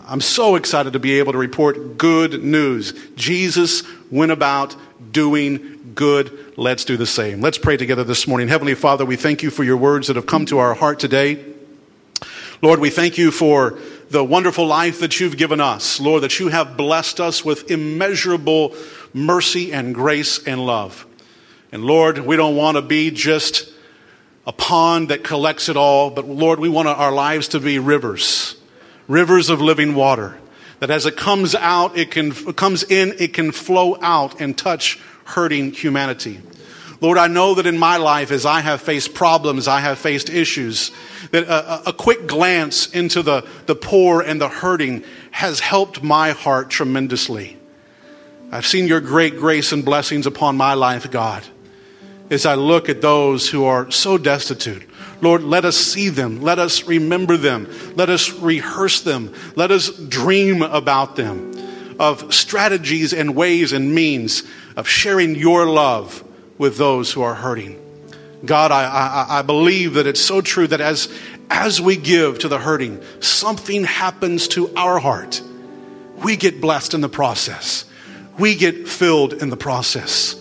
I'm 0.07 0.21
so 0.21 0.55
excited 0.55 0.93
to 0.93 0.99
be 0.99 1.19
able 1.19 1.33
to 1.33 1.37
report 1.37 1.97
good 1.97 2.43
news. 2.43 2.93
Jesus 3.15 3.83
went 4.09 4.31
about 4.31 4.75
doing 5.11 5.91
good. 5.93 6.53
Let's 6.57 6.85
do 6.85 6.95
the 6.95 7.05
same. 7.05 7.41
Let's 7.41 7.57
pray 7.57 7.75
together 7.75 8.03
this 8.03 8.27
morning. 8.27 8.47
Heavenly 8.47 8.75
Father, 8.75 9.05
we 9.05 9.17
thank 9.17 9.43
you 9.43 9.49
for 9.49 9.63
your 9.63 9.77
words 9.77 10.07
that 10.07 10.15
have 10.15 10.25
come 10.25 10.45
to 10.47 10.59
our 10.59 10.73
heart 10.73 10.99
today. 10.99 11.45
Lord, 12.61 12.79
we 12.79 12.91
thank 12.91 13.17
you 13.17 13.31
for 13.31 13.79
the 14.11 14.23
wonderful 14.23 14.67
life 14.67 14.99
that 14.99 15.19
you've 15.19 15.37
given 15.37 15.61
us. 15.61 15.99
Lord, 16.01 16.23
that 16.23 16.37
you 16.37 16.49
have 16.49 16.75
blessed 16.75 17.21
us 17.21 17.45
with 17.45 17.71
immeasurable 17.71 18.75
mercy 19.13 19.71
and 19.71 19.95
grace 19.95 20.45
and 20.45 20.65
love. 20.65 21.05
And 21.71 21.85
Lord, 21.85 22.17
we 22.19 22.35
don't 22.35 22.57
want 22.57 22.75
to 22.75 22.81
be 22.81 23.11
just 23.11 23.71
a 24.45 24.51
pond 24.51 25.09
that 25.09 25.23
collects 25.23 25.69
it 25.69 25.77
all, 25.77 26.09
but 26.09 26.27
Lord, 26.27 26.59
we 26.59 26.67
want 26.67 26.89
our 26.89 27.11
lives 27.11 27.47
to 27.49 27.59
be 27.61 27.79
rivers, 27.79 28.57
rivers 29.07 29.49
of 29.49 29.61
living 29.61 29.95
water. 29.95 30.37
That 30.79 30.89
as 30.89 31.05
it 31.05 31.15
comes 31.15 31.55
out, 31.55 31.97
it 31.97 32.11
can 32.11 32.31
comes 32.31 32.83
in, 32.83 33.13
it 33.19 33.33
can 33.33 33.51
flow 33.51 33.97
out 34.01 34.41
and 34.41 34.57
touch 34.57 34.99
hurting 35.23 35.71
humanity. 35.71 36.41
Lord, 36.99 37.17
I 37.17 37.27
know 37.27 37.53
that 37.53 37.65
in 37.65 37.77
my 37.77 37.97
life, 37.97 38.31
as 38.31 38.45
I 38.45 38.59
have 38.59 38.81
faced 38.81 39.13
problems, 39.13 39.67
I 39.67 39.79
have 39.79 39.99
faced 39.99 40.29
issues, 40.29 40.91
that 41.31 41.43
a, 41.43 41.89
a, 41.89 41.93
quick 41.93 42.27
glance 42.27 42.87
into 42.87 43.21
the, 43.21 43.47
the 43.65 43.75
poor 43.75 44.21
and 44.21 44.39
the 44.39 44.49
hurting 44.49 45.03
has 45.31 45.59
helped 45.59 46.03
my 46.03 46.31
heart 46.31 46.69
tremendously. 46.69 47.57
I've 48.51 48.67
seen 48.67 48.87
your 48.87 48.99
great 48.99 49.37
grace 49.37 49.71
and 49.71 49.83
blessings 49.83 50.27
upon 50.27 50.57
my 50.57 50.73
life, 50.73 51.09
God, 51.09 51.43
as 52.29 52.45
I 52.45 52.55
look 52.55 52.89
at 52.89 53.01
those 53.01 53.49
who 53.49 53.63
are 53.63 53.89
so 53.91 54.17
destitute. 54.17 54.83
Lord, 55.21 55.43
let 55.43 55.63
us 55.63 55.77
see 55.77 56.09
them. 56.09 56.41
Let 56.41 56.59
us 56.59 56.83
remember 56.83 57.37
them. 57.37 57.69
Let 57.95 58.09
us 58.09 58.31
rehearse 58.31 59.01
them. 59.01 59.33
Let 59.55 59.71
us 59.71 59.89
dream 59.89 60.61
about 60.61 61.15
them 61.15 61.51
of 61.99 62.33
strategies 62.33 63.13
and 63.13 63.35
ways 63.35 63.73
and 63.73 63.93
means 63.93 64.43
of 64.75 64.87
sharing 64.87 65.35
your 65.35 65.67
love 65.67 66.23
with 66.57 66.77
those 66.77 67.11
who 67.11 67.21
are 67.21 67.35
hurting. 67.35 67.79
God, 68.43 68.71
I, 68.71 68.85
I, 68.85 69.39
I, 69.39 69.41
believe 69.43 69.93
that 69.95 70.07
it's 70.07 70.19
so 70.19 70.41
true 70.41 70.65
that 70.67 70.81
as, 70.81 71.09
as 71.49 71.79
we 71.79 71.95
give 71.95 72.39
to 72.39 72.47
the 72.47 72.57
hurting, 72.57 73.01
something 73.19 73.83
happens 73.83 74.47
to 74.49 74.73
our 74.75 74.97
heart. 74.97 75.41
We 76.23 76.37
get 76.37 76.59
blessed 76.59 76.93
in 76.93 77.01
the 77.01 77.09
process. 77.09 77.85
We 78.39 78.55
get 78.55 78.87
filled 78.87 79.33
in 79.33 79.49
the 79.49 79.57
process. 79.57 80.35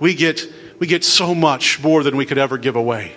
We 0.00 0.14
get, 0.14 0.44
we 0.80 0.86
get 0.86 1.04
so 1.04 1.34
much 1.34 1.80
more 1.80 2.02
than 2.02 2.16
we 2.16 2.26
could 2.26 2.38
ever 2.38 2.58
give 2.58 2.76
away. 2.76 3.12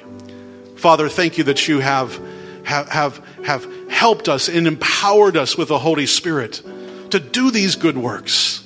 Father, 0.78 1.10
thank 1.10 1.38
you 1.38 1.44
that 1.46 1.68
you 1.68 1.80
have, 1.80 2.20
have, 2.64 2.90
have, 2.90 3.26
have 3.46 3.90
helped 3.90 4.30
us 4.30 4.50
and 4.50 4.68
empowered 4.68 5.38
us 5.38 5.58
with 5.58 5.70
the 5.70 5.80
Holy 5.80 6.06
Spirit 6.06 6.62
to 7.10 7.20
do 7.20 7.52
these 7.52 7.76
good 7.76 7.98
works. 7.98 8.64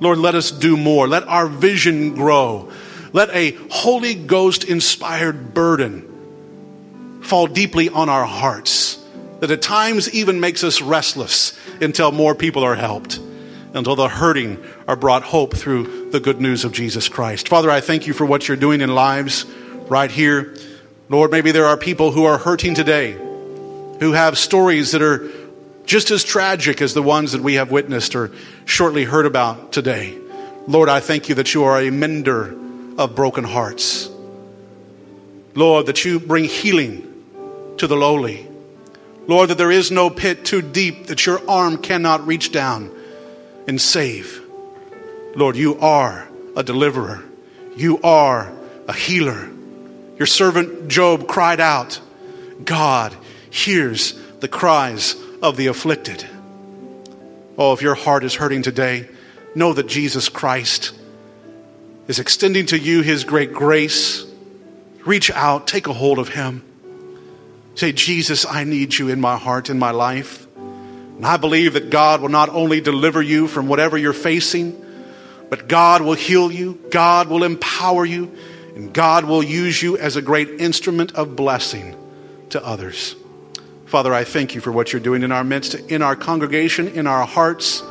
Lord, 0.00 0.18
let 0.18 0.34
us 0.34 0.50
do 0.50 0.76
more. 0.76 1.08
Let 1.08 1.24
our 1.24 1.46
vision 1.46 2.14
grow. 2.14 2.70
Let 3.12 3.30
a 3.30 3.52
Holy 3.70 4.14
Ghost 4.14 4.64
inspired 4.64 5.54
burden 5.54 7.20
fall 7.22 7.46
deeply 7.46 7.88
on 7.88 8.08
our 8.08 8.24
hearts 8.24 8.98
that 9.40 9.50
at 9.50 9.62
times 9.62 10.12
even 10.12 10.40
makes 10.40 10.64
us 10.64 10.80
restless 10.80 11.58
until 11.80 12.12
more 12.12 12.34
people 12.34 12.64
are 12.64 12.74
helped, 12.74 13.20
until 13.72 13.96
the 13.96 14.08
hurting 14.08 14.62
are 14.86 14.96
brought 14.96 15.22
hope 15.22 15.54
through 15.54 16.10
the 16.10 16.20
good 16.20 16.40
news 16.40 16.64
of 16.64 16.72
Jesus 16.72 17.08
Christ. 17.08 17.48
Father, 17.48 17.70
I 17.70 17.80
thank 17.80 18.06
you 18.06 18.12
for 18.12 18.26
what 18.26 18.48
you're 18.48 18.56
doing 18.56 18.80
in 18.80 18.94
lives 18.94 19.44
right 19.88 20.10
here. 20.10 20.56
Lord, 21.08 21.30
maybe 21.30 21.52
there 21.52 21.66
are 21.66 21.76
people 21.76 22.10
who 22.10 22.24
are 22.24 22.38
hurting 22.38 22.74
today, 22.74 23.12
who 23.12 24.12
have 24.12 24.36
stories 24.36 24.92
that 24.92 25.02
are 25.02 25.30
just 25.86 26.10
as 26.10 26.24
tragic 26.24 26.82
as 26.82 26.92
the 26.92 27.02
ones 27.02 27.32
that 27.32 27.40
we 27.40 27.54
have 27.54 27.70
witnessed 27.70 28.14
or 28.14 28.30
shortly 28.66 29.04
heard 29.04 29.24
about 29.24 29.72
today. 29.72 30.18
Lord, 30.66 30.90
I 30.90 31.00
thank 31.00 31.30
you 31.30 31.36
that 31.36 31.54
you 31.54 31.64
are 31.64 31.80
a 31.80 31.90
mender 31.90 32.54
of 32.98 33.14
broken 33.14 33.44
hearts. 33.44 34.10
Lord, 35.54 35.86
that 35.86 36.04
you 36.04 36.20
bring 36.20 36.44
healing 36.44 37.04
to 37.78 37.86
the 37.86 37.96
lowly. 37.96 38.46
Lord, 39.26 39.50
that 39.50 39.58
there 39.58 39.70
is 39.70 39.90
no 39.90 40.10
pit 40.10 40.44
too 40.44 40.60
deep 40.60 41.06
that 41.06 41.24
your 41.24 41.40
arm 41.48 41.78
cannot 41.78 42.26
reach 42.26 42.52
down 42.52 42.94
and 43.66 43.80
save. 43.80 44.42
Lord, 45.34 45.56
you 45.56 45.78
are 45.78 46.28
a 46.56 46.62
deliverer. 46.62 47.22
You 47.76 48.00
are 48.02 48.52
a 48.88 48.92
healer. 48.92 49.48
Your 50.18 50.26
servant 50.26 50.88
Job 50.88 51.28
cried 51.28 51.60
out, 51.60 52.00
God 52.64 53.14
hears 53.50 54.18
the 54.40 54.48
cries 54.48 55.14
of 55.40 55.56
the 55.56 55.68
afflicted. 55.68 56.26
Oh, 57.56 57.72
if 57.72 57.82
your 57.82 57.94
heart 57.94 58.24
is 58.24 58.34
hurting 58.34 58.62
today, 58.62 59.08
know 59.54 59.72
that 59.72 59.86
Jesus 59.86 60.28
Christ 60.28 60.97
is 62.08 62.18
extending 62.18 62.66
to 62.66 62.78
you 62.78 63.02
his 63.02 63.22
great 63.22 63.52
grace. 63.52 64.24
Reach 65.04 65.30
out, 65.30 65.68
take 65.68 65.86
a 65.86 65.92
hold 65.92 66.18
of 66.18 66.30
him. 66.30 66.64
Say, 67.74 67.92
Jesus, 67.92 68.44
I 68.44 68.64
need 68.64 68.98
you 68.98 69.08
in 69.08 69.20
my 69.20 69.36
heart, 69.36 69.70
in 69.70 69.78
my 69.78 69.92
life. 69.92 70.46
And 70.56 71.24
I 71.24 71.36
believe 71.36 71.74
that 71.74 71.90
God 71.90 72.20
will 72.20 72.28
not 72.28 72.48
only 72.48 72.80
deliver 72.80 73.22
you 73.22 73.46
from 73.46 73.68
whatever 73.68 73.96
you're 73.96 74.12
facing, 74.12 74.84
but 75.50 75.68
God 75.68 76.02
will 76.02 76.14
heal 76.14 76.50
you, 76.50 76.78
God 76.90 77.28
will 77.28 77.44
empower 77.44 78.04
you, 78.04 78.36
and 78.74 78.92
God 78.92 79.24
will 79.24 79.42
use 79.42 79.82
you 79.82 79.96
as 79.96 80.16
a 80.16 80.22
great 80.22 80.48
instrument 80.60 81.14
of 81.14 81.36
blessing 81.36 81.96
to 82.50 82.64
others. 82.64 83.14
Father, 83.86 84.12
I 84.12 84.24
thank 84.24 84.54
you 84.54 84.60
for 84.60 84.70
what 84.70 84.92
you're 84.92 85.00
doing 85.00 85.22
in 85.22 85.32
our 85.32 85.44
midst, 85.44 85.74
in 85.74 86.02
our 86.02 86.16
congregation, 86.16 86.88
in 86.88 87.06
our 87.06 87.24
hearts. 87.24 87.82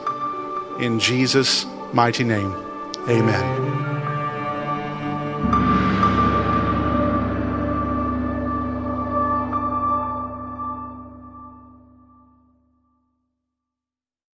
In 0.79 0.99
Jesus' 0.99 1.65
mighty 1.93 2.23
name, 2.23 2.53
amen. 3.09 3.86